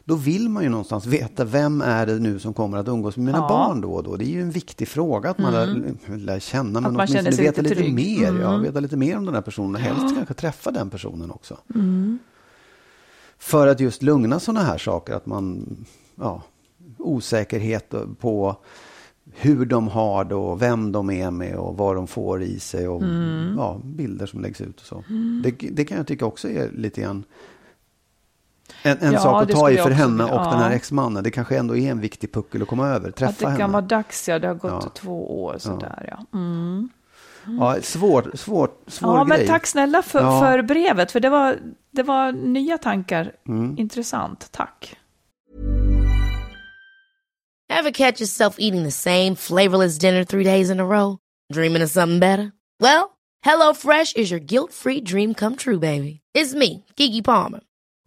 då 0.09 0.15
vill 0.15 0.49
man 0.49 0.63
ju 0.63 0.69
någonstans 0.69 1.07
veta 1.07 1.45
vem 1.45 1.81
är 1.81 2.07
det 2.07 2.19
nu 2.19 2.39
som 2.39 2.55
kommer 2.55 2.79
att 2.79 2.89
umgås 2.89 3.17
med 3.17 3.27
mina 3.27 3.39
Ja. 3.39 3.49
barn 3.49 3.81
då 3.81 3.93
och 3.93 4.03
då. 4.03 4.17
Det 4.17 4.25
är 4.25 4.29
ju 4.29 4.43
en 4.43 4.51
viktig 4.51 4.89
fråga 4.89 5.31
att 5.31 5.39
man 5.39 5.53
lär, 5.53 6.17
lär 6.17 6.39
känna, 6.41 6.81
men 6.81 6.87
Att 6.87 6.93
man 6.93 7.07
åtminstone 7.11 7.43
veta 7.43 7.63
lite 7.63 7.75
lite 7.75 7.93
mer. 7.93 8.41
Ja, 8.41 8.49
Mm. 8.49 8.63
veta 8.63 8.81
lite 8.81 8.97
mer 8.97 9.17
om 9.17 9.25
den 9.25 9.35
här 9.35 9.43
personen 9.43 9.75
och 9.75 9.81
helst 9.81 10.15
kanske 10.17 10.35
träffa 10.35 10.71
den 10.71 10.91
personen 10.91 11.31
också. 11.31 11.57
Mm. 11.75 12.19
För 13.39 13.67
att 13.67 13.81
just 13.81 14.03
lugna 14.03 14.41
sådana 14.41 14.61
här 14.65 14.79
saker, 14.79 15.15
att 15.15 15.27
man, 15.27 15.77
ja, 16.15 16.43
osäkerhet 16.99 17.95
på 18.21 18.57
hur 19.35 19.67
de 19.67 19.89
har 19.89 20.25
det 20.25 20.35
och 20.35 20.63
vem 20.63 20.93
de 20.93 21.11
är 21.11 21.31
med 21.31 21.57
och 21.57 21.77
vad 21.77 21.97
de 21.97 22.07
får 22.07 22.43
i 22.43 22.61
sig 22.61 22.89
och 22.89 23.03
Mm. 23.03 23.55
ja, 23.57 23.81
bilder 23.85 24.27
som 24.27 24.41
läggs 24.41 24.61
ut 24.61 24.81
och 24.81 24.87
så. 24.87 25.05
Det, 25.43 25.51
det 25.73 25.85
kan 25.85 25.97
jag 25.97 26.07
tycka 26.07 26.27
också 26.27 26.49
är 26.51 26.71
lite 26.73 27.01
grann 27.01 27.25
en, 28.83 28.99
en 29.01 29.13
Ja, 29.13 29.21
sak 29.21 29.43
att 29.43 29.51
ta 29.51 29.71
i 29.71 29.77
för 29.77 29.91
henne 29.91 30.25
och 30.25 30.31
den 30.51 30.59
här 30.61 30.71
ja. 30.71 30.77
exmannen. 30.77 31.25
Det 31.25 31.31
kanske 31.31 31.57
ändå 31.59 31.77
är 31.77 31.91
en 31.91 32.01
viktig 32.01 32.33
puckel 32.33 32.63
att 32.63 32.69
komma 32.69 32.89
över, 32.89 33.09
Att 33.09 33.17
träffa 33.17 33.33
det 33.39 33.45
kan 33.45 33.61
henne. 33.61 33.73
vara 33.73 33.83
dags, 33.83 34.29
ja. 34.29 34.39
Det 34.39 34.47
har 34.49 34.55
gått 34.55 34.85
Ja. 34.85 34.91
två 34.95 35.45
år 35.45 35.59
sådär, 35.59 36.09
ja. 36.11 36.39
Mm. 36.39 36.89
Ja, 37.61 37.77
svår, 37.83 38.31
svår, 38.35 38.71
svår 38.87 39.17
Ja, 39.19 39.25
grej. 39.25 39.39
men 39.39 39.47
tack 39.47 39.67
snälla 39.67 40.03
för, 40.03 40.21
Ja. 40.21 40.41
för 40.41 40.63
brevet, 40.63 41.13
för 41.13 41.21
det 41.21 41.29
var, 41.31 41.57
det 41.91 42.03
var 42.03 42.33
nya 42.33 42.79
tankar. 42.79 43.33
Mm. 43.49 43.79
Intressant, 43.79 44.53
tack. 44.53 44.97
Ever 47.71 47.91
catch 47.91 48.21
yourself 48.21 48.57
eating 48.59 48.85
the 48.85 48.91
same 48.91 49.37
flavorless 49.37 49.99
dinner 49.99 50.25
three 50.25 50.45
days 50.45 50.71
in 50.71 50.81
a 50.81 50.85
row? 50.85 51.17
Dreaming 51.55 51.83
of 51.85 51.91
something 51.91 52.21
better? 52.21 52.53
Well, 52.81 53.11
HelloFresh 53.47 54.17
is 54.17 54.31
your 54.33 54.41
guilt-free 54.41 55.01
dream 55.05 55.35
come 55.35 55.57
true, 55.57 55.79
baby. 55.79 56.21
It's 56.35 56.55
me, 56.55 56.85
Kiki 56.97 57.23
Palmer. 57.23 57.61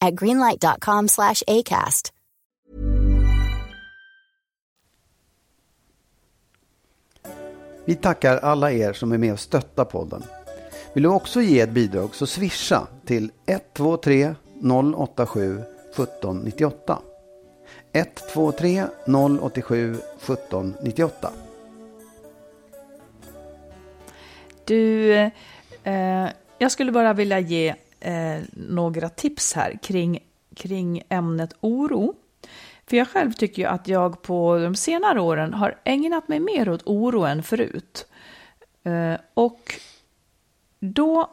at 0.00 0.20
greenlight.com 0.20 1.08
slash 1.08 1.42
ACAST. 1.46 2.12
Vi 7.84 7.94
tackar 7.94 8.36
alla 8.36 8.72
er 8.72 8.92
som 8.92 9.12
är 9.12 9.18
med 9.18 9.32
och 9.32 9.40
stöttar 9.40 9.84
podden. 9.84 10.22
Vill 10.92 11.02
du 11.02 11.08
också 11.08 11.40
ge 11.40 11.60
ett 11.60 11.70
bidrag 11.70 12.14
så 12.14 12.26
swisha 12.26 12.86
till 13.06 13.30
123 13.46 14.34
087 14.96 15.62
1798. 15.90 16.98
123 17.92 18.84
087 19.40 19.94
1798. 19.94 21.32
Du, 24.64 25.12
eh, 25.84 26.28
jag 26.58 26.72
skulle 26.72 26.92
bara 26.92 27.12
vilja 27.12 27.40
ge 27.40 27.74
eh, 28.00 28.38
några 28.52 29.08
tips 29.08 29.52
här 29.52 29.78
kring, 29.82 30.18
kring 30.56 31.02
ämnet 31.08 31.54
oro. 31.60 32.14
För 32.86 32.96
jag 32.96 33.08
själv 33.08 33.32
tycker 33.32 33.62
ju 33.62 33.68
att 33.68 33.88
jag 33.88 34.22
på 34.22 34.58
de 34.58 34.74
senare 34.74 35.20
åren 35.20 35.54
har 35.54 35.78
ägnat 35.84 36.28
mig 36.28 36.40
mer 36.40 36.68
åt 36.68 36.82
oro 36.86 37.24
än 37.24 37.42
förut. 37.42 38.06
Eh, 38.84 39.20
och 39.34 39.74
då 40.80 41.30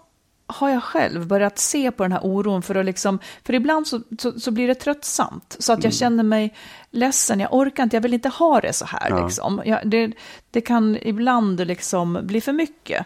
har 0.47 0.69
jag 0.69 0.83
själv 0.83 1.27
börjat 1.27 1.59
se 1.59 1.91
på 1.91 2.03
den 2.03 2.11
här 2.11 2.21
oron 2.23 2.61
för 2.61 2.75
att 2.75 2.85
liksom, 2.85 3.19
för 3.43 3.53
ibland 3.53 3.87
så, 3.87 4.01
så, 4.19 4.39
så 4.39 4.51
blir 4.51 4.67
det 4.67 4.75
tröttsamt 4.75 5.55
så 5.59 5.73
att 5.73 5.83
jag 5.83 5.93
känner 5.93 6.23
mig 6.23 6.55
ledsen, 6.91 7.39
jag 7.39 7.53
orkar 7.53 7.83
inte, 7.83 7.95
jag 7.95 8.01
vill 8.01 8.13
inte 8.13 8.29
ha 8.29 8.61
det 8.61 8.73
så 8.73 8.85
här 8.85 9.09
Ja. 9.09 9.25
liksom. 9.25 9.61
Jag, 9.65 9.89
det, 9.89 10.11
det 10.51 10.61
kan 10.61 10.97
ibland 11.01 11.67
liksom 11.67 12.19
bli 12.23 12.41
för 12.41 12.53
mycket. 12.53 13.05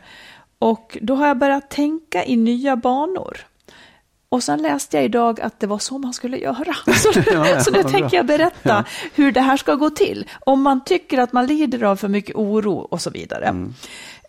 Och 0.60 0.97
då 1.02 1.15
har 1.15 1.28
jag 1.28 1.38
börjat 1.38 1.69
tänka 1.69 2.26
i 2.26 2.36
nya 2.36 2.76
banor. 2.76 3.38
Och 4.32 4.44
sen 4.44 4.62
läste 4.62 4.98
jag 4.98 5.06
idag 5.06 5.41
att 5.41 5.60
det 5.60 5.67
var 5.67 5.78
så 5.80 5.98
man 5.98 6.13
skulle 6.13 6.38
göra. 6.38 6.74
Så, 6.96 7.12
Ja, 7.34 7.48
ja, 7.48 7.60
så 7.63 7.72
nu 7.72 7.84
tänker 7.84 8.17
jag 8.17 8.26
berätta 8.26 8.86
hur 9.15 9.32
det 9.32 9.41
här 9.41 9.58
ska 9.58 9.76
gå 9.76 9.89
till. 9.89 10.30
Om 10.39 10.62
man 10.62 10.84
tycker 10.84 11.17
att 11.17 11.34
man 11.34 11.46
lider 11.46 11.84
av 11.84 11.96
för 11.96 12.08
mycket 12.08 12.36
oro 12.36 12.74
och 12.74 13.02
så 13.02 13.10
vidare. 13.10 13.46
Mm. 13.46 13.74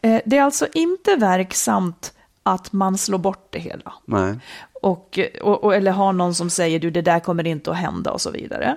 Eh, 0.03 0.21
Det 0.25 0.38
är 0.38 0.43
alltså 0.43 0.67
inte 0.75 1.17
verksamt 1.17 2.12
att 2.43 2.73
man 2.73 2.99
slår 2.99 3.19
bort 3.19 3.47
det 3.51 3.59
hela. 3.59 3.93
Och, 4.83 5.19
och, 5.43 5.65
och, 5.65 5.75
eller 5.75 5.91
har 5.93 6.12
någon 6.12 6.35
som 6.35 6.51
säger 6.51 6.79
du 6.79 6.91
det 6.91 7.03
där 7.03 7.21
kommer 7.21 7.47
inte 7.47 7.71
att 7.71 7.77
hända 7.77 8.11
och 8.11 8.21
så 8.21 8.31
vidare. 8.31 8.77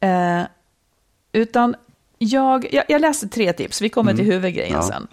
Eh, 0.00 0.42
utan 1.32 1.74
jag, 2.18 2.74
jag, 2.74 2.84
jag 2.88 3.00
läste 3.00 3.28
tre 3.28 3.52
tips, 3.52 3.80
vi 3.82 3.88
kommer 3.88 4.14
till 4.14 4.24
huvudgrejen 4.24 4.72
Ja. 4.72 4.82
sen. 4.82 5.06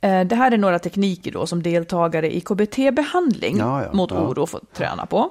Eh, 0.00 0.26
det 0.26 0.36
här 0.36 0.50
är 0.52 0.58
några 0.58 0.78
tekniker 0.78 1.32
då 1.32 1.46
som 1.46 1.62
deltagare 1.62 2.36
i 2.36 2.40
KBT-behandling 2.40 3.58
Ja, 3.58 3.82
ja, 3.82 3.92
mot 3.92 4.10
ja. 4.10 4.20
oro 4.20 4.46
får 4.46 4.60
träna 4.72 5.06
på. 5.06 5.30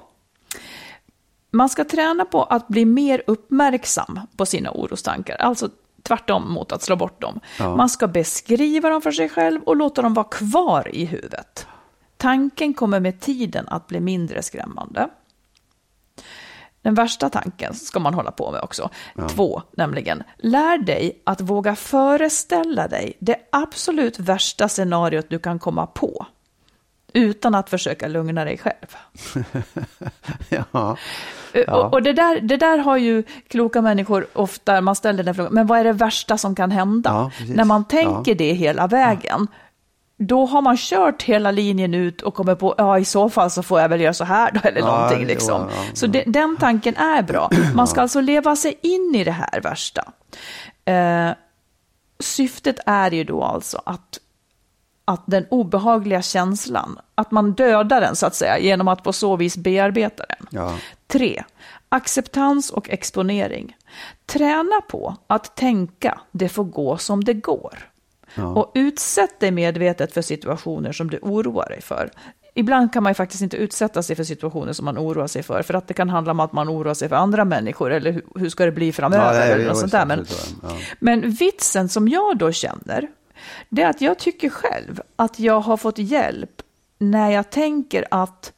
Man 1.52 1.70
ska 1.70 1.84
träna 1.84 2.26
på 2.26 2.44
att 2.44 2.68
bli 2.68 2.86
mer 2.86 3.24
uppmärksam 3.28 4.20
på 4.38 4.46
sina 4.46 4.72
orostankar, 4.72 5.36
alltså 5.36 5.70
tvärtom 6.04 6.54
mot 6.54 6.72
att 6.72 6.82
slå 6.82 6.96
bort 6.96 7.22
dem. 7.22 7.40
Man 7.60 7.90
ska 7.90 8.08
beskriva 8.08 8.90
dem 8.90 9.02
för 9.02 9.12
sig 9.12 9.30
själv 9.30 9.62
och 9.64 9.76
låta 9.76 10.02
dem 10.02 10.14
vara 10.14 10.28
kvar 10.28 10.96
i 10.96 11.06
huvudet. 11.06 11.68
Tanken 12.18 12.74
kommer 12.74 13.00
med 13.00 13.20
tiden 13.20 13.68
att 13.68 13.88
bli 13.88 14.00
mindre 14.00 14.42
skrämmande. 14.42 15.10
Den 16.90 16.96
värsta 16.96 17.30
tanken 17.30 17.74
ska 17.74 18.00
man 18.00 18.14
hålla 18.14 18.32
på 18.32 18.52
med 18.52 18.62
också. 18.62 18.90
Två, 19.30 19.62
nämligen, 19.72 20.24
lär 20.38 20.78
dig 20.78 21.22
att 21.24 21.42
våga 21.42 21.76
föreställa 21.76 22.88
dig 22.88 23.14
det 23.20 23.36
absolut 23.52 24.20
värsta 24.20 24.70
scenariot 24.70 25.26
du 25.30 25.40
kan 25.40 25.60
komma 25.60 25.86
på. 25.86 26.26
Utan 27.14 27.56
att 27.56 27.70
försöka 27.70 28.08
lugna 28.08 28.46
dig 28.46 28.58
själv. 28.58 28.96
Ja. 30.50 30.98
Eh, 31.54 31.74
Och, 31.74 31.94
och 31.94 32.04
det, 32.04 32.14
där, 32.14 32.40
det 32.42 32.58
där 32.58 32.78
har 32.78 32.98
ju 32.98 33.24
kloka 33.48 33.82
människor 33.82 34.28
ofta, 34.34 34.82
man 34.82 34.96
ställer 34.96 35.24
den 35.24 35.36
frågan, 35.36 35.54
men 35.54 35.68
vad 35.68 35.80
är 35.80 35.84
det 35.84 35.94
värsta 35.94 36.38
som 36.38 36.56
kan 36.56 36.72
hända? 36.72 37.10
Ja. 37.40 37.46
När 37.56 37.66
man 37.66 37.86
tänker 37.88 38.32
Ja. 38.32 38.36
det 38.38 38.54
hela 38.54 38.88
vägen, 38.88 39.48
då 40.22 40.46
har 40.46 40.62
man 40.62 40.78
kört 40.78 41.24
hela 41.24 41.52
linjen 41.52 41.94
ut 41.94 42.22
och 42.22 42.34
kommer 42.34 42.56
på, 42.56 42.76
ja 42.78 43.00
i 43.00 43.06
så 43.06 43.30
fall 43.30 43.52
så 43.52 43.64
får 43.64 43.82
jag 43.82 43.90
väl 43.90 44.02
göra 44.02 44.14
så 44.14 44.24
här 44.24 44.52
då, 44.52 44.60
eller 44.64 44.80
Ja, 44.80 44.86
någonting 44.86 45.26
liksom. 45.26 45.62
ja, 45.62 45.82
Så 45.94 46.08
det, 46.08 46.24
den 46.28 46.58
tanken 46.58 46.96
är 46.96 47.22
bra. 47.24 47.50
Man 47.76 47.88
ska 47.88 48.02
alltså 48.02 48.22
leva 48.22 48.56
sig 48.56 48.80
in 48.82 49.16
i 49.16 49.24
det 49.24 49.32
här 49.32 49.62
värsta. 49.62 50.12
Eh, 50.86 51.30
syftet 52.20 52.80
är 52.86 53.12
ju 53.12 53.24
då 53.24 53.44
alltså 53.44 53.82
att 53.86 54.20
att 55.06 55.24
den 55.26 55.46
obehagliga 55.50 56.22
känslan, 56.22 57.00
att 57.16 57.32
man 57.32 57.52
dödar 57.52 58.02
den 58.02 58.16
så 58.16 58.26
att 58.26 58.36
säga, 58.36 58.60
genom 58.60 58.88
att 58.88 59.04
på 59.04 59.14
så 59.14 59.36
vis 59.36 59.58
bearbeta 59.58 60.24
den. 60.30 60.48
Ja. 60.50 60.76
3. 61.08 61.44
Acceptans 61.90 62.70
och 62.70 62.90
exponering. 62.90 63.76
Träna 64.26 64.82
på 64.90 65.16
att 65.28 65.56
tänka 65.56 66.20
det 66.32 66.50
får 66.50 66.64
gå 66.64 66.98
som 66.98 67.24
det 67.24 67.34
går. 67.34 67.90
Och 68.38 68.72
utsätt 68.74 69.40
dig 69.40 69.52
medvetet 69.52 70.14
för 70.14 70.22
situationer 70.22 70.92
som 70.92 71.10
du 71.10 71.20
oroar 71.22 71.70
dig 71.70 71.82
för. 71.82 72.10
Ibland 72.54 72.94
kan 72.94 73.04
man 73.04 73.10
ju 73.10 73.14
faktiskt 73.14 73.44
inte 73.44 73.58
utsätta 73.58 74.04
sig 74.04 74.16
för 74.16 74.24
situationer 74.24 74.74
som 74.74 74.86
man 74.86 74.98
oroar 74.98 75.28
sig 75.28 75.44
för, 75.44 75.62
för 75.62 75.74
att 75.74 75.88
det 75.88 75.94
kan 75.94 76.10
handla 76.10 76.32
om 76.32 76.40
att 76.40 76.54
man 76.54 76.70
oroar 76.70 76.94
sig 76.94 77.10
för 77.10 77.16
andra 77.16 77.46
människor, 77.46 77.92
eller 77.92 78.12
hur, 78.12 78.24
hur 78.36 78.50
ska 78.50 78.66
det 78.66 78.72
bli 78.72 78.92
framöver, 78.92 79.34
Ja, 79.34 79.42
eller 79.42 79.68
något 79.68 79.78
sånt 79.78 79.92
där. 79.92 80.06
Men, 80.06 80.26
ja. 80.64 80.70
men 81.00 81.32
vitsen 81.32 81.90
som 81.90 82.08
jag 82.08 82.38
då 82.38 82.52
känner, 82.52 83.08
det 83.70 83.82
är 83.82 83.90
att 83.90 84.02
jag 84.02 84.20
tycker 84.20 84.50
själv 84.50 85.02
att 85.16 85.40
jag 85.40 85.60
har 85.60 85.78
fått 85.78 85.98
hjälp 85.98 86.62
när 86.98 87.32
jag 87.32 87.50
tänker 87.50 88.06
att 88.12 88.54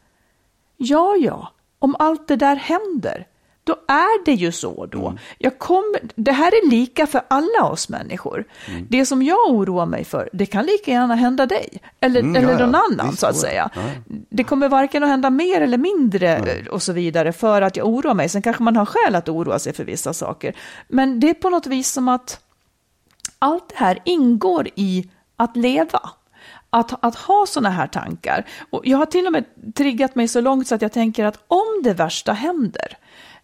ja, 0.77 1.15
ja, 1.15 1.53
om 1.79 1.95
allt 1.99 2.27
det 2.27 2.35
där 2.35 2.55
händer, 2.55 3.27
då 3.63 3.75
är 3.87 4.25
det 4.25 4.33
ju 4.33 4.51
så 4.51 4.85
då. 4.85 5.07
Mm. 5.07 5.19
Jag 5.37 5.59
kommer, 5.59 6.01
det 6.15 6.31
här 6.31 6.47
är 6.47 6.69
lika 6.69 7.07
för 7.07 7.21
alla 7.27 7.63
oss 7.63 7.89
människor. 7.89 8.45
Mm. 8.67 8.87
Det 8.89 9.05
som 9.05 9.23
jag 9.23 9.49
oroar 9.49 9.85
mig 9.85 10.03
för, 10.05 10.29
det 10.33 10.45
kan 10.45 10.65
lika 10.65 10.91
gärna 10.91 11.15
hända 11.15 11.45
dig. 11.45 11.81
Eller, 11.99 12.19
Mm, 12.19 12.35
eller 12.35 12.53
ja, 12.53 12.59
ja. 12.59 12.65
någon 12.65 12.75
annan, 12.75 13.09
Visst, 13.09 13.19
så 13.19 13.27
att 13.27 13.37
säga. 13.37 13.69
det. 13.73 13.81
Ja. 13.81 14.15
Det 14.29 14.43
kommer 14.43 14.69
varken 14.69 15.03
att 15.03 15.09
hända 15.09 15.29
mer 15.29 15.61
eller 15.61 15.77
mindre 15.77 16.35
eh, 16.37 16.67
och 16.67 16.81
så 16.83 16.93
vidare 16.93 17.33
för 17.33 17.61
att 17.61 17.77
jag 17.77 17.87
oroar 17.87 18.13
mig. 18.13 18.29
Sen 18.29 18.41
kanske 18.41 18.63
man 18.63 18.75
har 18.75 18.85
skäl 18.85 19.15
att 19.15 19.29
oroa 19.29 19.59
sig 19.59 19.73
för 19.73 19.83
vissa 19.83 20.13
saker. 20.13 20.55
Men 20.87 21.19
det 21.19 21.29
är 21.29 21.33
på 21.33 21.49
något 21.49 21.67
vis 21.67 21.91
som 21.91 22.07
att 22.07 22.39
allt 23.39 23.69
det 23.69 23.75
här 23.77 23.99
ingår 24.05 24.67
i 24.75 25.09
att 25.35 25.57
leva. 25.57 26.09
Att, 26.73 27.05
att 27.05 27.15
ha 27.15 27.45
sådana 27.47 27.69
här 27.69 27.87
tankar. 27.87 28.45
Och 28.69 28.81
jag 28.87 28.97
har 28.97 29.05
till 29.05 29.25
och 29.27 29.31
med 29.31 29.45
triggat 29.75 30.15
mig 30.15 30.27
så 30.27 30.41
långt 30.41 30.67
så 30.67 30.75
att 30.75 30.81
jag 30.81 30.91
tänker 30.91 31.25
att 31.25 31.43
om 31.47 31.81
det 31.83 31.93
värsta 31.93 32.33
händer, 32.33 32.97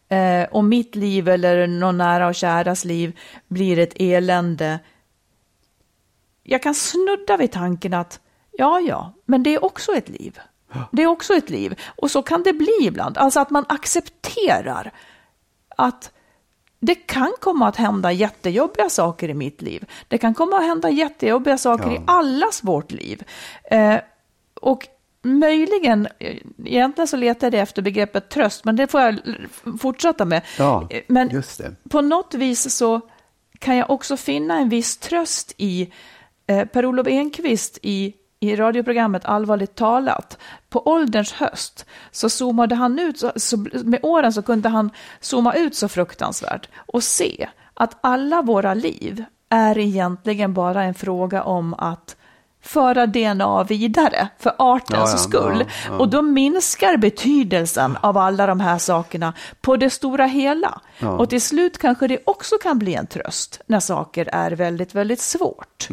eh, 0.09 0.43
och 0.43 0.63
mitt 0.63 0.95
liv 0.95 1.27
eller 1.27 1.67
någon 1.67 1.97
nära 1.97 2.27
och 2.27 2.35
käras 2.35 2.85
liv 2.85 3.19
blir 3.47 3.79
ett 3.79 3.93
elände, 3.95 4.79
jag 6.43 6.63
kan 6.63 6.75
snudda 6.75 7.37
vid 7.37 7.51
tanken 7.51 7.93
att 7.93 8.19
ja, 8.51 8.79
ja, 8.79 9.13
men 9.25 9.43
det 9.43 9.55
är 9.55 9.65
också 9.65 9.93
ett 9.93 10.09
liv. 10.09 10.39
Det 10.91 11.03
är 11.03 11.07
också 11.07 11.33
ett 11.33 11.49
liv. 11.49 11.79
Och 11.95 12.11
så 12.11 12.21
kan 12.21 12.43
det 12.43 12.53
bli 12.53 12.77
ibland. 12.81 13.17
Alltså 13.17 13.39
att 13.39 13.49
man 13.49 13.65
accepterar 13.69 14.91
att 15.69 16.11
det 16.79 16.95
kan 16.95 17.33
komma 17.39 17.67
att 17.67 17.75
hända 17.75 18.11
jättejobbiga 18.11 18.89
saker 18.89 19.29
i 19.29 19.33
mitt 19.33 19.61
liv. 19.61 19.85
Det 20.07 20.17
kan 20.17 20.33
komma 20.33 20.57
att 20.57 20.65
hända 20.65 20.89
jättejobbiga 20.89 21.57
saker 21.57 21.91
i 21.91 22.01
allas 22.07 22.63
vårt 22.63 22.91
liv. 22.91 23.23
Eh, 23.63 23.99
och 24.61 24.87
möjligen, 25.23 26.07
egentligen 26.65 27.07
så 27.07 27.17
letar 27.17 27.51
jag 27.51 27.61
efter 27.61 27.81
begreppet 27.81 28.29
tröst, 28.29 28.65
men 28.65 28.75
det 28.75 28.87
får 28.87 29.01
jag 29.01 29.19
fortsätta 29.79 30.25
med. 30.25 30.41
Ja, 30.57 30.89
men 31.07 31.29
just 31.29 31.57
det. 31.57 31.75
på 31.89 32.01
något 32.01 32.33
vis 32.33 32.75
så 32.75 33.01
kan 33.59 33.77
jag 33.77 33.89
också 33.89 34.17
finna 34.17 34.57
en 34.57 34.69
viss 34.69 34.97
tröst 34.97 35.53
i 35.57 35.93
eh, 36.47 36.65
Per-Olof 36.65 37.07
Enquist 37.07 37.79
i, 37.81 38.13
i 38.39 38.55
radioprogrammet 38.55 39.25
Allvarligt 39.25 39.75
talat. 39.75 40.37
På 40.69 40.87
ålderns 40.87 41.33
höst 41.33 41.85
så 42.11 42.29
zoomade 42.29 42.75
han 42.75 42.99
ut, 42.99 43.19
så, 43.19 43.31
så, 43.35 43.57
med 43.83 43.99
åren 44.03 44.33
så 44.33 44.41
kunde 44.41 44.69
han 44.69 44.89
zooma 45.19 45.53
ut 45.53 45.75
så 45.75 45.87
fruktansvärt 45.87 46.69
och 46.75 47.03
se 47.03 47.49
att 47.73 47.97
alla 48.01 48.41
våra 48.41 48.73
liv 48.73 49.23
är 49.49 49.77
egentligen 49.77 50.53
bara 50.53 50.83
en 50.83 50.93
fråga 50.93 51.43
om 51.43 51.73
att 51.73 52.15
föra 52.61 53.05
DNA 53.05 53.63
vidare 53.63 54.27
för 54.39 54.53
artens 54.57 55.11
Ja, 55.11 55.17
skull. 55.17 55.59
ja, 55.59 55.65
ja. 55.89 55.97
Och 55.97 56.09
då 56.09 56.21
minskar 56.21 56.97
betydelsen 56.97 57.97
av 58.01 58.17
alla 58.17 58.47
de 58.47 58.59
här 58.59 58.77
sakerna 58.77 59.33
på 59.61 59.77
det 59.77 59.89
stora 59.89 60.25
hela. 60.25 60.81
Och 61.17 61.29
till 61.29 61.41
slut 61.41 61.77
kanske 61.77 62.07
det 62.07 62.19
också 62.25 62.57
kan 62.57 62.79
bli 62.79 62.93
en 62.95 63.07
tröst 63.07 63.61
när 63.65 63.79
saker 63.79 64.29
är 64.33 64.51
väldigt, 64.51 64.95
väldigt 64.95 65.19
svårt. 65.19 65.87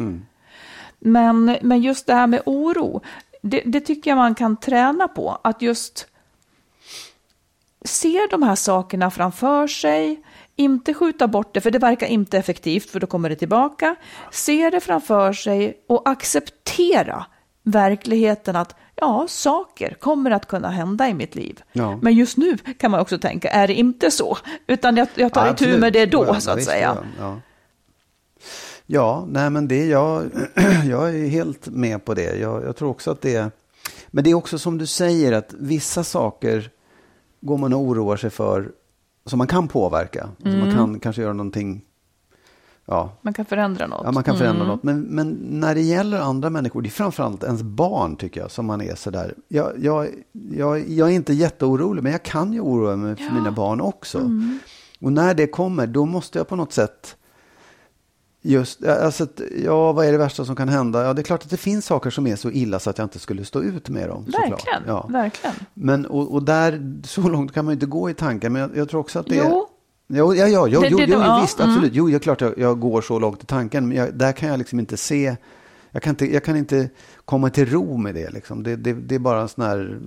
Men, 0.99 1.57
men 1.61 1.81
just 1.81 2.07
det 2.07 2.13
här 2.13 2.27
med 2.27 2.41
oro, 2.45 3.01
det, 3.41 3.61
det 3.65 3.79
tycker 3.79 4.11
jag 4.11 4.17
man 4.17 4.35
kan 4.35 4.57
träna 4.57 5.07
på. 5.07 5.39
Att 5.43 5.61
just 5.61 6.07
se 7.85 8.27
de 8.31 8.43
här 8.43 8.55
sakerna 8.55 9.11
framför 9.11 9.67
sig, 9.67 10.23
inte 10.55 10.93
skjuta 10.93 11.27
bort 11.27 11.53
det, 11.53 11.61
för 11.61 11.71
det 11.71 11.79
verkar 11.79 12.07
inte 12.07 12.37
effektivt, 12.37 12.89
för 12.89 12.99
då 12.99 13.07
kommer 13.07 13.29
det 13.29 13.35
tillbaka. 13.35 13.95
Se 14.31 14.69
det 14.69 14.79
framför 14.79 15.33
sig 15.33 15.77
och 15.87 16.09
acceptera 16.09 17.25
verkligheten 17.63 18.55
att 18.55 18.75
ja, 18.95 19.25
saker 19.29 19.93
kommer 19.99 20.31
att 20.31 20.47
kunna 20.47 20.69
hända 20.69 21.09
i 21.09 21.13
mitt 21.13 21.35
liv. 21.35 21.61
Ja. 21.71 21.99
Men 22.01 22.13
just 22.13 22.37
nu 22.37 22.57
kan 22.57 22.91
man 22.91 22.99
också 22.99 23.17
tänka, 23.17 23.49
är 23.49 23.67
det 23.67 23.73
inte 23.73 24.11
så? 24.11 24.37
Utan 24.67 24.97
jag, 24.97 25.07
jag 25.15 25.33
tar 25.33 25.45
Ja, 25.45 25.53
itu 25.53 25.77
med 25.77 25.93
det 25.93 26.05
då, 26.05 26.25
Ja, 26.27 26.39
så 26.39 26.51
att 26.51 26.57
visst, 26.57 26.69
säga. 26.69 26.97
Ja, 27.19 27.39
ja. 28.85 29.25
nej 29.29 29.49
men 29.49 29.67
det 29.67 29.85
jag, 29.85 30.23
jag 30.89 31.09
är 31.15 31.27
helt 31.27 31.67
med 31.67 32.05
på 32.05 32.13
det. 32.13 32.35
Jag, 32.39 32.63
jag 32.63 32.75
tror 32.75 32.89
också 32.89 33.11
att 33.11 33.21
det 33.21 33.51
men 34.07 34.23
det 34.23 34.29
är 34.29 34.33
också 34.33 34.59
som 34.59 34.77
du 34.77 34.85
säger 34.85 35.31
att 35.31 35.53
vissa 35.53 36.03
saker 36.03 36.69
går 37.41 37.57
man 37.57 37.73
och 37.73 37.79
oroar 37.79 38.17
sig 38.17 38.29
för 38.29 38.71
som 39.25 39.37
man 39.37 39.47
kan 39.47 39.67
påverka. 39.67 40.23
Alltså 40.23 40.47
Mm. 40.57 40.59
man 40.59 40.71
kan 40.75 40.99
kanske 40.99 41.21
göra 41.21 41.33
någonting, 41.33 41.81
ja, 42.85 43.09
Man 43.21 43.33
kan 43.33 43.45
förändra 43.45 43.87
något. 43.87 44.01
Ja, 44.03 44.11
man 44.11 44.23
kan 44.23 44.37
förändra 44.37 44.63
Mm. 44.63 44.67
något. 44.75 44.83
Men, 44.83 45.01
men 45.01 45.29
när 45.41 45.75
det 45.75 45.81
gäller 45.81 46.19
andra 46.19 46.49
människor, 46.49 46.81
det 46.81 46.87
är 46.87 46.91
framförallt 46.91 47.43
ens 47.43 47.61
barn 47.63 48.15
tycker 48.15 48.41
jag, 48.41 48.51
som 48.51 48.65
man 48.65 48.81
är 48.81 48.95
sådär. 48.95 49.33
Jag, 49.47 49.71
jag, 49.79 50.07
jag, 50.51 50.89
jag 50.89 51.09
är 51.09 51.13
inte 51.13 51.33
jätteorolig, 51.33 52.03
men 52.03 52.11
jag 52.11 52.23
kan 52.23 52.53
ju 52.53 52.59
oroa 52.59 52.95
mig 52.95 53.15
för 53.15 53.33
mina 53.35 53.51
barn 53.51 53.81
också. 53.81 54.19
Mm. 54.19 54.59
Och 55.01 55.13
när 55.13 55.33
det 55.33 55.47
kommer, 55.47 55.87
då 55.87 56.05
måste 56.05 56.37
jag 56.39 56.47
på 56.47 56.55
något 56.55 56.73
sätt 56.73 57.15
Just, 58.47 58.85
alltså, 58.85 59.27
ja, 59.63 59.91
vad 59.91 60.05
är 60.05 60.11
det 60.11 60.17
värsta 60.17 60.45
som 60.45 60.55
kan 60.55 60.69
hända? 60.69 61.03
Ja, 61.05 61.13
det 61.13 61.21
är 61.21 61.23
klart 61.23 61.43
att 61.43 61.49
det 61.49 61.57
finns 61.57 61.85
saker 61.85 62.09
som 62.09 62.27
är 62.27 62.35
så 62.35 62.51
illa 62.51 62.79
så 62.79 62.89
att 62.89 62.97
jag 62.97 63.05
inte 63.05 63.19
skulle 63.19 63.45
stå 63.45 63.61
ut 63.63 63.89
med 63.89 64.09
dem. 64.09 64.23
Verkligen, 64.25 64.81
Ja. 64.87 65.07
verkligen. 65.11 65.55
Men, 65.73 66.05
och, 66.05 66.33
och 66.33 66.43
där, 66.43 66.93
så 67.05 67.21
långt 67.21 67.53
kan 67.53 67.65
man 67.65 67.71
ju 67.71 67.73
inte 67.73 67.85
gå 67.85 68.09
i 68.09 68.13
tanken, 68.13 68.53
men 68.53 68.61
jag, 68.61 68.77
jag 68.77 68.89
tror 68.89 68.99
också 68.99 69.19
att 69.19 69.25
det 69.27 69.37
är... 69.39 69.49
Jo. 69.49 69.67
Jo, 70.07 70.33
ja, 70.33 70.47
ja, 70.47 70.67
jo, 70.67 70.81
Det- 70.81 70.87
jo, 70.89 70.97
det- 70.97 71.05
jo, 71.07 71.19
ja, 71.19 71.39
visst, 71.41 71.59
mm. 71.59 71.71
absolut. 71.71 71.93
Jo, 71.95 72.07
det 72.07 72.15
är 72.15 72.19
klart 72.19 72.41
jag, 72.41 72.53
jag 72.57 72.79
går 72.79 73.01
så 73.01 73.19
långt 73.19 73.43
i 73.43 73.45
tanken, 73.45 73.87
men 73.87 73.97
jag, 73.97 74.13
där 74.13 74.31
kan 74.31 74.49
jag 74.49 74.57
liksom 74.59 74.79
inte 74.79 74.97
se... 74.97 75.35
Jag 75.91 76.03
kan 76.03 76.09
inte, 76.09 76.33
jag 76.33 76.43
kan 76.43 76.55
inte 76.57 76.89
komma 77.25 77.49
till 77.49 77.65
ro 77.65 77.97
med 77.97 78.15
det. 78.15 78.29
Liksom. 78.29 78.63
Det, 78.63 78.75
det, 78.75 78.93
det 78.93 79.15
är 79.15 79.19
bara 79.19 79.41
en 79.41 79.49
sån 79.49 79.63
här... 79.65 79.99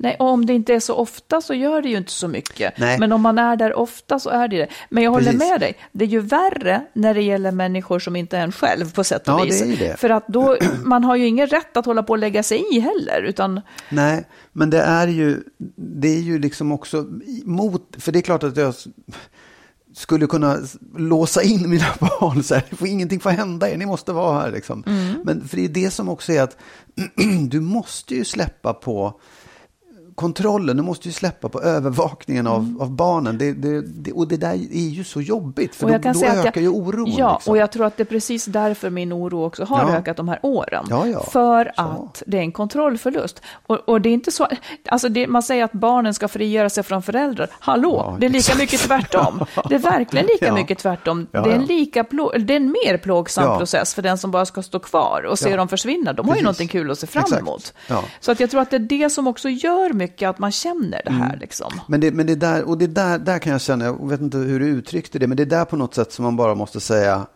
Nej, 0.00 0.16
och 0.18 0.26
om 0.26 0.46
det 0.46 0.52
inte 0.52 0.74
är 0.74 0.80
så 0.80 0.94
ofta 0.94 1.40
så 1.40 1.54
gör 1.54 1.82
det 1.82 1.88
ju 1.88 1.96
inte 1.96 2.12
så 2.12 2.28
mycket. 2.28 2.78
Nej. 2.78 2.98
Men 2.98 3.12
om 3.12 3.20
man 3.20 3.38
är 3.38 3.56
där 3.56 3.74
ofta 3.74 4.18
så 4.18 4.30
är 4.30 4.48
det 4.48 4.56
det. 4.56 4.68
Men 4.90 5.02
jag 5.04 5.10
håller 5.10 5.32
Precis. 5.32 5.50
med 5.50 5.60
dig, 5.60 5.76
det 5.92 6.04
är 6.04 6.08
ju 6.08 6.20
värre 6.20 6.84
när 6.92 7.14
det 7.14 7.22
gäller 7.22 7.52
människor 7.52 7.98
som 7.98 8.16
inte 8.16 8.38
är 8.38 8.42
en 8.42 8.52
själv 8.52 8.92
på 8.92 9.04
sätt 9.04 9.28
och 9.28 9.34
Ja, 9.34 9.38
det 9.38 9.44
vis. 9.44 9.62
är 9.62 9.66
ju 9.66 9.76
det. 9.76 9.96
För 10.00 10.10
att 10.10 10.28
då, 10.28 10.56
man 10.84 11.04
har 11.04 11.16
ju 11.16 11.26
ingen 11.26 11.46
rätt 11.46 11.76
att 11.76 11.86
hålla 11.86 12.02
på 12.02 12.12
och 12.12 12.18
lägga 12.18 12.42
sig 12.42 12.64
i 12.72 12.80
heller, 12.80 13.22
utan 13.22 13.60
Nej, 13.88 14.24
men 14.52 14.70
det 14.70 14.80
är 14.80 15.06
ju, 15.08 15.42
det 15.76 16.08
är 16.08 16.20
ju 16.20 16.38
liksom 16.38 16.72
också 16.72 17.06
mot... 17.44 17.96
För 17.98 18.12
det 18.12 18.18
är 18.18 18.22
klart 18.22 18.42
att 18.42 18.56
jag 18.56 18.74
skulle 20.00 20.26
kunna 20.26 20.58
låsa 20.96 21.42
in 21.42 21.70
mina 21.70 21.86
barn 22.00 22.42
så 22.42 22.54
här. 22.54 22.64
Får 22.76 22.88
ingenting 22.88 23.20
får 23.20 23.30
hända 23.30 23.70
er, 23.70 23.76
ni 23.76 23.86
måste 23.86 24.12
vara 24.12 24.40
här 24.40 24.52
liksom. 24.52 24.82
Men 25.24 25.48
för 25.48 25.56
det 25.56 25.64
är 25.64 25.68
det 25.68 25.90
som 25.90 26.08
också 26.08 26.32
är 26.32 26.42
att 26.42 26.56
du 27.48 27.60
måste 27.60 28.14
ju 28.14 28.24
släppa 28.24 28.74
på 28.74 29.20
kontrollen, 30.20 30.76
du 30.76 30.82
måste 30.82 31.08
ju 31.08 31.12
släppa 31.12 31.48
på 31.48 31.62
övervakningen 31.62 32.46
av, 32.46 32.76
av 32.80 32.90
barnen. 32.90 33.38
Det, 33.38 33.52
det, 33.52 33.80
det, 33.80 34.12
och 34.12 34.28
det 34.28 34.36
där 34.36 34.52
är 34.52 34.88
ju 34.88 35.04
så 35.04 35.20
jobbigt, 35.20 35.74
för 35.74 35.86
då, 35.98 36.12
då 36.12 36.26
ökar 36.26 36.52
jag, 36.54 36.56
ju 36.56 36.68
oron. 36.68 37.14
Ja, 37.18 37.34
liksom. 37.34 37.50
och 37.50 37.56
jag 37.56 37.72
tror 37.72 37.86
att 37.86 37.96
det 37.96 38.02
är 38.02 38.04
precis 38.04 38.44
därför 38.44 38.90
min 38.90 39.12
oro 39.12 39.44
också 39.44 39.64
har 39.64 39.78
Ja. 39.78 39.96
ökat 39.96 40.16
de 40.16 40.28
här 40.28 40.38
åren. 40.42 40.86
Ja, 40.90 41.06
ja. 41.06 41.22
För 41.22 41.72
Så. 41.76 41.82
att 41.82 42.22
det 42.26 42.36
är 42.36 42.40
en 42.42 42.52
kontrollförlust. 42.52 43.42
Och, 43.66 43.76
och 43.88 44.00
det 44.00 44.08
är 44.08 44.12
inte 44.12 44.30
så, 44.30 44.48
alltså 44.88 45.08
man 45.28 45.42
säger 45.42 45.64
att 45.64 45.72
barnen 45.72 46.14
ska 46.14 46.28
frigöra 46.28 46.70
sig 46.70 46.82
från 46.82 47.02
föräldrar. 47.02 47.48
Hallå, 47.60 48.16
det 48.20 48.26
är 48.26 48.30
lika 48.30 48.54
mycket 48.54 48.80
tvärtom. 48.80 49.44
Det 49.68 49.74
är 49.74 49.78
verkligen 49.78 50.26
lika 50.26 50.54
mycket 50.54 50.78
tvärtom. 50.78 51.26
Det, 51.30 51.38
är 51.38 51.48
en 51.50 51.64
lika 51.64 52.04
plå, 52.04 52.32
det 52.38 52.54
är 52.54 52.56
en 52.56 52.70
mer 52.84 52.96
plågsam 52.96 53.58
process 53.58 53.94
för 53.94 54.02
den 54.02 54.18
som 54.18 54.30
bara 54.30 54.46
ska 54.46 54.62
stå 54.62 54.78
kvar 54.78 55.22
och 55.30 55.38
se 55.38 55.56
dem 55.56 55.68
försvinna. 55.68 56.12
De 56.12 56.28
har 56.28 56.34
ju 56.34 56.42
Precis. 56.42 56.44
någonting 56.44 56.68
kul 56.68 56.90
att 56.90 56.98
se 56.98 57.06
fram 57.06 57.38
emot. 57.38 57.74
Så 58.20 58.32
att 58.32 58.40
jag 58.40 58.50
tror 58.50 58.60
att 58.60 58.70
det 58.70 58.76
är 58.76 58.80
det 58.80 59.10
som 59.10 59.26
också 59.26 59.48
gör 59.48 59.92
mycket 59.92 60.09
att 60.28 60.38
man 60.38 60.52
känner 60.52 61.02
det 61.04 61.10
här. 61.12 61.36
Liksom. 61.40 61.72
Men 61.88 62.00
det, 62.00 62.10
men 62.12 62.26
det 62.26 62.34
där, 62.34 62.62
och 62.68 62.78
det 62.78 62.86
där, 62.86 63.18
där 63.18 63.38
kan 63.38 63.52
jag 63.52 63.60
känna, 63.60 63.84
jag 63.84 64.08
vet 64.08 64.20
inte 64.20 64.38
hur 64.38 64.60
du 64.60 64.66
uttryckte 64.66 65.18
det, 65.18 65.26
men 65.26 65.36
det 65.36 65.42
är 65.42 65.46
där 65.46 65.64
på 65.64 65.76
något 65.76 65.94
sätt 65.94 66.12
som 66.12 66.22
man 66.22 66.36
bara 66.36 66.54
måste 66.54 66.80
säga, 66.80 67.26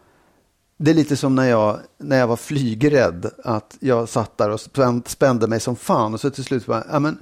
det 0.76 0.90
är 0.90 0.94
lite 0.94 1.16
som 1.16 1.34
när 1.34 1.44
jag, 1.48 1.78
när 1.98 2.16
jag 2.18 2.26
var 2.26 2.36
flygrädd, 2.36 3.30
att 3.44 3.76
jag 3.80 4.08
satt 4.08 4.38
där 4.38 4.50
och 4.50 4.60
spände 5.06 5.46
mig 5.46 5.60
som 5.60 5.76
fan 5.76 6.14
och 6.14 6.20
så 6.20 6.30
till 6.30 6.44
slut 6.44 6.66
bara, 6.66 6.84
ja 6.92 6.98
men, 6.98 7.18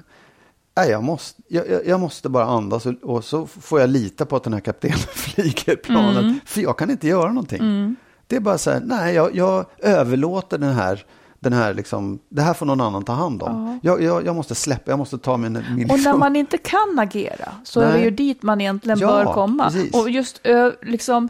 nej, 0.76 0.90
jag, 0.90 1.02
måste, 1.04 1.42
jag, 1.48 1.64
jag- 1.86 2.00
måste 2.00 2.28
bara 2.28 2.44
andas 2.44 2.86
och, 2.86 2.94
och 3.02 3.24
så 3.24 3.46
får 3.46 3.80
jag 3.80 3.90
lita 3.90 4.26
på 4.26 4.36
att 4.36 4.44
den 4.44 4.52
här 4.52 4.60
kaptenen 4.60 4.98
flyger 5.14 5.76
planet, 5.76 6.18
Mm. 6.22 6.40
för 6.46 6.60
jag 6.60 6.78
kan 6.78 6.90
inte 6.90 7.08
göra 7.08 7.28
någonting. 7.32 7.96
Det 8.26 8.36
är 8.36 8.40
bara 8.40 8.58
så 8.58 8.70
här, 8.70 8.80
nej, 8.84 9.14
jag, 9.14 9.34
jag 9.36 9.64
överlåter 9.78 10.58
den 10.58 10.72
här 10.74 11.04
den 11.42 11.52
här 11.52 11.74
liksom, 11.74 12.18
det 12.28 12.42
här 12.42 12.54
får 12.54 12.66
någon 12.66 12.80
annan 12.80 13.04
ta 13.04 13.12
hand 13.12 13.42
om. 13.42 13.80
Jag, 13.82 14.02
jag, 14.02 14.26
jag 14.26 14.36
måste 14.36 14.54
släppa, 14.54 14.90
jag 14.90 14.98
måste 14.98 15.18
ta 15.18 15.36
min... 15.36 15.52
min 15.52 15.62
Och 15.62 15.76
när 15.76 15.94
liksom- 15.96 16.18
man 16.20 16.36
inte 16.36 16.58
kan 16.58 16.98
agera 16.98 17.48
så 17.64 17.80
är 17.80 17.86
det 17.86 17.92
Nej. 17.92 18.04
ju 18.04 18.10
dit 18.10 18.42
man 18.42 18.60
egentligen 18.60 18.98
Ja, 18.98 19.06
bör 19.08 19.32
komma. 19.32 19.64
precis. 19.64 19.94
Och 19.94 20.10
just 20.10 20.40
liksom, 20.82 21.28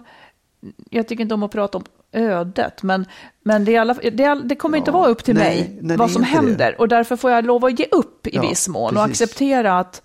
jag 0.90 1.08
tycker 1.08 1.22
inte 1.22 1.34
om 1.34 1.42
att 1.42 1.50
prata 1.52 1.78
om 1.78 1.84
ödet, 2.12 2.82
men, 2.82 3.06
men 3.42 3.64
det, 3.64 3.76
alla, 3.76 3.94
det, 3.94 4.40
det 4.44 4.54
kommer 4.56 4.78
inte 4.78 4.90
Ja, 4.90 4.98
vara 4.98 5.08
upp 5.08 5.24
till 5.24 5.34
nej, 5.34 5.44
mig 5.60 5.78
nej, 5.82 5.96
vad 5.96 6.10
som 6.10 6.22
inte 6.22 6.34
det. 6.34 6.36
händer. 6.46 6.80
Och 6.80 6.88
därför 6.88 7.16
får 7.16 7.30
jag 7.30 7.44
lov 7.46 7.64
att 7.64 7.78
ge 7.78 7.86
upp 7.92 8.26
i 8.26 8.30
Ja, 8.36 8.42
viss 8.42 8.68
mån 8.68 8.96
och 8.96 9.04
precis. 9.06 9.22
acceptera 9.22 9.78
att 9.78 10.02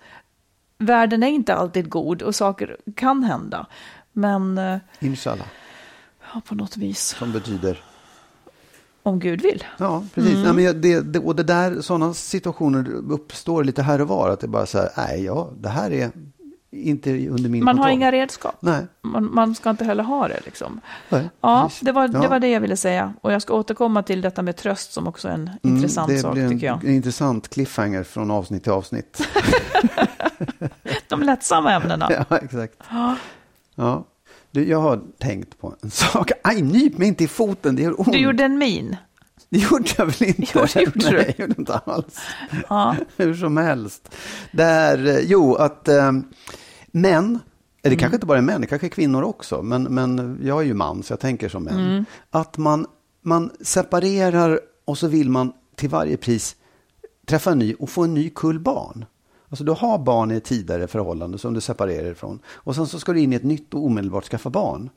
världen 0.78 1.22
är 1.22 1.28
inte 1.28 1.54
alltid 1.54 1.88
god 1.90 2.22
och 2.22 2.34
saker 2.34 2.76
kan 2.96 3.24
hända. 3.24 3.66
Men 4.12 4.60
Inshallah, 4.98 5.46
ja, 6.34 6.40
på 6.48 6.54
något 6.54 6.76
vis, 6.76 7.00
som 7.18 7.32
betyder... 7.32 7.82
om 9.08 9.18
Gud 9.20 9.42
vill. 9.42 9.64
Ja, 9.78 10.04
precis. 10.14 10.30
Mm. 10.32 10.42
Nej, 10.44 10.52
men 10.52 10.64
jag- 10.64 10.76
det, 10.76 11.00
det, 11.00 11.18
och 11.18 11.36
det 11.36 11.42
där, 11.42 11.80
sådana 11.80 12.14
situationer 12.14 12.88
uppstår 13.10 13.64
lite 13.64 13.82
här 13.82 14.00
och 14.00 14.08
var. 14.08 14.30
Att 14.30 14.40
det 14.40 14.48
bara 14.48 14.66
så 14.66 14.78
här, 14.78 14.90
nej, 14.96 15.24
ja, 15.24 15.50
det 15.60 15.68
här 15.68 15.90
är 15.92 16.10
inte 16.70 17.10
under 17.10 17.48
min 17.48 17.64
Man 17.64 17.78
har 17.78 17.84
kontroll. 17.84 17.94
inga 17.94 18.12
redskap. 18.12 18.56
Nej, 18.60 18.86
Man, 19.02 19.34
man 19.34 19.54
ska 19.54 19.70
inte 19.70 19.84
heller 19.84 20.02
ha 20.04 20.28
det. 20.28 20.40
Liksom. 20.44 20.80
nej 21.08 21.30
Ja, 21.40 21.62
precis. 21.68 21.80
det 21.80 21.92
var, 21.92 22.08
det 22.08 22.18
Ja. 22.22 22.28
var 22.28 22.38
det 22.40 22.48
jag 22.48 22.60
ville 22.60 22.76
säga. 22.76 23.14
Och 23.20 23.32
jag 23.32 23.42
ska 23.42 23.54
återkomma 23.54 24.02
till 24.02 24.20
detta 24.20 24.42
med 24.42 24.56
tröst 24.56 24.92
som 24.92 25.06
också 25.06 25.28
är 25.28 25.32
en 25.32 25.50
Mm, 25.62 25.76
intressant 25.76 26.08
det 26.08 26.18
sak 26.18 26.32
blir 26.32 26.44
en, 26.44 26.50
tycker 26.50 26.66
jag. 26.66 26.84
en 26.84 26.94
intressant 26.94 27.48
cliffhanger 27.48 28.02
från 28.02 28.30
avsnitt 28.30 28.62
till 28.62 28.72
avsnitt. 28.72 29.28
De 31.08 31.22
lättsamma 31.22 31.72
ämnena. 31.72 32.08
ja, 32.30 32.36
exakt. 32.36 32.74
Ja. 33.74 34.04
Du, 34.50 34.68
jag 34.68 34.80
har 34.80 35.00
tänkt 35.18 35.58
på 35.58 35.74
en 35.82 35.90
sak. 36.12 36.30
Aj, 36.42 36.62
nyp 36.62 36.98
mig 36.98 37.08
inte 37.08 37.24
i 37.24 37.28
foten, 37.28 37.76
det 37.76 37.82
gör 37.82 38.00
ont. 38.00 38.12
Du 38.12 38.18
gjorde 38.18 38.44
en 38.44 38.58
min. 38.58 38.96
Det 39.50 39.58
gjorde 39.58 39.84
jag 39.98 40.06
väl 40.06 40.14
inte? 40.28 40.42
Jo, 40.54 40.66
det 40.74 40.80
gjorde 40.82 41.00
Nej, 41.04 41.10
du. 41.12 41.16
jag 41.18 41.40
gjorde 41.40 41.54
inte 41.58 41.74
alls. 41.74 42.18
Ja. 42.68 42.96
Hur 43.16 43.34
som 43.34 43.56
helst. 43.56 44.14
Där, 44.52 45.06
eh, 45.06 45.18
jo, 45.18 45.54
att 45.54 45.88
eh, 45.88 46.12
män, 46.86 47.38
det 47.82 47.96
kanske 47.96 48.16
inte 48.16 48.26
bara 48.26 48.38
är 48.38 48.42
män, 48.42 48.60
det 48.60 48.66
kanske 48.66 48.86
är 48.86 48.90
kvinnor 48.90 49.22
också, 49.22 49.62
men, 49.62 49.82
men 49.82 50.38
jag 50.44 50.60
är 50.60 50.64
ju 50.66 50.74
man 50.74 51.02
så 51.02 51.12
jag 51.12 51.20
tänker 51.20 51.48
som 51.48 51.62
män. 51.64 52.04
Att 52.30 52.58
man, 52.58 52.86
man 53.22 53.50
separerar 53.60 54.60
och 54.84 54.98
så 54.98 55.08
vill 55.08 55.30
man 55.30 55.52
till 55.76 55.88
varje 55.88 56.16
pris 56.16 56.56
träffa 57.26 57.50
en 57.50 57.58
ny 57.58 57.74
och 57.74 57.90
få 57.90 58.04
en 58.04 58.14
ny 58.14 58.30
kull 58.30 58.60
barn. 58.60 59.04
Alltså 59.50 59.64
du 59.64 59.72
har 59.72 59.98
barn 59.98 60.30
i 60.30 60.34
ett 60.36 60.44
tidigare 60.44 60.86
förhållande 60.86 61.38
som 61.38 61.54
du 61.54 61.60
separerar 61.60 62.10
ifrån. 62.10 62.40
Och 62.48 62.74
sen 62.74 62.86
så 62.86 63.00
ska 63.00 63.12
du 63.12 63.20
in 63.20 63.32
i 63.32 63.36
ett 63.36 63.44
nytt 63.44 63.74
och 63.74 63.84
omedelbart 63.84 64.24
skaffa 64.24 64.50
barn. 64.50 64.90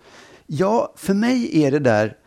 Ja, 0.47 0.93
för 0.95 1.13
mig 1.13 1.63
är 1.63 1.71
det 1.71 1.79
där 1.79 2.17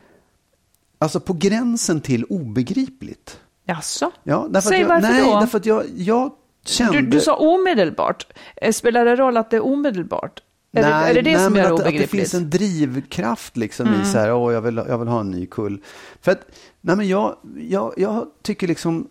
alltså 0.99 1.21
på 1.21 1.33
gränsen 1.33 2.01
till 2.01 2.25
obegripligt. 2.25 3.41
Jaså? 3.67 4.11
Ja, 4.23 4.47
därför 4.51 4.69
Säg 4.69 4.81
jag, 4.81 4.89
varför 4.89 5.09
nej, 5.09 5.25
då? 5.25 5.41
därför 5.41 5.59
att 5.59 5.67
jag, 5.67 5.85
jag 5.97 6.31
kände... 6.67 7.01
Du, 7.01 7.07
du 7.07 7.21
sa 7.21 7.37
omedelbart. 7.37 8.27
Eh, 8.57 8.73
Spelar 8.73 9.05
det 9.05 9.17
roll 9.17 9.37
att 9.37 9.51
det 9.51 9.57
är 9.57 9.65
omedelbart? 9.65 10.43
Är, 10.73 10.83
det, 10.83 10.89
är 10.89 11.15
det 11.15 11.23
det 11.23 11.39
som 11.39 11.53
men 11.53 11.63
gör 11.63 11.69
det 11.69 11.75
att, 11.75 11.81
att 11.81 11.87
det 11.87 11.91
obegripligt? 11.91 12.13
Mm. 12.13 12.21
finns 12.21 12.35
en 12.35 12.51
drivkraft 12.51 13.57
liksom 13.57 13.89
i 14.03 14.05
så 14.05 14.19
här, 14.19 14.33
åh, 14.35 14.53
jag 14.53 14.61
vill, 14.61 14.77
jag 14.77 14.99
vill 14.99 15.09
ha 15.09 15.21
en 15.21 15.31
ny 15.31 15.47
kull. 15.47 15.83
För 16.21 16.33
att, 16.33 16.41
nej 16.81 16.97
men 16.97 17.09
jag, 17.09 17.37
jag, 17.57 17.95
jag 17.97 18.27
tycker 18.43 18.69
liksom, 18.69 19.09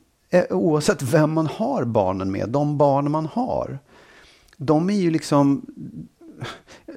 oavsett 0.49 1.01
vem 1.01 1.31
man 1.31 1.47
har 1.47 1.83
barnen 1.83 2.31
med, 2.31 2.49
de 2.49 2.77
barn 2.77 3.11
man 3.11 3.25
har, 3.25 3.79
de 4.57 4.89
är 4.89 4.93
ju 4.93 5.11
liksom, 5.11 5.65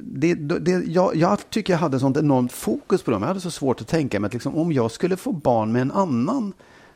det, 0.00 0.34
det, 0.34 0.70
jag, 0.86 1.16
jag 1.16 1.50
tycker 1.50 1.72
jag 1.72 1.78
hade 1.80 2.00
sånt 2.00 2.16
enormt 2.16 2.52
fokus 2.52 3.02
på 3.02 3.10
dem. 3.10 3.22
Jag 3.22 3.28
hade 3.28 3.40
så 3.40 3.50
svårt 3.50 3.80
att 3.80 3.88
tänka 3.88 4.20
mig 4.20 4.26
att 4.26 4.32
liksom, 4.34 4.56
om 4.56 4.72
jag 4.72 4.90
skulle 4.90 5.16
få 5.16 5.32
barn 5.32 5.72
med 5.72 5.82
en 5.82 5.92
annan 5.92 6.52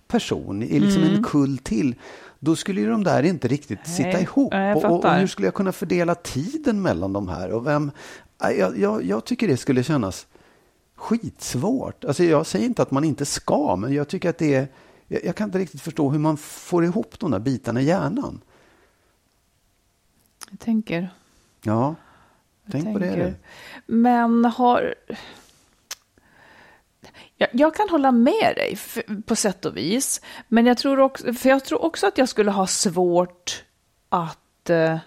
person, 0.09 0.62
i 0.62 0.80
liksom 0.80 1.03
Mm. 1.03 1.14
en 1.14 1.22
kull 1.24 1.59
till, 1.59 1.95
då 2.38 2.57
skulle 2.57 2.80
ju 2.80 2.91
de 2.91 3.05
där 3.05 3.22
inte 3.22 3.49
riktigt 3.49 3.86
sitta 3.86 4.09
Nej, 4.09 4.22
ihop. 4.22 4.53
nej, 4.53 4.68
jag 4.68 4.76
och, 4.76 4.84
och, 4.84 5.05
och 5.05 5.14
hur 5.14 5.26
skulle 5.26 5.47
jag 5.47 5.55
kunna 5.55 5.72
fördela 5.72 6.14
tiden 6.14 6.82
mellan 6.82 7.12
de 7.12 7.28
här? 7.28 7.51
Och 7.51 7.66
vem, 7.66 7.91
jag, 8.59 8.78
jag, 8.78 9.05
jag 9.05 9.24
tycker 9.24 9.49
det 9.49 9.57
skulle 9.57 9.82
kännas 9.82 10.26
skitsvårt. 10.97 12.05
Alltså 12.05 12.24
jag 12.24 12.47
säger 12.47 12.66
inte 12.66 12.82
att 12.82 12.91
man 12.91 13.05
inte 13.05 13.26
ska, 13.26 13.76
men 13.76 13.93
jag 13.95 14.09
tycker 14.09 14.30
att 14.30 14.38
det 14.38 14.55
är... 14.55 14.68
Jag, 15.13 15.25
jag 15.25 15.37
kan 15.37 15.49
inte 15.49 15.59
riktigt 15.59 15.81
förstå 15.81 16.11
hur 16.11 16.19
man 16.19 16.37
får 16.37 16.85
ihop 16.85 17.19
de 17.19 17.31
där 17.31 17.39
bitarna 17.39 17.81
i 17.81 17.85
hjärnan. 17.85 18.41
Jag 20.51 20.61
tänker. 20.61 21.11
Ja, 21.63 21.95
Jag 22.65 22.73
tänk 22.73 22.93
på 22.93 22.99
det. 22.99 23.07
tänker. 23.07 23.35
Men 23.87 24.45
har... 24.45 24.95
Jag, 27.37 27.49
jag 27.53 27.75
kan 27.75 27.89
hålla 27.89 28.13
med 28.13 28.53
dig 28.57 28.79
på 29.27 29.37
sätt 29.37 29.65
och 29.65 29.77
vis. 29.77 30.21
Men 30.49 30.67
jag 30.67 30.79
tror 30.79 31.01
också, 31.01 31.33
för 31.35 31.49
jag 31.49 31.65
tror 31.65 31.85
också 31.85 32.07
att 32.07 32.19
jag 32.19 32.29
skulle 32.29 32.51
ha 32.51 32.67
svårt 32.67 33.65
att... 34.09 34.71
eh, 34.71 34.99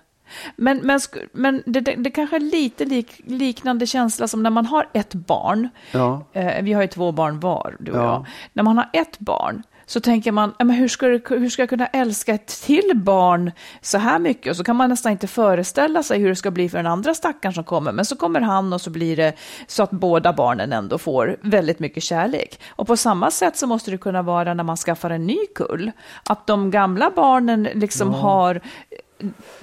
Men, 0.56 0.78
men, 0.78 1.00
men 1.32 1.64
det, 1.66 1.80
det, 1.80 1.96
det 1.96 2.12
kanske 2.12 2.36
är 2.36 2.40
lite 2.40 2.86
lik, 2.86 3.22
liknande 3.26 3.88
känsla 3.88 4.28
som 4.28 4.44
när 4.44 4.50
man 4.50 4.66
har 4.66 4.90
ett 4.94 5.14
barn. 5.14 5.70
Ja. 5.92 6.26
Eh, 6.34 6.64
vi 6.64 6.74
har 6.74 6.82
ju 6.82 6.88
två 6.88 7.12
barn 7.12 7.40
var, 7.40 7.76
du 7.80 7.92
och 7.92 7.98
Ja. 7.98 8.04
jag. 8.04 8.26
När 8.54 8.64
man 8.64 8.78
har 8.78 8.90
ett 8.94 9.20
barn 9.20 9.64
så 9.86 10.00
tänker 10.00 10.32
man, 10.32 10.54
"Ja, 10.60 10.66
men 10.66 10.76
hur, 10.76 10.88
ska 10.88 11.08
det, 11.08 11.30
hur 11.30 11.50
ska 11.50 11.62
jag 11.62 11.70
kunna 11.70 11.88
älska 11.88 12.34
ett 12.34 12.48
till 12.48 12.92
barn 12.96 13.52
så 13.82 13.98
här 13.98 14.20
mycket? 14.20 14.52
Och 14.52 14.58
så 14.58 14.64
kan 14.64 14.76
man 14.76 14.90
nästan 14.90 15.12
inte 15.12 15.28
föreställa 15.28 16.04
sig 16.04 16.20
hur 16.20 16.30
det 16.30 16.36
ska 16.36 16.52
bli 16.52 16.70
för 16.70 16.78
den 16.78 16.88
andra 16.88 17.14
stackaren 17.14 17.54
som 17.54 17.64
kommer. 17.64 17.92
Men 17.92 18.06
så 18.06 18.16
kommer 18.16 18.42
han 18.42 18.74
och 18.74 18.82
så 18.82 18.90
blir 18.90 19.18
det 19.18 19.34
så 19.68 19.84
att 19.84 19.92
båda 19.92 20.34
barnen 20.34 20.74
ändå 20.74 20.98
får 20.98 21.38
väldigt 21.42 21.80
mycket 21.80 22.04
kärlek. 22.04 22.60
Och 22.70 22.88
på 22.88 22.98
samma 22.98 23.32
sätt 23.32 23.58
så 23.58 23.68
måste 23.68 23.92
det 23.92 23.98
kunna 23.98 24.22
vara 24.22 24.54
när 24.54 24.64
man 24.64 24.78
skaffar 24.78 25.10
en 25.10 25.26
ny 25.26 25.38
kull. 25.56 25.92
Att 26.30 26.48
de 26.48 26.72
gamla 26.72 27.12
barnen 27.16 27.64
liksom 27.74 28.14
har 28.14 28.62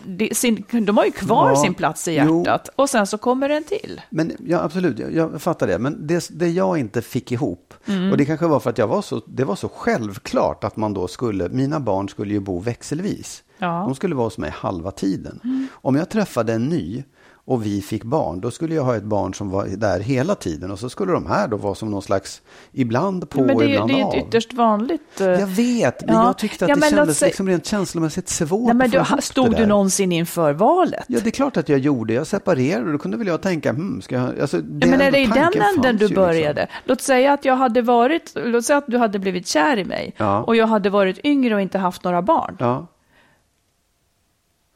det- 0.05 0.37
sin, 0.37 0.65
de 0.71 0.97
har 0.97 1.05
ju 1.05 1.11
kvar 1.11 1.51
Ja, 1.51 1.57
sin 1.57 1.75
plats 1.75 2.09
i 2.09 2.17
jo. 2.19 2.39
hjärtat 2.45 2.69
och 2.77 2.91
sen 2.91 3.07
så 3.07 3.19
kommer 3.19 3.49
den 3.49 3.65
till. 3.65 4.01
Men 4.11 4.33
ja, 4.47 4.61
absolut, 4.63 4.99
jag, 4.99 5.15
jag 5.15 5.43
fattar 5.43 5.67
det. 5.67 5.79
Men 5.79 6.07
det, 6.07 6.29
det 6.31 6.49
jag 6.49 6.79
inte 6.79 7.03
fick 7.03 7.33
ihop, 7.33 7.75
Mm. 7.87 8.11
och 8.11 8.17
det 8.17 8.25
kanske 8.25 8.47
var 8.47 8.61
för 8.61 8.71
att 8.71 8.79
jag 8.79 8.87
var 8.87 9.03
så, 9.03 9.23
det 9.27 9.45
var 9.45 9.57
så 9.57 9.69
självklart 9.69 10.65
att 10.65 10.77
man 10.77 10.95
då 10.95 11.09
skulle, 11.09 11.49
mina 11.49 11.81
barn 11.81 12.09
skulle 12.09 12.33
ju 12.35 12.41
bo 12.41 12.59
växelvis. 12.59 13.43
Ja. 13.59 13.77
Mm. 13.77 13.87
De 13.89 13.95
skulle 13.95 14.15
vara 14.15 14.27
hos 14.27 14.39
mig 14.39 14.51
halva 14.51 14.91
tiden. 14.91 15.41
Om 15.73 15.97
jag 15.97 16.09
träffade 16.09 16.53
en 16.53 16.69
ny 16.69 17.05
och 17.45 17.67
vi 17.67 17.83
fick 17.83 18.05
barn, 18.05 18.41
då 18.41 18.51
skulle 18.51 18.75
jag 18.75 18.83
ha 18.85 18.97
ett 18.97 19.03
barn 19.03 19.35
som 19.35 19.51
var 19.51 19.67
där 19.67 20.01
hela 20.01 20.35
tiden 20.35 20.71
och 20.71 20.79
så 20.79 20.89
skulle 20.89 21.13
de 21.13 21.27
här 21.27 21.49
då 21.49 21.57
vara 21.57 21.75
som 21.75 21.91
någon 21.91 22.03
slags, 22.03 22.43
ibland 22.73 23.31
på 23.31 23.41
Men 23.41 23.57
och 23.57 23.61
det, 23.63 23.67
är 23.67 23.69
ju- 23.69 23.75
ibland 23.75 23.91
det 23.91 23.95
är 23.95 23.99
ju 23.99 24.05
av. 24.05 24.15
ett 24.15 24.27
ytterst 24.27 24.53
vanligt... 24.55 25.21
eh, 25.21 25.27
Jag 25.27 25.47
vet, 25.47 26.07
men 26.07 26.15
Ja. 26.15 26.25
jag 26.27 26.39
tyckte 26.39 26.65
att 26.65 26.69
Ja, 26.69 26.75
det 26.75 26.81
men 26.81 26.91
kändes 26.91 27.19
säg- 27.19 27.27
liksom 27.29 27.49
rent 27.49 27.67
känslomässigt 27.67 28.29
svårt 28.29 28.67
Nej, 28.67 28.75
men 28.75 28.91
du, 28.91 29.05
stod 29.23 29.57
du 29.57 29.67
någonsin 29.67 30.13
inför 30.13 30.53
valet? 30.53 31.05
Ja, 31.09 31.21
det 31.23 31.29
är 31.29 31.31
klart 31.31 31.57
att 31.57 31.69
jag 31.69 31.79
gjorde. 31.79 32.13
Jag 32.15 32.27
separerade 32.27 32.87
och 32.87 32.93
då 32.93 32.99
kunde 32.99 33.17
väl 33.17 33.27
jag 33.27 33.41
tänka, 33.43 33.71
hmm, 33.73 34.03
ska 34.03 34.15
jag... 34.15 34.41
Alltså, 34.41 34.57
det 34.59 34.87
Ja, 34.87 34.91
men 34.91 35.01
är 35.01 35.11
det 35.11 35.19
i 35.19 35.27
den 35.27 35.37
änden 35.77 35.97
du 35.97 36.09
liksom. 36.09 36.15
började? 36.25 36.67
Låt 36.85 37.01
säga 37.01 37.33
att 37.33 37.45
jag 37.45 37.57
hade 37.57 37.83
varit, 37.83 38.33
låt 38.35 38.65
säga 38.65 38.77
att 38.79 38.87
du 38.87 38.99
hade 38.99 39.19
blivit 39.19 39.47
kär 39.47 39.77
i 39.77 39.85
mig 39.85 40.15
och 40.47 40.57
jag 40.57 40.67
hade 40.67 40.91
varit 40.91 41.19
yngre 41.25 41.55
och 41.55 41.61
inte 41.61 41.79
haft 41.79 42.05
några 42.05 42.23
barn. 42.23 42.89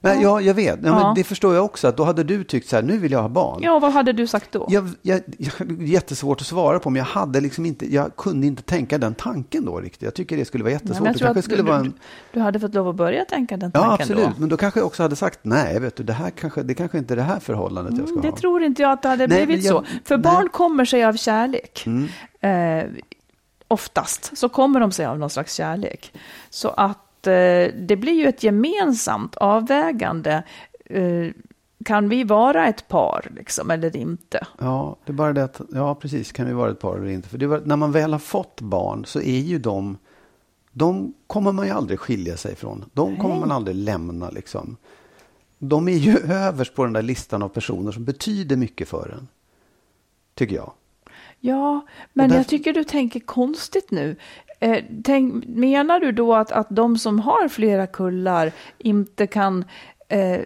Ja. 0.05 0.15
Nej, 0.15 0.23
ja, 0.23 0.41
jag 0.41 0.55
vet. 0.55 0.79
Ja, 0.83 0.89
Ja. 0.89 1.07
Men 1.07 1.15
det 1.15 1.25
förstår 1.25 1.55
jag 1.55 1.65
också. 1.65 1.89
Att 1.89 1.97
då 1.97 2.05
hade 2.05 2.25
du 2.25 2.45
tyckt 2.45 2.69
så 2.69 2.77
här, 2.77 2.83
nu 2.83 2.99
vill 2.99 3.13
jag 3.13 3.23
ha 3.23 3.29
barn. 3.29 3.61
Ja, 3.63 3.79
vad 3.79 3.93
hade 3.93 4.13
du 4.13 4.27
sagt 4.27 4.53
då? 4.53 4.67
Jag, 4.69 4.89
jag, 5.03 5.21
jag, 5.39 5.83
jättesvårt 5.83 6.41
att 6.41 6.47
svara 6.47 6.79
på, 6.79 6.91
men 6.91 6.99
jag, 6.99 7.07
hade 7.07 7.41
liksom 7.41 7.67
inte, 7.67 7.95
jag 7.95 8.17
kunde 8.17 8.47
inte 8.47 8.63
tänka 8.63 8.99
den 8.99 9.15
tanken 9.15 9.65
då 9.65 9.81
riktigt. 9.81 10.03
Jag 10.03 10.15
tycker 10.15 10.37
det 10.37 10.45
skulle 10.45 10.65
vara 10.65 10.71
Nej, 10.71 10.81
jättesvårt. 10.83 10.99
men 10.99 11.07
jag 11.07 11.15
det 11.15 11.19
tror 11.19 11.39
att 11.39 11.45
skulle 11.45 11.63
du, 11.63 11.69
vara 11.69 11.79
en... 11.79 11.93
du 12.33 12.41
hade 12.41 12.61
fått 12.61 12.75
lov 12.75 12.89
att 12.89 12.95
börja 12.97 13.25
tänka 13.25 13.57
den 13.57 13.71
Ja, 13.75 13.81
tanken 13.81 14.03
absolut. 14.03 14.25
då. 14.25 14.41
Men 14.41 14.49
då 14.49 14.57
kanske 14.57 14.81
jag 14.81 14.87
också 14.87 15.03
hade 15.03 15.17
sagt, 15.17 15.39
nej, 15.43 15.81
vet 15.81 15.97
du, 15.97 16.03
det 16.03 16.13
här 16.13 16.31
kanske, 16.31 16.63
det 16.63 16.75
kanske 16.75 16.99
inte 16.99 17.15
är 17.15 17.17
det 17.17 17.23
här 17.23 17.41
förhållandet 17.41 17.95
jag 17.99 18.07
ska 18.09 18.13
Mm, 18.13 18.23
det 18.23 18.29
ha. 18.31 18.37
tror 18.37 18.63
inte 18.63 18.83
jag 18.83 18.93
att 18.93 19.03
det 19.03 19.09
hade 19.09 19.27
Nej, 19.27 19.47
blivit 19.47 19.67
så. 19.67 19.83
För 20.05 20.17
nej. 20.19 20.27
Mm. 20.27 20.35
barn 20.35 20.49
kommer 20.49 20.85
sig 20.85 21.05
av 21.05 21.13
kärlek. 21.17 21.85
Eh, 22.41 22.85
oftast 23.69 24.39
så 24.39 24.49
kommer 24.49 24.81
de 24.81 24.93
sig 24.93 25.07
av 25.07 25.19
någon 25.19 25.31
slags 25.31 25.55
kärlek. 25.55 26.13
Så 26.51 26.69
att 26.69 26.99
det 27.75 27.97
blir 27.97 28.13
ju 28.13 28.27
ett 28.27 28.43
gemensamt 28.43 29.37
avvägande. 29.37 30.43
Eh, 30.87 31.27
kan 31.85 32.09
vi 32.09 32.25
vara 32.25 32.67
ett 32.67 32.89
par 32.89 33.33
liksom, 33.37 33.71
eller 33.71 33.97
inte? 33.97 34.47
Ja, 34.59 34.97
det 35.05 35.13
är 35.13 35.15
bara 35.15 35.33
det 35.33 35.45
att, 35.45 35.61
ja 35.73 35.95
precis, 35.95 36.33
kan 36.33 36.47
vi 36.47 36.53
vara 36.53 36.71
ett 36.71 36.81
par 36.81 36.97
eller 36.97 37.11
inte? 37.11 37.29
För 37.29 37.47
var, 37.47 37.63
när 37.65 37.77
man 37.77 37.93
väl 37.93 38.13
har 38.13 38.19
fått 38.19 38.61
barn 38.61 39.05
så 39.05 39.21
är 39.21 39.39
ju 39.39 39.59
de, 39.59 39.99
de 40.73 41.15
kommer 41.27 41.53
man 41.53 41.67
ju 41.67 41.73
aldrig 41.73 42.01
skilja 42.01 42.37
sig 42.37 42.57
från. 42.57 42.85
De 42.93 43.17
kommer 43.17 43.37
man 43.37 43.51
aldrig 43.51 43.77
lämna 43.77 44.31
liksom. 44.31 44.77
De 45.59 45.89
är 45.89 45.97
ju 45.97 46.19
överst 46.33 46.75
på 46.75 46.85
den 46.85 46.93
där 46.93 47.03
listan 47.03 47.43
av 47.43 47.49
personer 47.49 47.93
som 47.93 48.05
betyder 48.05 48.57
mycket 48.57 48.89
för 48.89 49.15
en. 49.19 49.29
Tycker 50.35 50.57
jag. 50.57 50.73
Ja, 51.41 51.87
men 52.13 52.29
därför- 52.29 52.41
jag 52.41 52.49
tycker 52.49 52.73
du 52.73 52.85
tänker 52.85 53.21
konstigt 53.21 53.91
nu. 53.91 54.17
Eh, 54.65 54.85
tänk, 55.05 55.45
menar 55.47 56.01
du 56.01 56.13
då 56.13 56.35
att, 56.35 56.53
att 56.53 56.67
de 56.71 56.99
som 56.99 57.19
har 57.19 57.49
flera 57.49 57.87
kullar 57.87 58.53
inte 58.79 59.27
kan 59.27 59.65
eh, 60.09 60.41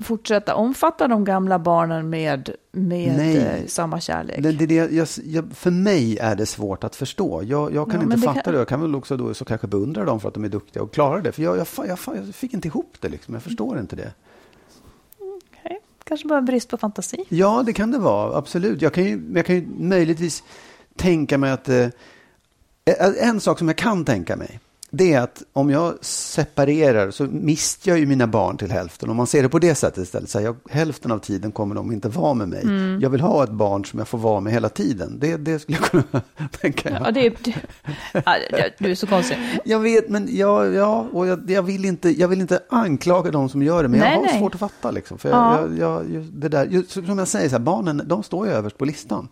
fortsätta 0.00 0.54
omfatta 0.54 1.08
de 1.08 1.24
gamla 1.24 1.58
barnen 1.58 2.10
med, 2.10 2.50
med 2.72 3.16
Nej. 3.16 3.36
eh, 3.36 3.66
samma 3.66 4.00
kärlek? 4.00 4.42
Det, 4.42 4.52
det, 4.52 4.66
det, 4.66 4.74
jag, 4.74 5.08
jag, 5.24 5.52
för 5.52 5.70
mig 5.70 6.18
är 6.18 6.36
det 6.36 6.46
svårt 6.46 6.84
att 6.84 6.96
förstå. 6.96 7.42
Jag, 7.42 7.74
jag 7.74 7.90
kan 7.90 8.00
Ja, 8.00 8.04
inte 8.14 8.26
fatta 8.26 8.40
kan- 8.40 8.52
det. 8.52 8.58
Jag 8.58 8.68
kan 8.68 8.80
väl 8.80 8.94
också 8.94 9.16
då 9.16 9.34
så 9.34 9.44
kanske 9.44 9.66
beundra 9.66 10.04
dem 10.04 10.20
för 10.20 10.28
att 10.28 10.34
de 10.34 10.44
är 10.44 10.48
duktiga 10.48 10.82
och 10.82 10.92
klarar 10.92 11.20
det. 11.20 11.32
För 11.32 11.42
jag, 11.42 11.66
jag, 11.86 11.98
fick 12.34 12.54
inte 12.54 12.68
ihop 12.68 12.96
det 13.00 13.08
liksom. 13.08 13.34
Jag 13.34 13.42
förstår 13.42 13.78
inte 13.80 13.96
det. 13.96 14.12
Okej, 15.18 15.80
Kanske 16.04 16.28
bara 16.28 16.38
en 16.38 16.44
brist 16.44 16.68
på 16.70 16.76
fantasi. 16.76 17.24
Ja, 17.28 17.62
det 17.66 17.72
kan 17.72 17.90
det 17.90 17.98
vara. 17.98 18.36
Absolut. 18.36 18.82
Jag 18.82 18.92
kan 18.92 19.04
ju, 19.04 19.22
jag 19.34 19.46
kan 19.46 19.56
ju 19.56 19.66
möjligtvis 19.78 20.42
tänka 20.96 21.38
mig 21.38 21.50
att... 21.50 21.68
Eh, 21.68 21.86
en 23.20 23.40
sak 23.40 23.58
som 23.58 23.68
jag 23.68 23.76
kan 23.76 24.04
tänka 24.04 24.36
mig, 24.36 24.60
det 24.90 25.12
är 25.12 25.20
att 25.20 25.42
om 25.52 25.70
jag 25.70 25.94
separerar 26.04 27.10
så 27.10 27.24
mister 27.24 27.90
jag 27.90 27.98
ju 27.98 28.06
mina 28.06 28.26
barn 28.26 28.56
till 28.56 28.70
hälften. 28.70 29.10
Om 29.10 29.16
man 29.16 29.26
ser 29.26 29.42
det 29.42 29.48
på 29.48 29.58
det 29.58 29.74
sättet 29.74 30.04
istället, 30.04 30.30
så 30.30 30.38
här, 30.38 30.44
jag, 30.46 30.56
hälften 30.70 31.10
av 31.12 31.18
tiden 31.18 31.52
kommer 31.52 31.74
de 31.74 31.92
inte 31.92 32.08
vara 32.08 32.34
med 32.34 32.48
mig. 32.48 32.62
Mm. 32.62 33.00
Jag 33.00 33.10
vill 33.10 33.20
ha 33.20 33.44
ett 33.44 33.50
barn 33.50 33.84
som 33.84 33.98
jag 33.98 34.08
får 34.08 34.18
vara 34.18 34.40
med 34.40 34.52
hela 34.52 34.68
tiden. 34.68 35.18
Det, 35.18 35.36
det 35.36 35.58
skulle 35.58 35.78
jag 35.78 35.90
kunna 35.90 36.22
tänka 36.60 36.90
mig. 36.90 37.00
Ja, 37.04 37.10
det 37.10 37.26
är, 37.26 37.34
det, 37.44 37.54
ja, 38.24 38.64
du 38.78 38.90
är 38.90 38.94
så 38.94 39.06
konstig. 39.06 39.38
Jag 39.64 39.80
vet, 39.80 40.08
men 40.08 40.36
jag, 40.36 40.74
ja, 40.74 41.06
och 41.12 41.26
jag, 41.26 41.50
jag, 41.50 41.62
vill 41.62 41.84
inte, 41.84 42.20
jag 42.20 42.28
vill 42.28 42.40
inte 42.40 42.60
anklaga 42.68 43.30
de 43.30 43.48
som 43.48 43.62
gör 43.62 43.82
det, 43.82 43.88
men 43.88 44.00
Nej, 44.00 44.08
jag 44.12 44.16
har 44.18 44.26
nej. 44.26 44.38
svårt 44.38 44.54
att 44.54 44.60
fatta. 44.60 44.90
Liksom, 44.90 45.18
för 45.18 45.28
Ja. 45.28 45.60
jag, 45.60 45.78
jag, 45.78 46.14
jag, 46.14 46.22
det 46.22 46.48
där, 46.48 46.64
just, 46.66 46.90
som 46.90 47.18
jag 47.18 47.28
säger, 47.28 47.48
så 47.48 47.54
här, 47.54 47.60
barnen 47.60 48.02
de 48.06 48.22
står 48.22 48.46
ju 48.46 48.52
överst 48.52 48.78
på 48.78 48.84
listan. 48.84 49.28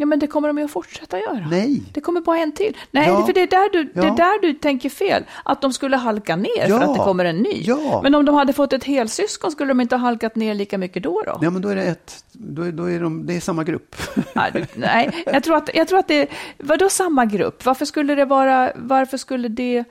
Ja, 0.00 0.06
men 0.06 0.18
det 0.18 0.26
kommer 0.26 0.48
de 0.48 0.58
ju 0.58 0.64
att 0.64 0.70
fortsätta 0.70 1.18
göra. 1.18 1.46
Nej. 1.50 1.82
Det 1.92 2.00
kommer 2.00 2.20
bara 2.20 2.38
en 2.38 2.52
till. 2.52 2.76
Nej, 2.90 3.08
Ja. 3.08 3.26
för 3.26 3.32
det 3.32 3.40
är, 3.42 3.46
där 3.46 3.72
du, 3.72 3.84
det 3.84 4.00
är 4.00 4.04
Ja. 4.04 4.14
där 4.14 4.42
du 4.42 4.52
tänker 4.52 4.88
fel. 4.90 5.24
Att 5.44 5.60
de 5.62 5.72
skulle 5.72 5.96
halka 5.96 6.36
ner 6.36 6.48
Ja. 6.68 6.78
för 6.78 6.84
att 6.86 6.94
det 6.98 7.04
kommer 7.04 7.24
en 7.24 7.36
ny. 7.36 7.62
Ja. 7.62 8.00
Men 8.02 8.14
om 8.14 8.24
de 8.24 8.34
hade 8.34 8.52
fått 8.52 8.72
ett 8.72 8.84
helsyskon 8.84 9.50
skulle 9.50 9.68
de 9.70 9.80
inte 9.80 9.94
ha 9.96 10.00
halkat 10.00 10.36
ner 10.36 10.54
lika 10.54 10.78
mycket 10.78 11.02
då? 11.02 11.22
då? 11.26 11.38
Ja, 11.42 11.50
men 11.50 11.62
då 11.62 11.68
är 11.68 11.76
det 11.76 11.82
ett, 11.82 12.24
då 12.32 12.62
är, 12.62 12.72
då 12.72 12.90
är 12.90 13.00
de, 13.00 13.26
det 13.26 13.36
är 13.36 13.40
samma 13.40 13.64
grupp. 13.64 13.96
Nej, 14.34 14.66
Nej, 14.74 15.24
jag 15.26 15.42
tror 15.44 15.56
att, 15.56 15.70
jag 15.74 15.88
tror 15.88 15.98
att 15.98 16.08
det... 16.08 16.26
Vadå 16.58 16.88
samma 16.88 17.24
grupp? 17.24 17.64
Varför 17.64 17.84
skulle 17.84 18.14
det 18.14 18.24
vara... 18.24 18.72
Varför 18.76 19.16
skulle 19.16 19.48
det 19.48 19.84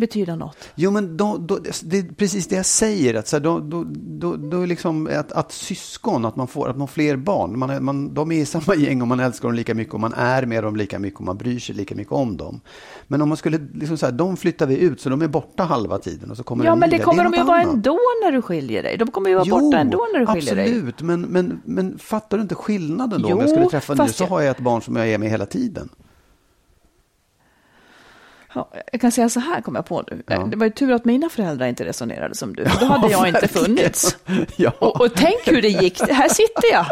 betyda 0.00 0.36
något? 0.36 0.56
Jo, 0.74 0.90
men 0.90 1.16
då, 1.16 1.36
då, 1.36 1.58
det 1.82 1.98
är 1.98 2.02
precis 2.14 2.46
det 2.46 2.56
jag 2.56 2.66
säger. 2.66 3.14
Att, 3.14 3.28
så 3.28 3.36
här, 3.36 3.40
då, 3.44 3.58
då, 3.58 3.84
då, 3.94 4.36
då 4.36 4.64
liksom 4.64 5.08
att, 5.12 5.32
att 5.32 5.52
syskon, 5.52 6.24
att 6.24 6.36
man 6.36 6.46
får 6.48 6.68
att 6.68 6.76
man 6.76 6.88
får 6.88 6.92
fler 6.92 7.16
barn. 7.16 7.58
Man 7.58 7.84
man, 7.84 8.14
de 8.14 8.32
är 8.32 8.36
i 8.40 8.46
samma 8.46 8.74
gäng 8.74 9.02
och 9.02 9.08
man 9.08 9.20
älskar 9.20 9.48
dem 9.48 9.54
lika 9.54 9.74
mycket 9.74 9.94
och 9.94 10.00
man 10.00 10.12
är 10.12 10.46
med 10.46 10.64
dem 10.64 10.76
lika 10.76 10.98
mycket 10.98 11.18
och 11.20 11.26
man 11.26 11.36
bryr 11.38 11.58
sig 11.58 11.74
lika 11.74 11.94
mycket 11.94 12.12
om 12.12 12.36
dem. 12.36 12.60
Men 13.08 13.22
om 13.22 13.28
man 13.28 13.36
skulle, 13.36 13.58
liksom 13.74 13.96
så 13.98 14.06
här, 14.06 14.12
de 14.12 14.36
flyttar 14.36 14.66
vi 14.66 14.78
ut 14.78 15.00
så 15.00 15.08
de 15.08 15.22
är 15.22 15.28
borta 15.28 15.62
halva 15.64 15.98
tiden 15.98 16.30
och 16.30 16.36
så 16.36 16.42
kommer 16.42 16.64
Ja, 16.64 16.72
en 16.72 16.78
men 16.78 16.90
det 16.90 16.96
där. 16.96 17.04
kommer 17.04 17.24
är 17.24 17.30
de 17.30 17.36
ju 17.36 17.42
vara 17.44 17.60
ändå 17.62 17.98
när 18.24 18.32
du 18.32 18.42
skiljer 18.42 18.82
dig. 18.82 18.96
De 18.98 19.10
kommer 19.10 19.28
ju 19.30 19.34
vara 19.36 19.44
borta 19.60 19.78
ändå 19.78 20.06
när 20.12 20.20
du 20.20 20.26
skiljer 20.26 20.54
dig. 20.56 20.64
absolut. 20.66 21.02
Men, 21.02 21.20
men, 21.20 21.60
men 21.64 21.98
fattar 21.98 22.36
du 22.36 22.42
inte 22.42 22.54
skillnaden 22.54 23.22
då? 23.22 23.28
Jo, 23.30 23.34
om 23.36 23.40
jag 23.40 23.50
skulle 23.50 23.66
träffa 23.68 23.96
fast 23.96 24.16
så 24.16 24.22
jag- 24.24 24.28
har 24.28 24.40
jag 24.40 24.50
ett 24.50 24.60
barn 24.60 24.82
som 24.82 24.96
jag 24.96 25.08
är 25.08 25.18
med 25.18 25.30
hela 25.30 25.46
tiden. 25.46 25.88
Ja, 28.54 28.70
jag 28.92 29.00
kan 29.00 29.12
säga 29.12 29.28
så 29.28 29.40
här, 29.40 29.60
kom 29.60 29.74
jag 29.74 29.86
på 29.86 30.04
nu. 30.10 30.22
Ja. 30.26 30.38
Det 30.38 30.56
var 30.56 30.66
ju 30.66 30.72
tur 30.72 30.92
att 30.92 31.04
mina 31.04 31.28
föräldrar 31.28 31.66
inte 31.66 31.84
resonerade 31.84 32.34
som 32.34 32.56
du. 32.56 32.64
Då 32.80 32.86
hade 32.86 33.10
jag 33.10 33.28
inte 33.28 33.48
funnits. 33.48 34.16
Ja. 34.56 34.72
Och, 34.78 35.00
och 35.00 35.14
tänk 35.14 35.38
hur 35.44 35.62
det 35.62 35.68
gick. 35.68 36.00
Här 36.00 36.28
sitter 36.28 36.72
jag. 36.72 36.86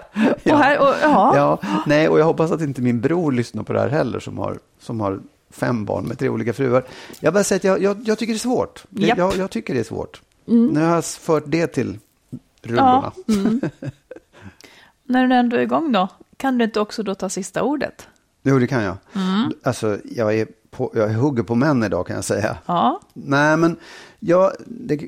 Och 0.55 0.59
här, 0.59 0.79
och, 0.79 0.95
ja. 1.03 1.37
Ja, 1.37 1.59
nej, 1.87 2.09
och 2.09 2.21
jag 2.21 2.25
hoppas 2.25 2.53
att 2.53 2.61
inte 2.61 2.83
min 2.83 3.01
bror 3.01 3.33
lyssnar 3.33 3.63
på 3.63 3.73
det 3.73 3.81
här 3.81 3.89
heller 3.89 4.21
som 4.21 4.39
har, 4.39 4.59
som 4.81 5.01
har 5.01 5.21
fem 5.51 5.85
barn 5.85 6.05
med 6.05 6.19
tre 6.19 6.29
olika 6.29 6.53
fruar. 6.53 6.85
Jag 7.21 7.35
bara 7.35 7.45
säger 7.45 7.61
att 7.61 7.65
jag, 7.65 7.83
jag, 7.83 8.09
jag 8.09 8.19
tycker 8.19 8.33
det 8.33 8.37
är 8.37 8.39
svårt. 8.39 8.85
Japp. 8.91 9.19
jag, 9.19 9.37
jag 9.37 9.51
tycker 9.51 9.75
det 9.75 9.81
är 9.81 9.85
svårt. 9.85 10.23
Nu 10.45 10.81
har 10.81 10.95
jag 10.95 11.05
fört 11.05 11.45
det 11.47 11.67
till 11.67 11.99
rullorna. 12.63 13.13
Mm. 13.29 13.61
När 15.05 15.27
du 15.27 15.35
ändå 15.35 15.57
är 15.57 15.61
igång 15.61 15.93
då, 15.93 16.09
kan 16.37 16.59
du 16.59 16.65
inte 16.65 16.81
också 16.81 17.03
då 17.03 17.15
ta 17.15 17.29
sista 17.29 17.63
ordet? 17.63 18.09
Jo, 18.43 18.59
det 18.59 18.67
kan 18.67 18.83
jag. 18.83 18.97
Mm. 19.15 19.53
Alltså, 19.63 19.99
jag 20.05 20.35
är, 20.35 20.47
på, 20.71 20.93
jag 20.95 21.09
hugger 21.09 21.43
på 21.43 21.55
män 21.55 21.83
idag 21.83 22.07
kan 22.07 22.16
jag 22.16 22.25
säga. 22.25 22.59
Ja. 22.66 23.01
Nej, 23.12 23.57
men 23.57 23.77
jag, 24.21 24.53
det, 24.66 25.01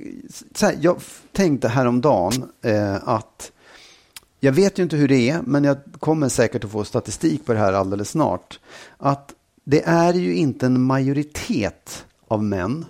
här, 0.61 0.76
jag 0.80 0.96
tänkte 1.32 1.68
häromdagen 1.68 2.50
eh, 2.62 3.08
att 3.08 3.52
jag 4.40 4.52
vet 4.52 4.78
ju 4.78 4.82
inte 4.82 4.96
hur 4.96 5.08
det 5.08 5.30
är, 5.30 5.42
men 5.42 5.64
jag 5.64 5.78
kommer 5.98 6.28
säkert 6.28 6.64
att 6.64 6.70
få 6.70 6.84
statistik 6.84 7.46
på 7.46 7.52
det 7.52 7.58
här 7.58 7.72
alldeles 7.72 8.11
snart. 8.11 8.61
Att 8.98 9.34
det 9.64 9.82
är 9.86 10.14
ju 10.14 10.34
inte 10.34 10.66
en 10.66 10.82
majoritet 10.82 12.06
av 12.28 12.44
män 12.44 12.84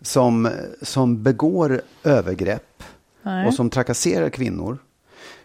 som, 0.00 0.50
som 0.82 1.22
begår 1.22 1.80
övergrepp 2.04 2.82
Nej. 3.22 3.46
och 3.46 3.54
som 3.54 3.70
trakasserar 3.70 4.30
kvinnor. 4.30 4.78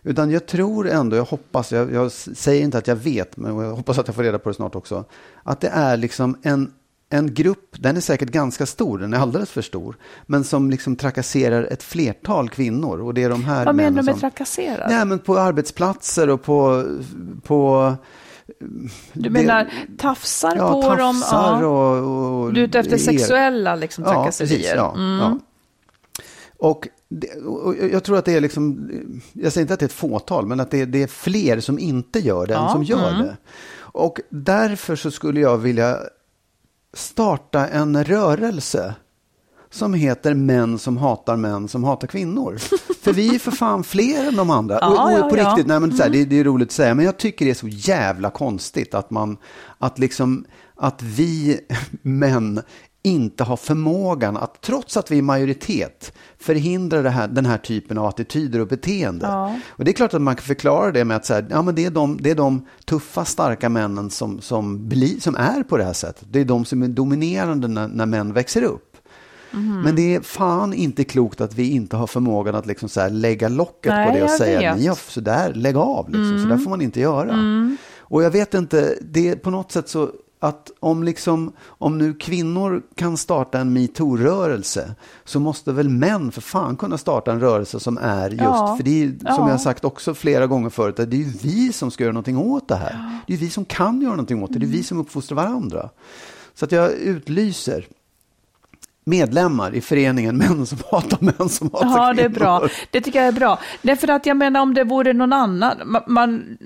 Utan 0.07 0.31
jag 0.31 0.45
tror 0.45 0.89
ändå, 0.89 1.15
jag 1.15 1.23
hoppas, 1.25 1.71
jag, 1.71 1.93
jag 1.93 2.11
säger 2.11 2.63
inte 2.63 2.77
att 2.77 2.87
jag 2.87 2.95
vet, 2.95 3.37
men 3.37 3.57
jag 3.57 3.75
hoppas 3.75 3.97
att 3.99 4.07
jag 4.07 4.15
får 4.15 4.23
reda 4.23 4.39
på 4.39 4.49
det 4.49 4.55
snart 4.55 4.75
också, 4.75 5.03
att 5.43 5.61
det 5.61 5.67
är 5.67 5.97
liksom 5.97 6.37
en, 6.41 6.71
en 7.09 7.33
grupp, 7.33 7.75
den 7.79 7.97
är 7.97 8.01
säkert 8.01 8.29
ganska 8.29 8.65
stor, 8.65 8.97
den 8.99 9.13
är 9.13 9.17
alldeles 9.17 9.49
för 9.51 9.61
stor, 9.61 9.97
men 10.25 10.43
som 10.43 10.69
liksom 10.71 10.95
trakasserar 10.95 11.63
ett 11.63 11.83
flertal 11.83 12.49
kvinnor. 12.49 13.01
Och 13.01 13.13
det 13.13 13.23
är 13.23 13.29
de 13.29 13.43
här 13.43 13.65
Vad 13.65 13.75
menar 13.75 13.89
du 13.89 13.95
med 13.95 14.05
som, 14.05 14.19
trakasserad? 14.19 14.89
Nej, 14.89 15.05
men 15.05 15.19
på 15.19 15.37
arbetsplatser 15.37 16.29
och 16.29 16.43
på, 16.43 16.83
på 17.43 17.93
du 19.13 19.21
det- 19.21 19.29
menar 19.29 19.69
tafsar 19.97 20.55
ja, 20.55 20.71
på 20.81 20.95
dem? 20.95 21.21
tafsar 21.21 21.61
Ja. 21.61 21.67
och, 21.67 22.43
och 22.45 22.53
Du 22.53 22.59
är 22.61 22.65
ute 22.67 22.79
efter 22.79 22.93
er- 22.93 22.97
sexuella 22.97 23.75
liksom, 23.75 24.03
trakasserier? 24.03 24.53
Ja, 24.53 24.57
precis, 24.57 24.73
ja, 24.75 24.93
Mm. 24.95 25.19
ja. 25.19 25.39
Och, 26.57 26.87
det, 27.19 27.41
och 27.41 27.75
jag 27.91 28.03
tror 28.03 28.17
att 28.17 28.25
det 28.25 28.33
är 28.33 28.41
liksom, 28.41 28.89
jag 29.33 29.53
säger 29.53 29.63
inte 29.63 29.73
att 29.73 29.79
det 29.79 29.83
är 29.83 29.87
ett 29.87 29.93
fåtal, 29.93 30.45
men 30.45 30.59
att 30.59 30.71
det 30.71 30.81
är, 30.81 30.85
det 30.85 31.03
är 31.03 31.07
fler 31.07 31.59
som 31.59 31.79
inte 31.79 32.19
gör 32.19 32.47
det 32.47 32.53
än 32.53 32.61
Ja, 32.61 32.71
som 32.71 32.83
gör 32.83 33.09
mm. 33.09 33.21
det. 33.21 33.37
Och 33.77 34.19
därför 34.29 34.95
så 34.95 35.11
skulle 35.11 35.39
jag 35.39 35.57
vilja 35.57 35.99
starta 36.93 37.67
en 37.67 38.03
rörelse 38.03 38.95
som 39.69 39.93
heter 39.93 40.33
Män 40.33 40.79
som 40.79 40.97
hatar 40.97 41.35
män 41.35 41.67
som 41.67 41.83
hatar 41.83 42.07
kvinnor. 42.07 42.57
för 43.01 43.13
vi 43.13 43.35
är 43.35 43.39
för 43.39 43.51
fan 43.51 43.83
fler 43.83 44.27
än 44.27 44.35
de 44.35 44.49
andra. 44.49 44.77
Ja, 44.81 44.87
och, 44.87 45.23
och 45.23 45.29
på 45.29 45.37
ja. 45.37 45.41
Mm. 45.41 45.51
riktigt, 45.51 45.67
nej, 45.67 45.79
men 45.79 45.97
så 45.97 46.03
här, 46.03 46.09
det, 46.09 46.25
det 46.25 46.39
är 46.39 46.43
roligt 46.43 46.67
att 46.67 46.71
säga, 46.71 46.93
men 46.93 47.05
jag 47.05 47.17
tycker 47.17 47.45
det 47.45 47.51
är 47.51 47.55
så 47.55 47.67
jävla 47.67 48.29
konstigt 48.29 48.93
att 48.93 49.09
man, 49.09 49.37
att 49.77 49.99
liksom, 49.99 50.45
att 50.75 51.01
vi 51.01 51.59
män 52.01 52.61
inte 53.05 53.43
har 53.43 53.57
förmågan 53.57 54.37
att, 54.37 54.61
trots 54.61 54.97
att 54.97 55.11
vi 55.11 55.17
är 55.17 55.21
majoritet, 55.21 56.13
förhindra 56.37 57.09
här, 57.09 57.27
den 57.27 57.45
här 57.45 57.57
typen 57.57 57.97
av 57.97 58.05
attityder 58.05 58.59
och 58.59 58.67
beteende. 58.67 59.25
Ja. 59.25 59.59
Och 59.67 59.85
det 59.85 59.91
är 59.91 59.93
klart 59.93 60.13
att 60.13 60.21
man 60.21 60.35
kan 60.35 60.43
förklara 60.45 60.91
det 60.91 61.05
med 61.05 61.17
att 61.17 61.25
så 61.25 61.33
här, 61.33 61.45
ja, 61.49 61.61
men 61.61 61.75
det, 61.75 61.85
är 61.85 61.91
de, 61.91 62.17
det 62.21 62.31
är 62.31 62.35
de 62.35 62.67
tuffa, 62.85 63.25
starka 63.25 63.69
männen 63.69 64.09
som, 64.09 64.41
som, 64.41 64.87
bli, 64.87 65.19
som 65.19 65.35
är 65.35 65.63
på 65.63 65.77
det 65.77 65.83
här 65.83 65.93
sättet. 65.93 66.27
Det 66.31 66.39
är 66.39 66.45
de 66.45 66.65
som 66.65 66.83
är 66.83 66.87
dominerande 66.87 67.67
när, 67.67 67.87
när 67.87 68.05
män 68.05 68.33
växer 68.33 68.63
upp. 68.63 68.97
Mhm. 69.51 69.81
Men 69.81 69.95
det 69.95 70.15
är 70.15 70.21
fan 70.21 70.73
inte 70.73 71.03
klokt 71.03 71.41
att 71.41 71.53
vi 71.53 71.69
inte 71.69 71.95
har 71.95 72.07
förmågan 72.07 72.55
att 72.55 72.65
liksom 72.65 72.89
så 72.89 73.07
lägga 73.09 73.49
locket 73.49 73.91
Nej, 73.91 74.07
på 74.07 74.17
det 74.17 74.23
och 74.23 74.29
säga. 74.29 74.71
Mm. 74.71 74.87
har 74.87 75.11
så 75.11 75.21
där, 75.21 75.53
lägg 75.53 75.77
av, 75.77 76.09
liksom. 76.09 76.39
så 76.39 76.47
där 76.49 76.57
får 76.57 76.69
man 76.69 76.81
inte 76.81 76.99
göra. 76.99 77.35
Och 77.99 78.23
jag 78.23 78.31
vet 78.31 78.53
inte, 78.53 78.95
det 79.01 79.35
på 79.35 79.49
något 79.49 79.71
sätt 79.71 79.89
så 79.89 80.09
att 80.47 80.71
om, 80.79 81.03
liksom, 81.03 81.53
om 81.61 81.97
nu 81.97 82.13
kvinnor 82.13 82.81
kan 82.95 83.17
starta 83.17 83.59
en 83.59 83.73
metoo-rörelse 83.77 84.95
så 85.23 85.39
måste 85.39 85.71
väl 85.71 85.89
män 85.89 86.31
för 86.31 86.41
fan 86.41 86.75
kunna 86.77 86.97
starta 86.97 87.31
en 87.31 87.39
rörelse 87.39 87.79
som 87.79 87.97
är 87.97 88.29
just, 88.29 88.41
Ja. 88.43 88.75
för 88.77 88.83
det 88.83 89.03
är 89.03 89.07
som 89.07 89.17
Ja. 89.25 89.35
jag 89.37 89.43
har 89.53 89.57
sagt 89.57 89.85
också 89.85 90.13
flera 90.13 90.47
gånger 90.47 90.69
förut, 90.69 90.99
att 90.99 91.11
det 91.11 91.17
är 91.17 91.23
ju 91.23 91.31
vi 91.41 91.73
som 91.73 91.91
ska 91.91 92.03
göra 92.03 92.13
någonting 92.13 92.37
åt 92.37 92.67
det 92.67 92.75
här. 92.75 93.19
Det 93.27 93.33
är 93.33 93.37
ju 93.37 93.45
vi 93.45 93.49
som 93.49 93.65
kan 93.65 94.01
göra 94.01 94.11
någonting 94.11 94.43
åt 94.43 94.53
det, 94.53 94.59
det 94.59 94.65
är 94.65 94.67
vi 94.67 94.83
som 94.83 94.99
uppfostrar 94.99 95.35
varandra. 95.35 95.89
Så 96.53 96.65
att 96.65 96.71
jag 96.71 96.91
utlyser 96.91 97.87
medlemmar 99.05 99.75
i 99.75 99.81
föreningen 99.81 100.37
Män 100.37 100.65
som 100.65 100.77
hatar 100.91 101.17
män 101.21 101.49
som 101.49 101.69
hatar 101.73 101.87
Ja, 101.87 102.13
det 102.13 102.21
är 102.21 102.25
kvinnor. 102.29 102.39
bra. 102.39 102.67
Det 102.91 103.01
tycker 103.01 103.19
jag 103.19 103.27
är 103.27 103.31
bra. 103.31 103.59
Därför 103.81 104.07
att 104.07 104.25
jag 104.25 104.37
menar 104.37 104.61
om 104.61 104.73
det 104.73 104.83
vore 104.83 105.13
någon 105.13 105.33
annan, 105.33 105.77
ma- 105.85 106.03
man, 106.07 106.57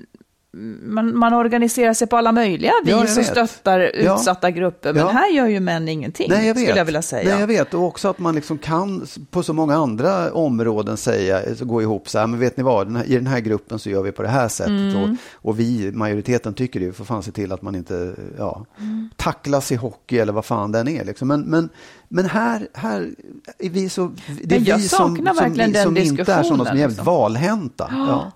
man, 0.82 1.18
man 1.18 1.32
organiserar 1.32 1.94
sig 1.94 2.06
på 2.08 2.16
alla 2.16 2.32
möjliga 2.32 2.72
Ja, 2.84 3.00
vis 3.00 3.18
och 3.18 3.24
stöttar 3.24 3.92
Ja. 3.94 4.14
utsatta 4.14 4.50
grupper. 4.50 4.92
Men 4.92 5.02
Ja. 5.02 5.08
här 5.08 5.30
gör 5.30 5.46
ju 5.46 5.60
män 5.60 5.88
ingenting, 5.88 6.26
Nej, 6.30 6.46
jag 6.46 6.54
vet. 6.54 6.62
skulle 6.62 6.78
jag 6.78 6.84
vilja 6.84 7.02
säga. 7.02 7.30
Nej, 7.30 7.40
jag 7.40 7.46
vet. 7.46 7.74
Och 7.74 7.84
också 7.84 8.08
att 8.08 8.18
man 8.18 8.34
liksom 8.34 8.58
kan 8.58 9.06
på 9.30 9.42
så 9.42 9.52
många 9.52 9.74
andra 9.76 10.32
områden 10.32 10.96
säga, 10.96 11.56
så 11.56 11.64
gå 11.64 11.82
ihop 11.82 12.08
så 12.08 12.18
här, 12.18 12.26
men 12.26 12.40
vet 12.40 12.56
ni 12.56 12.62
vad, 12.62 12.86
den 12.86 12.96
här, 12.96 13.04
i 13.04 13.14
den 13.14 13.26
här 13.26 13.40
gruppen 13.40 13.78
så 13.78 13.90
gör 13.90 14.02
vi 14.02 14.12
på 14.12 14.22
det 14.22 14.28
här 14.28 14.48
sättet. 14.48 14.70
Mm. 14.70 15.02
Och, 15.02 15.08
och 15.34 15.60
vi, 15.60 15.92
majoriteten, 15.92 16.54
tycker 16.54 16.80
det, 16.80 16.92
för 16.92 17.04
fan 17.04 17.22
se 17.22 17.30
till 17.32 17.52
att 17.52 17.62
man 17.62 17.74
inte 17.74 18.14
ja, 18.38 18.66
Mm. 18.78 19.10
tacklas 19.16 19.72
i 19.72 19.76
hockey 19.76 20.18
eller 20.18 20.32
vad 20.32 20.44
fan 20.44 20.72
den 20.72 20.88
är. 20.88 21.04
Liksom. 21.04 21.28
Men, 21.28 21.40
men, 21.40 21.68
men 22.08 22.24
här, 22.24 22.68
här 22.74 23.10
är 23.58 23.70
vi 23.70 23.88
så, 23.88 24.10
det 24.44 24.56
är 24.56 24.60
vi 24.60 24.88
som, 24.88 24.98
saknar 24.98 25.34
som, 25.34 25.44
verkligen 25.44 25.72
den 25.72 25.82
som 25.84 25.96
inte 25.96 26.32
är 26.32 26.42
sådana 26.42 26.64
som 26.64 26.78
är 26.78 26.88
liksom. 26.88 27.04
valhänta. 27.04 27.88
Ja. 27.92 28.32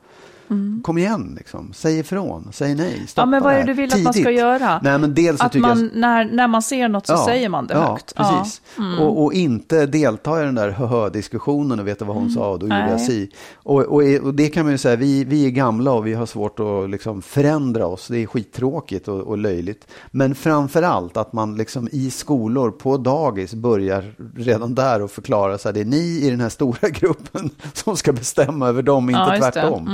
Kom 0.83 0.99
igen, 0.99 1.35
liksom. 1.39 1.71
säg 1.75 1.99
ifrån, 1.99 2.49
säg 2.53 2.75
nej, 2.75 3.03
stoppa 3.07 3.23
Ja, 3.23 3.27
men 3.27 3.43
vad 3.43 3.55
är 3.55 3.59
det 3.59 3.65
du 3.65 3.73
vill 3.73 3.93
att 3.95 4.03
man 4.03 4.13
ska 4.13 4.23
Tidigt. 4.23 4.39
göra? 4.39 4.81
Nej, 4.83 4.99
men 4.99 5.15
dels 5.15 5.41
Att 5.41 5.53
tycker 5.53 5.69
jag- 5.69 5.77
man, 5.77 5.91
när, 5.95 6.25
när 6.25 6.49
man 6.49 6.63
ser 6.63 6.89
något 6.89 7.07
så 7.07 7.17
säger 7.17 7.49
man 7.49 7.67
det 7.67 7.75
ja, 7.75 7.91
högt. 7.91 8.13
Mm. 8.19 8.31
Precis. 8.39 8.61
Och, 9.01 9.25
och 9.25 9.33
inte 9.33 9.87
delta 9.87 10.43
i 10.43 10.45
den 10.45 10.55
där 10.55 10.71
hö-diskussionen 10.71 11.81
och 11.81 11.87
veta 11.89 12.05
vad 12.05 12.17
hon 12.17 12.31
sa 12.31 12.51
och 12.51 12.59
då 12.59 12.67
gjorde 12.67 12.77
jag 12.77 12.85
Mm. 12.85 12.97
Nej. 12.97 13.07
si. 13.07 13.31
Och, 13.55 13.81
och, 13.81 14.03
och 14.23 14.35
det 14.35 14.49
kan 14.49 14.65
man 14.65 14.73
ju 14.73 14.79
säga, 14.79 14.97
vi, 14.97 15.25
vi 15.25 15.47
är 15.47 15.51
gamla 15.51 15.93
och 15.93 16.07
vi 16.07 16.15
har 16.15 16.27
svårt 16.27 16.61
att 16.61 16.91
liksom 16.91 17.23
förändra 17.23 17.87
oss. 17.87 18.09
Det 18.09 18.23
är 18.23 18.27
skittråkigt 18.27 19.09
och, 19.09 19.21
och 19.21 19.39
löjligt. 19.39 19.87
Men 20.11 20.35
framför 20.35 20.83
allt 20.83 21.17
att 21.17 21.33
man 21.33 21.57
liksom 21.57 21.89
i 21.93 22.11
skolor 22.11 22.71
på 22.71 22.97
dagis 22.97 23.55
börjar 23.55 24.15
redan 24.37 24.75
där 24.75 25.03
och 25.03 25.11
förklara 25.11 25.59
så 25.59 25.69
här, 25.69 25.73
det 25.75 25.81
är 25.81 25.85
ni 25.85 26.21
i 26.27 26.31
den 26.31 26.41
här 26.41 26.49
stora 26.49 26.89
gruppen 26.89 27.51
som 27.73 27.97
ska 27.97 28.13
bestämma 28.13 28.69
över 28.69 28.83
dem, 28.83 29.11
inte 29.11 29.21
Ja, 29.21 29.37
just 29.37 29.53
det. 29.55 29.85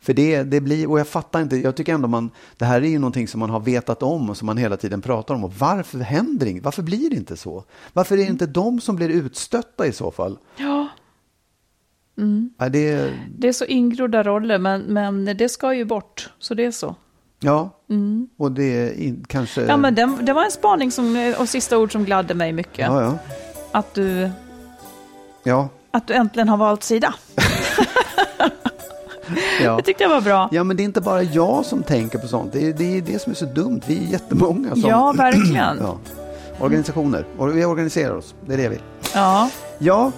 För 0.00 0.12
det, 0.12 0.42
det 0.42 0.60
blir, 0.60 0.90
och 0.90 1.00
jag 1.00 1.08
fattar 1.08 1.42
inte, 1.42 1.56
jag 1.56 1.76
tycker 1.76 1.94
ändå 1.94 2.08
man, 2.08 2.30
det 2.56 2.64
här 2.64 2.82
är 2.82 2.88
ju 2.88 2.98
någonting 2.98 3.28
som 3.28 3.40
man 3.40 3.50
har 3.50 3.60
vetat 3.60 4.02
om 4.02 4.30
och 4.30 4.36
som 4.36 4.46
man 4.46 4.56
hela 4.56 4.76
tiden 4.76 5.02
pratar 5.02 5.34
om. 5.34 5.44
Och 5.44 5.54
varför 5.58 5.98
händer 5.98 6.46
inget? 6.46 6.64
Varför 6.64 6.82
blir 6.82 7.10
det 7.10 7.16
inte 7.16 7.36
så? 7.36 7.64
Varför 7.92 8.14
är 8.14 8.22
det 8.22 8.30
inte 8.30 8.46
de 8.46 8.80
som 8.80 8.96
blir 8.96 9.08
utstötta 9.08 9.86
i 9.86 9.92
så 9.92 10.10
fall? 10.10 10.38
Ja, 10.56 10.88
Ja, 12.58 12.68
det, 12.68 13.12
det 13.38 13.48
är 13.48 13.52
så 13.52 13.64
ingrodda 13.64 14.22
roller, 14.22 14.58
men, 14.58 14.82
men 14.82 15.24
det 15.24 15.48
ska 15.48 15.74
ju 15.74 15.84
bort. 15.84 16.30
Så 16.38 16.54
det 16.54 16.64
är 16.64 16.70
så. 16.70 16.94
ja. 17.40 17.70
och 18.36 18.52
det 18.52 18.62
är 18.62 19.16
kanske... 19.26 19.60
Ja, 19.62 19.76
men 19.76 19.94
det, 19.94 20.18
det 20.22 20.32
var 20.32 20.44
en 20.44 20.50
spaning 20.50 20.90
som, 20.90 21.34
och 21.38 21.48
sista 21.48 21.78
ord 21.78 21.92
som 21.92 22.04
gladde 22.04 22.34
mig 22.34 22.52
mycket. 22.52 22.86
ja, 22.86 23.02
ja. 23.02 23.18
Att, 23.72 23.94
du, 23.94 24.30
Ja, 25.42 25.68
att 25.90 26.06
du 26.06 26.14
äntligen 26.14 26.48
har 26.48 26.56
valt 26.56 26.82
sida. 26.82 27.14
ja. 29.64 29.76
Det 29.76 29.82
tyckte 29.82 30.02
jag 30.02 30.10
var 30.10 30.20
bra. 30.20 30.48
ja, 30.52 30.64
men 30.64 30.76
det 30.76 30.82
är 30.82 30.84
inte 30.84 31.00
bara 31.00 31.22
jag 31.22 31.64
som 31.66 31.82
tänker 31.82 32.18
på 32.18 32.28
sånt. 32.28 32.52
Det 32.52 32.68
är 32.68 32.72
det, 32.72 32.96
är 32.98 33.00
det 33.00 33.18
som 33.18 33.30
är 33.32 33.36
så 33.36 33.44
dumt. 33.44 33.80
Vi 33.86 33.98
är 34.06 34.12
jättemånga 34.12 34.70
som... 34.70 34.80
Ja, 34.90 35.12
verkligen. 35.16 35.78
ja. 35.80 35.98
Organisationer. 36.60 37.24
Och 37.38 37.56
vi 37.56 37.64
organiserar 37.64 38.16
oss. 38.16 38.34
Det 38.46 38.52
är 38.52 38.56
det 38.56 38.62
jag 38.62 38.70
vill. 38.70 38.82
Ja. 39.14 39.50
Ja, 39.78 40.12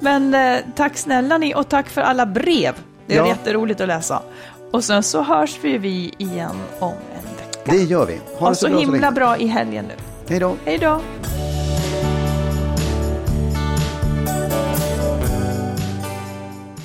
Men 0.00 0.34
eh, 0.34 0.58
tack 0.76 0.96
snälla 0.98 1.38
ni 1.38 1.54
och 1.54 1.68
tack 1.68 1.88
för 1.88 2.00
alla 2.00 2.26
brev. 2.26 2.74
Det 3.06 3.14
är 3.14 3.18
Ja. 3.18 3.26
jätteroligt 3.28 3.80
att 3.80 3.88
läsa. 3.88 4.22
Och 4.72 4.84
sen 4.84 5.02
så 5.02 5.22
hörs 5.22 5.58
vi 5.62 5.78
vi 5.78 6.14
igen 6.18 6.56
om 6.78 6.92
en 6.92 7.24
vecka. 7.36 7.72
det 7.72 7.82
gör 7.84 8.06
vi. 8.06 8.14
Ha 8.16 8.38
Ha 8.38 8.48
det 8.48 8.54
så 8.56 8.68
bra 8.68 8.78
himla 8.78 8.96
länge. 8.98 9.10
bra 9.12 9.36
i 9.36 9.46
helgen 9.46 9.84
nu. 9.88 9.94
Hej 10.28 10.40
då. 10.40 10.54
Hej 10.64 10.78
då! 10.78 11.00